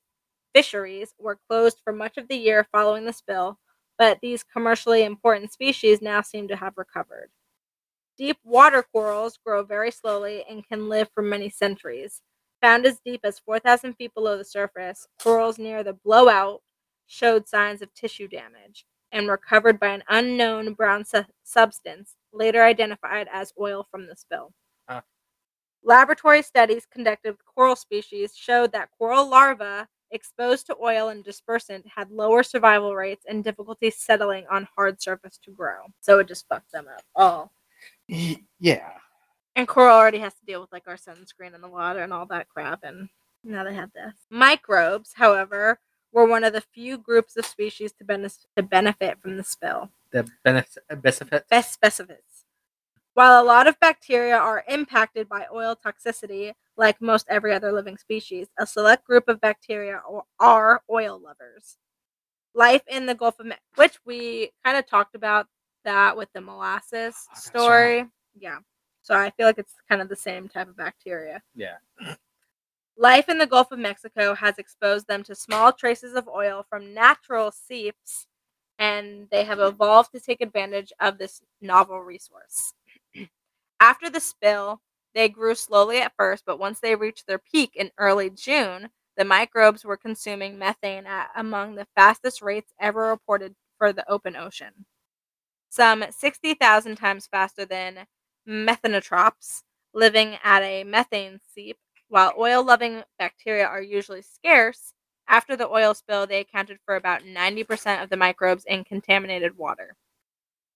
fisheries 0.56 1.14
were 1.20 1.38
closed 1.48 1.78
for 1.84 1.94
much 1.94 2.18
of 2.18 2.28
the 2.28 2.38
year 2.38 2.66
following 2.72 3.06
the 3.06 3.14
spill, 3.14 3.60
but 4.00 4.18
these 4.24 4.44
commercially 4.44 5.04
important 5.04 5.54
species 5.54 6.02
now 6.02 6.22
seem 6.22 6.48
to 6.48 6.56
have 6.56 6.74
recovered. 6.76 7.30
Deep 8.18 8.38
water 8.44 8.84
corals 8.92 9.38
grow 9.46 9.62
very 9.62 9.92
slowly 9.92 10.44
and 10.50 10.68
can 10.68 10.90
live 10.90 11.08
for 11.14 11.22
many 11.22 11.52
centuries. 11.52 12.24
Found 12.64 12.86
as 12.86 12.98
deep 13.06 13.20
as 13.26 13.40
4,000 13.40 13.94
feet 13.96 14.14
below 14.14 14.38
the 14.38 14.46
surface, 14.46 15.06
corals 15.22 15.60
near 15.60 15.84
the 15.84 15.92
blowout 16.06 16.62
showed 17.08 17.46
signs 17.46 17.82
of 17.82 17.94
tissue 17.94 18.26
damage 18.30 18.86
and 19.12 19.28
were 19.28 19.38
covered 19.38 19.82
by 19.82 19.90
an 19.90 20.04
unknown 20.08 20.74
brown 20.74 21.04
su- 21.04 21.26
substance, 21.44 22.16
later 22.32 22.64
identified 22.64 23.28
as 23.34 23.52
oil 23.60 23.86
from 23.92 24.08
the 24.08 24.16
spill. 24.16 24.54
Huh. 24.88 25.02
Laboratory 25.84 26.42
studies 26.42 26.88
conducted 26.90 27.32
with 27.32 27.46
coral 27.46 27.76
species 27.76 28.34
showed 28.34 28.72
that 28.72 28.92
coral 28.98 29.28
larvae 29.28 29.86
exposed 30.12 30.66
to 30.68 30.78
oil 30.82 31.10
and 31.10 31.26
dispersant 31.26 31.84
had 31.94 32.10
lower 32.12 32.44
survival 32.44 32.96
rates 32.96 33.26
and 33.28 33.44
difficulty 33.44 33.92
settling 33.92 34.46
on 34.50 34.70
hard 34.74 35.02
surface 35.02 35.38
to 35.44 35.52
grow. 35.52 35.82
So 36.00 36.20
it 36.20 36.30
just 36.30 36.48
fucked 36.48 36.72
them 36.72 36.86
up 36.88 37.04
all. 37.14 37.52
Yeah. 38.08 38.94
And 39.56 39.68
coral 39.68 39.96
already 39.98 40.20
has 40.20 40.34
to 40.36 40.46
deal 40.46 40.62
with 40.62 40.72
like 40.72 40.88
our 40.88 40.98
sunscreen 40.98 41.54
in 41.54 41.62
the 41.62 41.70
water 41.70 42.00
and 42.02 42.12
all 42.12 42.26
that 42.28 42.50
crap, 42.50 42.84
and 42.84 43.10
now 43.44 43.64
they 43.64 43.74
have 43.74 43.92
this. 43.94 44.14
Microbes, 44.30 45.12
however, 45.16 45.80
were 46.12 46.26
one 46.26 46.44
of 46.44 46.54
the 46.54 46.62
few 46.62 46.98
groups 46.98 47.38
of 47.38 47.46
species 47.46 47.92
to, 47.94 48.04
benef- 48.04 48.46
to 48.56 48.64
benefit 48.64 49.20
from 49.22 49.38
the 49.38 49.44
spill. 49.44 49.90
The 50.12 50.28
benefit, 50.44 50.84
benefit. 50.90 51.34
Uh, 51.34 51.40
Best 51.50 51.74
specifics. 51.74 52.46
While 53.14 53.42
a 53.42 53.46
lot 53.46 53.68
of 53.68 53.80
bacteria 53.80 54.36
are 54.36 54.64
impacted 54.68 55.30
by 55.30 55.46
oil 55.54 55.76
toxicity, 55.76 56.54
like 56.78 57.00
most 57.00 57.28
every 57.30 57.54
other 57.54 57.72
living 57.72 57.98
species, 57.98 58.48
a 58.58 58.66
select 58.66 59.06
group 59.06 59.28
of 59.28 59.40
bacteria 59.40 60.02
are 60.40 60.82
oil 60.90 61.20
lovers. 61.24 61.78
Life 62.56 62.82
in 62.88 63.06
the 63.06 63.14
Gulf 63.16 63.40
of 63.40 63.46
Mexico, 63.48 63.66
which 63.76 64.00
we 64.06 64.52
kind 64.66 64.78
of 64.78 64.88
talked 64.88 65.14
about 65.16 65.48
that 65.86 66.18
with 66.18 66.30
the 66.34 66.42
molasses 66.42 67.16
Oh, 67.32 67.40
story. 67.40 68.06
Yeah. 68.40 68.60
So 69.04 69.14
I 69.14 69.30
feel 69.32 69.46
like 69.46 69.60
it's 69.60 69.76
kind 69.88 70.02
of 70.02 70.10
the 70.10 70.16
same 70.16 70.48
type 70.48 70.68
of 70.68 70.78
bacteria. 70.78 71.44
Yeah. 71.54 71.76
Life 72.98 73.28
in 73.28 73.38
the 73.38 73.48
Gulf 73.48 73.72
of 73.72 73.80
Mexico 73.80 74.34
has 74.36 74.58
exposed 74.58 75.08
them 75.08 75.24
to 75.24 75.36
small 75.36 75.74
traces 75.74 76.14
of 76.14 76.28
oil 76.28 76.66
from 76.70 76.94
natural 76.94 77.52
seeps, 77.52 78.28
and 78.80 79.28
they 79.32 79.44
have 79.44 79.60
evolved 79.60 80.12
to 80.14 80.20
take 80.20 80.42
advantage 80.42 80.94
of 81.00 81.18
this 81.18 81.42
novel 81.62 82.00
resource. 82.02 82.74
After 83.80 84.10
the 84.10 84.20
spill, 84.20 84.82
they 85.16 85.28
grew 85.28 85.56
slowly 85.56 86.00
at 86.00 86.14
first, 86.18 86.44
but 86.46 86.60
once 86.60 86.80
they 86.80 86.96
reached 86.96 87.28
their 87.28 87.40
peak 87.40 87.72
in 87.76 87.92
early 87.98 88.30
June, 88.30 88.90
the 89.18 89.26
microbes 89.26 89.84
were 89.84 89.98
consuming 89.98 90.58
methane 90.58 91.06
at 91.06 91.30
among 91.36 91.76
the 91.76 91.88
fastest 91.96 92.42
rates 92.42 92.74
ever 92.80 93.10
reported 93.10 93.56
for 93.78 93.92
the 93.92 94.10
open 94.10 94.36
ocean. 94.36 94.86
Some 95.70 96.06
60,000 96.10 96.96
times 96.96 97.28
faster 97.28 97.66
than 97.66 98.08
methanotrophs 98.48 99.64
living 99.94 100.38
at 100.44 100.62
a 100.64 100.84
methane 100.84 101.40
seep 101.54 101.78
while 102.10 102.34
oil 102.38 102.64
loving 102.64 103.04
bacteria 103.18 103.66
are 103.66 103.82
usually 103.82 104.22
scarce, 104.22 104.94
after 105.28 105.56
the 105.56 105.68
oil 105.70 105.94
spill, 105.94 106.28
they 106.28 106.42
accounted 106.42 106.78
for 106.86 106.96
about 106.96 107.26
90% 107.26 108.04
of 108.04 108.10
the 108.10 108.18
microbes 108.18 108.66
in 108.66 108.84
contaminated 108.84 109.58
water. 109.58 109.96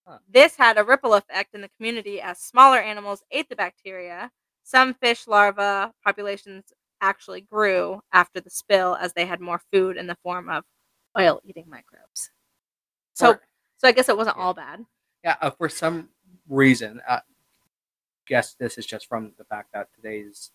Huh. 0.06 0.18
This 0.28 0.56
had 0.56 0.78
a 0.78 0.84
ripple 0.84 1.14
effect 1.14 1.54
in 1.54 1.60
the 1.60 1.68
community 1.76 2.20
as 2.20 2.38
smaller 2.38 2.78
animals 2.78 3.22
ate 3.30 3.48
the 3.48 3.56
bacteria. 3.56 4.30
Some 4.64 4.94
fish 4.94 5.26
larvae 5.26 5.92
populations 6.04 6.72
actually 7.00 7.42
grew 7.42 8.00
after 8.12 8.40
the 8.40 8.50
spill 8.50 8.96
as 8.96 9.12
they 9.12 9.26
had 9.26 9.40
more 9.40 9.60
food 9.72 9.96
in 9.96 10.06
the 10.06 10.16
form 10.22 10.48
of 10.48 10.64
oil 11.18 11.40
eating 11.44 11.66
microbes. 11.68 12.30
So, 13.14 13.38
so 13.78 13.88
I 13.88 13.92
guess 13.92 14.08
it 14.08 14.16
wasn't 14.16 14.36
Yeah. 14.38 14.42
all 14.44 14.54
bad. 14.54 14.86
yeah, 15.24 15.36
uh, 15.40 15.50
for 15.50 15.68
some 15.68 16.10
reason, 16.48 17.00
I 17.08 17.20
guess 18.28 18.54
this 18.54 18.78
is 18.78 18.86
just 18.86 19.06
from 19.08 19.32
the 19.38 19.44
fact 19.44 19.72
that 19.74 19.88
today's 19.94 20.50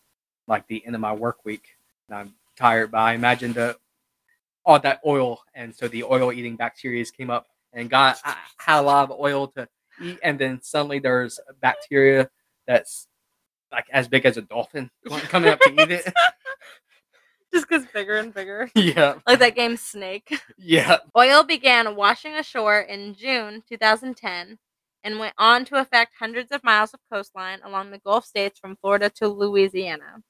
like 0.46 0.66
the 0.68 0.84
end 0.86 0.94
of 0.94 1.00
my 1.00 1.12
work 1.12 1.44
week, 1.44 1.76
and 2.08 2.16
I'm 2.18 2.34
tired. 2.56 2.90
But 2.90 2.98
I 2.98 3.12
imagine 3.14 3.52
the 3.52 3.76
all 4.64 4.78
that 4.80 5.00
oil, 5.06 5.40
and 5.54 5.74
so 5.74 5.88
the 5.88 6.04
oil-eating 6.04 6.56
bacteria 6.56 7.04
came 7.06 7.30
up 7.30 7.46
and 7.72 7.90
got 7.90 8.18
I 8.24 8.36
had 8.58 8.80
a 8.80 8.82
lot 8.82 9.10
of 9.10 9.18
oil 9.18 9.48
to 9.48 9.68
eat, 10.02 10.18
and 10.22 10.38
then 10.38 10.60
suddenly 10.62 10.98
there's 10.98 11.38
a 11.48 11.52
bacteria 11.54 12.30
that's 12.66 13.08
like 13.72 13.86
as 13.92 14.08
big 14.08 14.24
as 14.24 14.36
a 14.36 14.42
dolphin 14.42 14.90
coming 15.28 15.50
up 15.50 15.60
to 15.60 15.72
eat 15.82 15.90
it. 15.90 16.12
Just 17.52 17.68
gets 17.68 17.86
bigger 17.92 18.16
and 18.16 18.34
bigger. 18.34 18.68
yeah, 18.74 19.14
Like 19.28 19.38
that 19.38 19.54
game 19.54 19.76
Snake. 19.76 20.40
yeah. 20.58 20.96
Oil 21.16 21.44
began 21.44 21.94
washing 21.94 22.34
ashore 22.34 22.80
in 22.80 23.14
June 23.14 23.62
2010 23.68 24.58
and 25.04 25.18
went 25.18 25.34
on 25.38 25.64
to 25.66 25.76
affect 25.76 26.14
hundreds 26.18 26.50
of 26.50 26.64
miles 26.64 26.94
of 26.94 27.00
coastline 27.12 27.60
along 27.62 27.90
the 27.90 28.00
Gulf 28.00 28.24
states 28.24 28.58
from 28.58 28.76
Florida 28.76 29.10
to 29.10 29.28
Louisiana. 29.28 30.22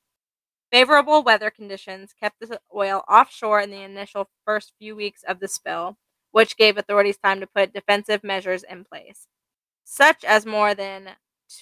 Favorable 0.73 1.23
weather 1.23 1.51
conditions 1.51 2.13
kept 2.21 2.41
the 2.41 2.61
oil 2.75 3.05
offshore 3.09 3.61
in 3.61 3.71
the 3.71 3.83
initial 3.83 4.29
first 4.45 4.73
few 4.79 4.97
weeks 4.97 5.23
of 5.23 5.39
the 5.39 5.47
spill, 5.47 5.97
which 6.33 6.57
gave 6.57 6.77
authorities 6.77 7.17
time 7.17 7.39
to 7.41 7.47
put 7.47 7.73
defensive 7.73 8.25
measures 8.25 8.65
in 8.65 8.85
place, 8.85 9.29
such 9.85 10.25
as 10.25 10.45
more 10.45 10.75
than 10.75 11.11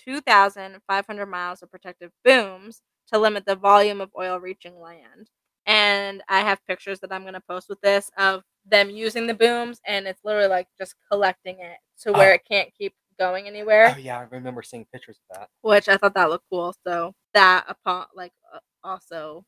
2,500 0.06 1.26
miles 1.26 1.62
of 1.62 1.70
protective 1.70 2.10
booms 2.24 2.80
to 3.12 3.18
limit 3.18 3.44
the 3.44 3.56
volume 3.56 4.00
of 4.00 4.10
oil 4.18 4.40
reaching 4.40 4.80
land. 4.80 5.28
And 5.66 6.22
I 6.28 6.40
have 6.40 6.66
pictures 6.66 7.00
that 7.00 7.12
I'm 7.12 7.22
going 7.22 7.34
to 7.34 7.42
post 7.46 7.68
with 7.68 7.80
this 7.82 8.10
of 8.16 8.42
them 8.64 8.88
using 8.90 9.26
the 9.26 9.34
booms, 9.34 9.80
and 9.86 10.06
it's 10.06 10.24
literally 10.24 10.48
like 10.48 10.68
just 10.78 10.94
collecting 11.10 11.60
it 11.60 11.76
to 12.00 12.10
oh. 12.10 12.18
where 12.18 12.30
Oh. 12.30 12.34
it 12.34 12.44
can't 12.50 12.70
keep 12.74 12.94
going 13.18 13.46
anywhere 13.46 13.92
Oh 13.94 13.98
yeah, 13.98 14.18
I 14.18 14.22
remember 14.30 14.62
seeing 14.62 14.86
pictures 14.92 15.18
of 15.30 15.38
that. 15.38 15.48
which 15.62 15.88
I 15.88 15.96
thought 15.96 16.14
that 16.14 16.30
looked 16.30 16.46
cool. 16.50 16.74
So 16.86 17.14
that 17.34 17.64
upon 17.68 18.06
like 18.14 18.32
uh, 18.54 18.58
also 18.84 19.44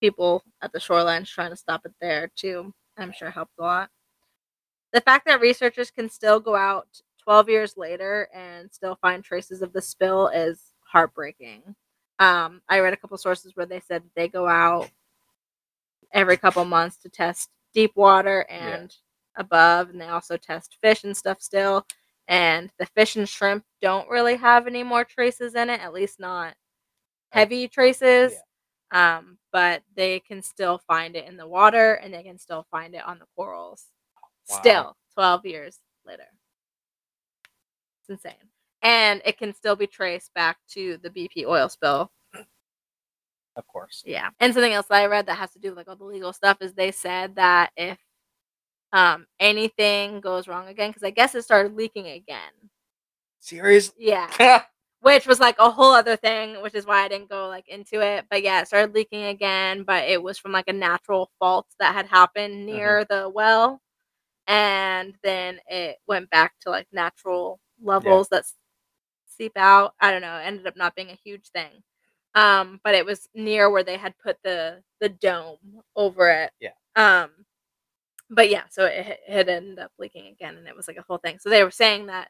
people 0.00 0.42
at 0.62 0.72
the 0.72 0.78
shorelines 0.78 1.28
trying 1.28 1.50
to 1.50 1.56
stop 1.56 1.82
it 1.86 1.92
there 2.00 2.30
too, 2.36 2.72
I'm 2.98 3.12
sure 3.12 3.30
helped 3.30 3.52
a 3.58 3.62
lot. 3.62 3.90
The 4.92 5.00
fact 5.02 5.26
that 5.26 5.40
researchers 5.40 5.90
can 5.90 6.08
still 6.08 6.40
go 6.40 6.56
out 6.56 6.88
12 7.22 7.48
years 7.48 7.76
later 7.76 8.28
and 8.34 8.72
still 8.72 8.96
find 9.00 9.22
traces 9.22 9.62
of 9.62 9.72
the 9.72 9.82
spill 9.82 10.28
is 10.28 10.72
heartbreaking. 10.80 11.62
Um, 12.18 12.60
I 12.68 12.80
read 12.80 12.92
a 12.92 12.96
couple 12.96 13.16
sources 13.18 13.54
where 13.54 13.66
they 13.66 13.80
said 13.80 14.02
they 14.16 14.28
go 14.28 14.48
out 14.48 14.90
every 16.12 16.36
couple 16.36 16.64
months 16.64 16.96
to 16.98 17.08
test 17.08 17.50
deep 17.72 17.92
water 17.94 18.46
Yeah. 18.50 18.76
and 18.78 18.96
above, 19.36 19.90
and 19.90 20.00
they 20.00 20.08
also 20.08 20.36
test 20.36 20.76
fish 20.82 21.04
and 21.04 21.16
stuff 21.16 21.40
still 21.40 21.86
and 22.30 22.70
the 22.78 22.86
fish 22.86 23.16
and 23.16 23.28
shrimp 23.28 23.64
don't 23.82 24.08
really 24.08 24.36
have 24.36 24.66
any 24.66 24.82
more 24.82 25.04
traces 25.04 25.54
in 25.54 25.68
it 25.68 25.80
at 25.80 25.92
least 25.92 26.18
not 26.18 26.54
heavy 27.32 27.68
traces 27.68 28.32
um 28.92 29.36
but 29.52 29.82
they 29.96 30.20
can 30.20 30.40
still 30.42 30.80
find 30.86 31.14
it 31.16 31.26
in 31.28 31.36
the 31.36 31.46
water 31.46 31.94
and 31.94 32.14
they 32.14 32.22
can 32.22 32.38
still 32.38 32.66
find 32.70 32.94
it 32.94 33.04
on 33.06 33.18
the 33.18 33.26
corals 33.36 33.86
Wow. 34.48 34.56
still 34.58 34.96
12 35.14 35.44
years 35.46 35.78
later 36.06 36.24
it's 38.00 38.08
insane 38.10 38.48
and 38.82 39.20
it 39.24 39.36
can 39.38 39.52
still 39.52 39.76
be 39.76 39.86
traced 39.86 40.32
back 40.34 40.56
to 40.70 40.96
the 41.02 41.10
bp 41.10 41.44
oil 41.46 41.68
spill 41.68 42.10
Of 43.56 43.66
course. 43.66 44.02
yeah. 44.06 44.30
And 44.40 44.54
something 44.54 44.72
else 44.72 44.86
that 44.86 45.02
I 45.02 45.06
read 45.06 45.26
that 45.26 45.36
has 45.36 45.52
to 45.52 45.58
do 45.58 45.68
with 45.70 45.76
like 45.76 45.88
all 45.88 45.96
the 45.96 46.04
legal 46.04 46.32
stuff 46.32 46.58
is 46.62 46.72
they 46.72 46.92
said 46.92 47.34
that 47.36 47.70
if 47.76 47.98
um 48.92 49.26
anything 49.38 50.20
goes 50.20 50.48
wrong 50.48 50.68
again, 50.68 50.90
because 50.90 51.02
I 51.04 51.10
guess 51.10 51.34
it 51.34 51.42
started 51.42 51.76
leaking 51.76 52.08
again. 52.08 52.52
Serious? 53.40 53.92
Yeah. 53.98 54.62
Which 55.02 55.26
was 55.26 55.40
like 55.40 55.56
a 55.58 55.70
whole 55.70 55.92
other 55.94 56.16
thing, 56.16 56.60
which 56.62 56.74
is 56.74 56.84
why 56.84 57.02
I 57.04 57.08
didn't 57.08 57.30
go 57.30 57.48
like 57.48 57.66
into 57.68 58.02
it. 58.02 58.26
But 58.30 58.42
yeah, 58.42 58.60
it 58.60 58.66
started 58.66 58.94
leaking 58.94 59.24
again, 59.24 59.82
but 59.82 60.04
it 60.06 60.22
was 60.22 60.38
from 60.38 60.52
like 60.52 60.68
a 60.68 60.74
natural 60.74 61.30
fault 61.38 61.66
that 61.78 61.94
had 61.94 62.06
happened 62.06 62.66
near 62.66 63.06
the 63.06 63.30
well. 63.30 63.80
And 64.46 65.14
then 65.22 65.58
it 65.68 65.96
went 66.06 66.28
back 66.28 66.52
to 66.62 66.70
like 66.70 66.86
natural 66.92 67.60
levels 67.82 68.28
that 68.28 68.44
seep 69.26 69.52
out. 69.56 69.94
I 70.00 70.10
don't 70.10 70.20
know. 70.22 70.36
It 70.36 70.42
ended 70.44 70.66
up 70.66 70.76
not 70.76 70.94
being 70.94 71.10
a 71.10 71.18
huge 71.24 71.48
thing. 71.48 71.82
Um, 72.34 72.80
but 72.84 72.94
it 72.94 73.06
was 73.06 73.28
near 73.34 73.70
where 73.70 73.82
they 73.82 73.96
had 73.96 74.14
put 74.18 74.36
the 74.44 74.82
the 75.00 75.08
dome 75.08 75.58
over 75.96 76.30
it. 76.30 76.52
Yeah. 76.60 76.72
Um, 76.96 77.30
but 78.30 78.48
yeah, 78.50 78.64
so 78.70 78.84
it, 78.86 79.06
it 79.06 79.32
had 79.32 79.48
ended 79.48 79.78
up 79.78 79.92
leaking 79.98 80.28
again, 80.28 80.56
and 80.56 80.66
it 80.68 80.76
was 80.76 80.88
like 80.88 80.96
a 80.96 81.04
whole 81.06 81.18
thing. 81.18 81.38
So 81.38 81.50
they 81.50 81.64
were 81.64 81.70
saying 81.70 82.06
that 82.06 82.28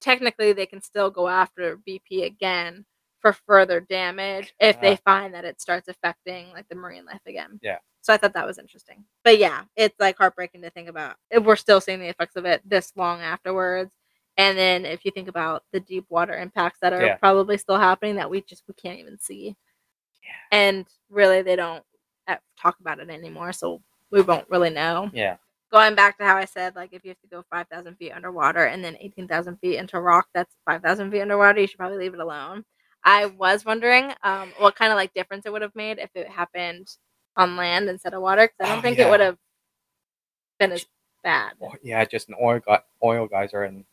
technically 0.00 0.52
they 0.52 0.66
can 0.66 0.80
still 0.82 1.10
go 1.10 1.28
after 1.28 1.78
BP 1.88 2.24
again 2.24 2.84
for 3.20 3.32
further 3.46 3.78
damage 3.80 4.52
if 4.58 4.80
they 4.80 4.94
Ah. 4.94 4.98
find 5.04 5.34
that 5.34 5.44
it 5.44 5.60
starts 5.60 5.86
affecting 5.88 6.50
like 6.52 6.68
the 6.68 6.74
marine 6.74 7.04
life 7.04 7.20
again. 7.26 7.60
Yeah. 7.62 7.78
So 8.00 8.12
I 8.12 8.16
thought 8.16 8.32
that 8.34 8.46
was 8.46 8.58
interesting. 8.58 9.04
But 9.22 9.38
yeah, 9.38 9.62
it's 9.76 9.94
like 10.00 10.18
heartbreaking 10.18 10.62
to 10.62 10.70
think 10.70 10.88
about. 10.88 11.14
If 11.30 11.44
We're 11.44 11.54
still 11.54 11.80
seeing 11.80 12.00
the 12.00 12.08
effects 12.08 12.34
of 12.34 12.44
it 12.46 12.60
this 12.68 12.92
long 12.96 13.20
afterwards. 13.20 13.92
And 14.38 14.58
then 14.58 14.84
if 14.86 15.04
you 15.04 15.12
think 15.12 15.28
about 15.28 15.62
the 15.72 15.78
deep 15.78 16.06
water 16.08 16.36
impacts 16.36 16.78
that 16.80 16.92
are 16.92 17.04
Yeah. 17.04 17.16
probably 17.16 17.58
still 17.58 17.78
happening 17.78 18.16
that 18.16 18.28
we 18.30 18.40
just 18.42 18.64
we 18.66 18.74
can't 18.74 18.98
even 18.98 19.18
see. 19.20 19.54
Yeah. 20.24 20.58
And 20.58 20.86
really 21.10 21.42
they 21.42 21.54
don't 21.54 21.84
uh, 22.26 22.36
talk 22.58 22.80
about 22.80 22.98
it 22.98 23.08
anymore, 23.10 23.52
so 23.52 23.80
we 24.12 24.22
won't 24.22 24.48
really 24.50 24.70
know 24.70 25.10
Yeah. 25.12 25.36
going 25.72 25.94
back 25.94 26.18
to 26.18 26.24
how 26.24 26.36
I 26.36 26.44
said, 26.44 26.76
like, 26.76 26.92
if 26.92 27.04
you 27.04 27.10
have 27.10 27.20
to 27.22 27.26
go 27.28 27.42
5,000 27.50 27.96
feet 27.96 28.12
underwater 28.12 28.66
and 28.66 28.84
then 28.84 28.96
18,000 29.00 29.56
feet 29.58 29.78
into 29.78 29.98
rock 30.00 30.28
that's 30.34 30.54
5,000 30.66 31.10
feet 31.10 31.22
underwater, 31.22 31.60
you 31.60 31.66
should 31.66 31.78
probably 31.78 31.98
leave 31.98 32.14
it 32.14 32.20
alone. 32.20 32.64
I 33.04 33.26
was 33.26 33.64
wondering 33.64 34.12
um, 34.22 34.50
what 34.58 34.76
kind 34.76 34.92
of 34.92 34.96
like 34.96 35.14
difference 35.14 35.46
it 35.46 35.52
would 35.52 35.62
have 35.62 35.74
made 35.74 35.98
if 35.98 36.10
it 36.14 36.28
happened 36.28 36.88
on 37.36 37.56
land 37.56 37.88
instead 37.88 38.14
of 38.14 38.22
water, 38.22 38.42
because 38.48 38.58
I 38.60 38.68
don't 38.68 38.78
Oh, 38.78 38.82
think 38.82 38.98
yeah. 38.98 39.06
it 39.06 39.10
would 39.10 39.20
have 39.20 39.38
been 40.58 40.72
as 40.72 40.86
bad. 41.24 41.54
Yeah, 41.82 42.04
just 42.04 42.28
an 42.28 42.36
oil 42.40 42.60
gu- 42.60 42.76
oil 43.02 43.26
geyser, 43.26 43.64
and 43.64 43.84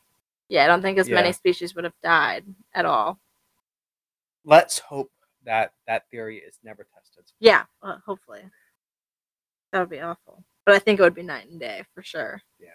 Yeah, 0.49 0.65
I 0.65 0.67
don't 0.67 0.81
think 0.81 0.97
as 0.99 1.09
many 1.09 1.31
species 1.31 1.73
would 1.75 1.85
have 1.85 1.99
died 2.03 2.43
at 2.73 2.85
all. 2.85 3.19
let's 4.45 4.79
hope 4.79 5.11
that 5.45 5.73
that 5.87 6.09
theory 6.11 6.37
is 6.37 6.59
never 6.63 6.85
tested. 6.93 7.23
Yeah, 7.39 7.63
well, 7.81 8.01
hopefully. 8.05 8.41
That 9.71 9.79
would 9.79 9.89
be 9.89 10.01
awful. 10.01 10.43
But 10.65 10.75
I 10.75 10.79
think 10.79 10.99
it 10.99 11.03
would 11.03 11.15
be 11.15 11.23
night 11.23 11.47
and 11.49 11.59
day 11.59 11.83
for 11.93 12.03
sure. 12.03 12.41
Yeah. 12.59 12.69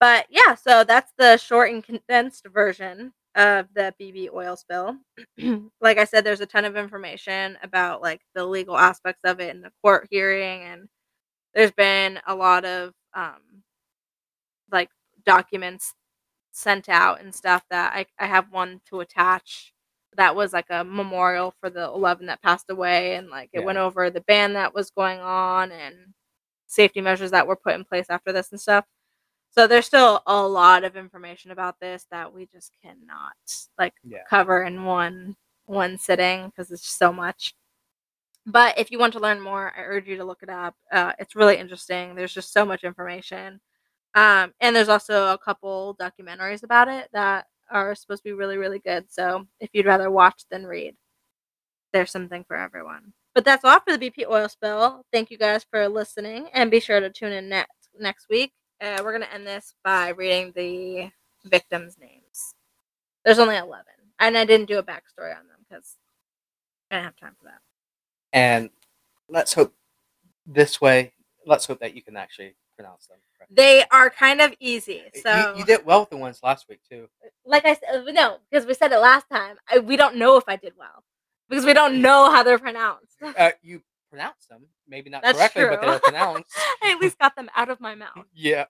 But 0.00 0.26
yeah, 0.30 0.54
so 0.54 0.84
that's 0.84 1.12
the 1.16 1.36
short 1.36 1.70
and 1.70 1.82
condensed 1.84 2.46
version 2.52 3.12
of 3.34 3.68
the 3.74 3.94
BP 4.00 4.28
oil 4.34 4.56
spill. 4.56 4.96
like 5.80 5.98
I 5.98 6.04
said, 6.04 6.24
there's 6.24 6.40
a 6.40 6.46
ton 6.46 6.64
of 6.64 6.76
information 6.76 7.56
about 7.62 8.02
like 8.02 8.20
the 8.34 8.44
legal 8.44 8.76
aspects 8.76 9.20
of 9.24 9.40
it 9.40 9.54
and 9.54 9.64
the 9.64 9.72
court 9.82 10.08
hearing 10.10 10.62
and 10.62 10.88
there's 11.54 11.72
been 11.72 12.20
a 12.26 12.34
lot 12.34 12.64
of 12.64 12.94
um, 13.14 13.62
like 14.70 14.90
documents 15.24 15.94
sent 16.52 16.88
out 16.88 17.20
and 17.20 17.34
stuff 17.34 17.64
that 17.70 17.92
I, 17.94 18.06
I 18.18 18.26
have 18.26 18.52
one 18.52 18.80
to 18.90 19.00
attach 19.00 19.72
that 20.16 20.36
was 20.36 20.52
like 20.52 20.66
a 20.70 20.84
memorial 20.84 21.54
for 21.60 21.70
the 21.70 21.84
11 21.84 22.26
that 22.26 22.42
passed 22.42 22.70
away 22.70 23.16
and 23.16 23.28
like 23.30 23.50
it 23.52 23.60
Yeah. 23.60 23.64
went 23.64 23.78
over 23.78 24.10
the 24.10 24.20
ban 24.22 24.54
that 24.54 24.74
was 24.74 24.90
going 24.90 25.20
on 25.20 25.72
and 25.72 26.14
safety 26.66 27.00
measures 27.00 27.30
that 27.32 27.46
were 27.46 27.56
put 27.56 27.74
in 27.74 27.84
place 27.84 28.06
after 28.10 28.32
this 28.32 28.50
and 28.52 28.60
stuff. 28.60 28.84
So 29.50 29.66
there's 29.66 29.86
still 29.86 30.22
a 30.26 30.42
lot 30.46 30.84
of 30.84 30.96
information 30.96 31.50
about 31.52 31.76
this 31.80 32.06
that 32.10 32.32
we 32.34 32.46
just 32.46 32.72
cannot 32.82 33.34
like 33.78 33.94
Yeah. 34.04 34.28
cover 34.28 34.62
in 34.64 34.84
one 34.84 35.36
one 35.66 35.98
sitting 35.98 36.46
because 36.48 36.70
it's 36.70 36.82
just 36.82 36.98
so 36.98 37.12
much. 37.12 37.54
But 38.46 38.78
if 38.78 38.90
you 38.90 38.98
want 38.98 39.12
to 39.14 39.20
learn 39.20 39.40
more 39.40 39.72
i 39.76 39.82
urge 39.82 40.08
you 40.08 40.16
to 40.16 40.24
look 40.24 40.42
it 40.42 40.48
up. 40.50 40.74
Uh, 40.92 41.12
it's 41.18 41.36
really 41.36 41.56
interesting. 41.58 42.14
There's 42.14 42.34
just 42.34 42.52
so 42.52 42.64
much 42.64 42.84
information. 42.84 43.60
Um, 44.14 44.54
and 44.60 44.76
there's 44.76 44.88
also 44.90 45.32
a 45.34 45.38
couple 45.38 45.96
documentaries 46.00 46.62
about 46.64 46.88
it 46.88 47.08
that 47.14 47.46
are 47.72 47.94
supposed 47.94 48.22
to 48.22 48.28
be 48.28 48.32
really 48.32 48.58
really 48.58 48.78
good. 48.78 49.10
So 49.10 49.46
if 49.60 49.70
you'd 49.72 49.86
rather 49.86 50.10
watch 50.10 50.44
than 50.50 50.66
read 50.66 50.94
there's 51.92 52.10
something 52.10 52.44
for 52.44 52.56
everyone. 52.56 53.12
But 53.34 53.44
that's 53.44 53.64
all 53.64 53.80
for 53.80 53.96
the 53.96 54.10
bp 54.10 54.26
oil 54.28 54.48
spill. 54.48 55.04
Thank 55.12 55.30
you 55.30 55.38
guys 55.38 55.64
for 55.70 55.88
listening 55.88 56.48
and 56.52 56.70
be 56.70 56.80
sure 56.80 57.00
to 57.00 57.10
tune 57.10 57.32
in 57.32 57.48
next 57.48 57.90
next 57.98 58.26
week. 58.28 58.52
Uh, 58.80 59.00
we're 59.02 59.16
to 59.18 59.32
end 59.32 59.46
this 59.46 59.74
by 59.84 60.08
reading 60.08 60.52
the 60.54 61.10
victims 61.44 61.96
names. 62.00 62.54
There's 63.24 63.38
only 63.38 63.56
11 63.56 63.84
and 64.18 64.36
i 64.36 64.44
didn't 64.44 64.66
do 64.66 64.78
a 64.78 64.82
backstory 64.82 65.36
on 65.36 65.46
them 65.46 65.64
because 65.68 65.96
i 66.90 66.96
didn't 66.96 67.04
have 67.06 67.16
time 67.16 67.34
for 67.38 67.44
that. 67.44 67.60
And 68.32 68.70
let's 69.28 69.54
hope 69.54 69.74
this 70.46 70.80
way. 70.80 71.12
Let's 71.46 71.66
hope 71.66 71.80
that 71.80 71.94
you 71.94 72.02
can 72.02 72.16
actually 72.16 72.54
pronounce 72.82 73.06
them. 73.06 73.18
correctly. 73.36 73.54
they 73.54 73.84
are 73.90 74.10
kind 74.10 74.40
of 74.40 74.54
easy 74.60 75.02
so 75.22 75.54
you, 75.56 75.64
did 75.64 75.84
well 75.84 76.00
with 76.00 76.10
the 76.10 76.16
ones 76.16 76.40
last 76.42 76.66
week 76.68 76.80
too. 76.88 77.08
like 77.44 77.64
I 77.64 77.74
said, 77.74 78.04
no, 78.12 78.38
because 78.50 78.66
we 78.66 78.74
said 78.74 78.92
it 78.92 78.98
last 78.98 79.26
time. 79.30 79.56
I, 79.70 79.78
we 79.78 79.96
don't 79.96 80.16
know 80.16 80.36
if 80.36 80.44
I 80.48 80.56
did 80.56 80.72
well 80.78 81.04
because 81.48 81.64
we 81.64 81.72
don't 81.72 82.00
know 82.00 82.30
how 82.30 82.42
they're 82.42 82.58
pronounced. 82.58 83.16
Uh, 83.38 83.50
you 83.62 83.82
pronounce 84.10 84.46
them, 84.50 84.66
maybe 84.86 85.08
not 85.08 85.22
That's 85.22 85.38
correctly, 85.38 85.64
but 85.64 85.80
they 85.80 85.86
true. 85.86 85.94
were 85.94 86.00
pronounced. 86.00 86.50
I 86.82 86.92
at 86.92 87.00
least 87.00 87.18
got 87.18 87.34
them 87.34 87.48
out 87.56 87.70
of 87.70 87.80
my 87.80 87.94
mouth. 87.94 88.24
yeah. 88.34 88.64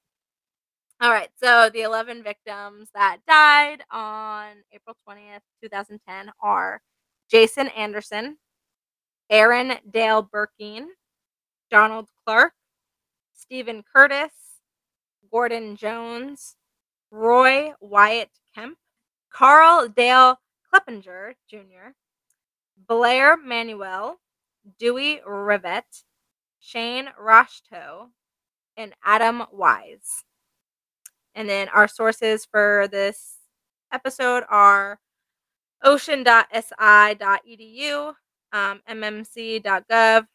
All 1.01 1.11
right, 1.11 1.31
so 1.43 1.69
the 1.73 1.83
11 1.83 2.23
victims 2.23 2.89
that 2.95 3.19
died 3.27 3.83
on 3.91 4.53
April 4.73 4.95
20th, 5.09 5.41
2010 5.63 6.31
are 6.41 6.81
Jason 7.29 7.69
Anderson, 7.69 8.37
Aaron 9.31 9.75
Dale 9.91 10.23
Burkeen, 10.23 10.85
Donald 11.73 12.09
Clark, 12.25 12.53
Stephen 13.43 13.83
Curtis, 13.83 14.33
Gordon 15.31 15.75
Jones, 15.77 16.55
Roy 17.11 17.73
Wyatt 17.81 18.31
Kemp, 18.55 18.79
Karl 19.33 19.89
Dale 19.89 20.39
Kleppinger 20.73 21.35
Jr., 21.51 21.97
Blair 22.87 23.37
Manuel, 23.37 24.21
Dewey 24.79 25.21
Revette, 25.27 26.05
Shane 26.61 27.09
Roshto, 27.21 28.11
and 28.77 28.95
Adam 29.05 29.43
Weise. 29.53 30.23
And 31.35 31.49
then 31.49 31.69
our 31.71 31.89
sources 31.89 32.47
for 32.47 32.87
this 32.91 33.39
episode 33.93 34.45
are 34.49 35.01
ocean.si.edu, 35.83 36.25
um, 38.53 38.81
mmc.gov, 38.89 40.27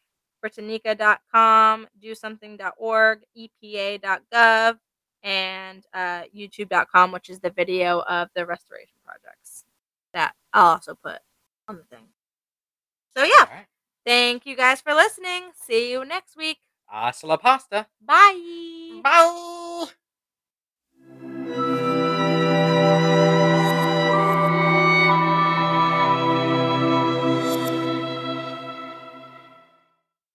Britannica.com, 0.42 1.88
DoSomething.org, 2.02 3.20
EPA.gov, 3.38 4.78
and 5.24 5.86
uh, 5.94 6.24
YouTube.com, 6.36 7.12
which 7.12 7.30
is 7.30 7.40
the 7.40 7.50
video 7.50 8.02
of 8.02 8.30
the 8.36 8.46
restoration 8.46 8.96
projects 9.06 9.66
that 10.14 10.34
I'll 10.54 10.74
also 10.74 10.96
put 10.96 11.20
on 11.68 11.78
the 11.78 11.84
thing. 11.84 12.06
So 13.16 13.24
yeah, 13.24 13.44
right. 13.44 13.66
thank 14.06 14.46
you 14.46 14.56
guys 14.56 14.82
for 14.82 14.94
listening. 14.94 15.52
See 15.66 15.92
you 15.92 16.06
next 16.06 16.38
week. 16.38 16.60
Hasta 16.86 17.28
la 17.28 17.38
pasta. 17.38 17.88
Bye. 18.02 19.02
Bye. 19.04 19.88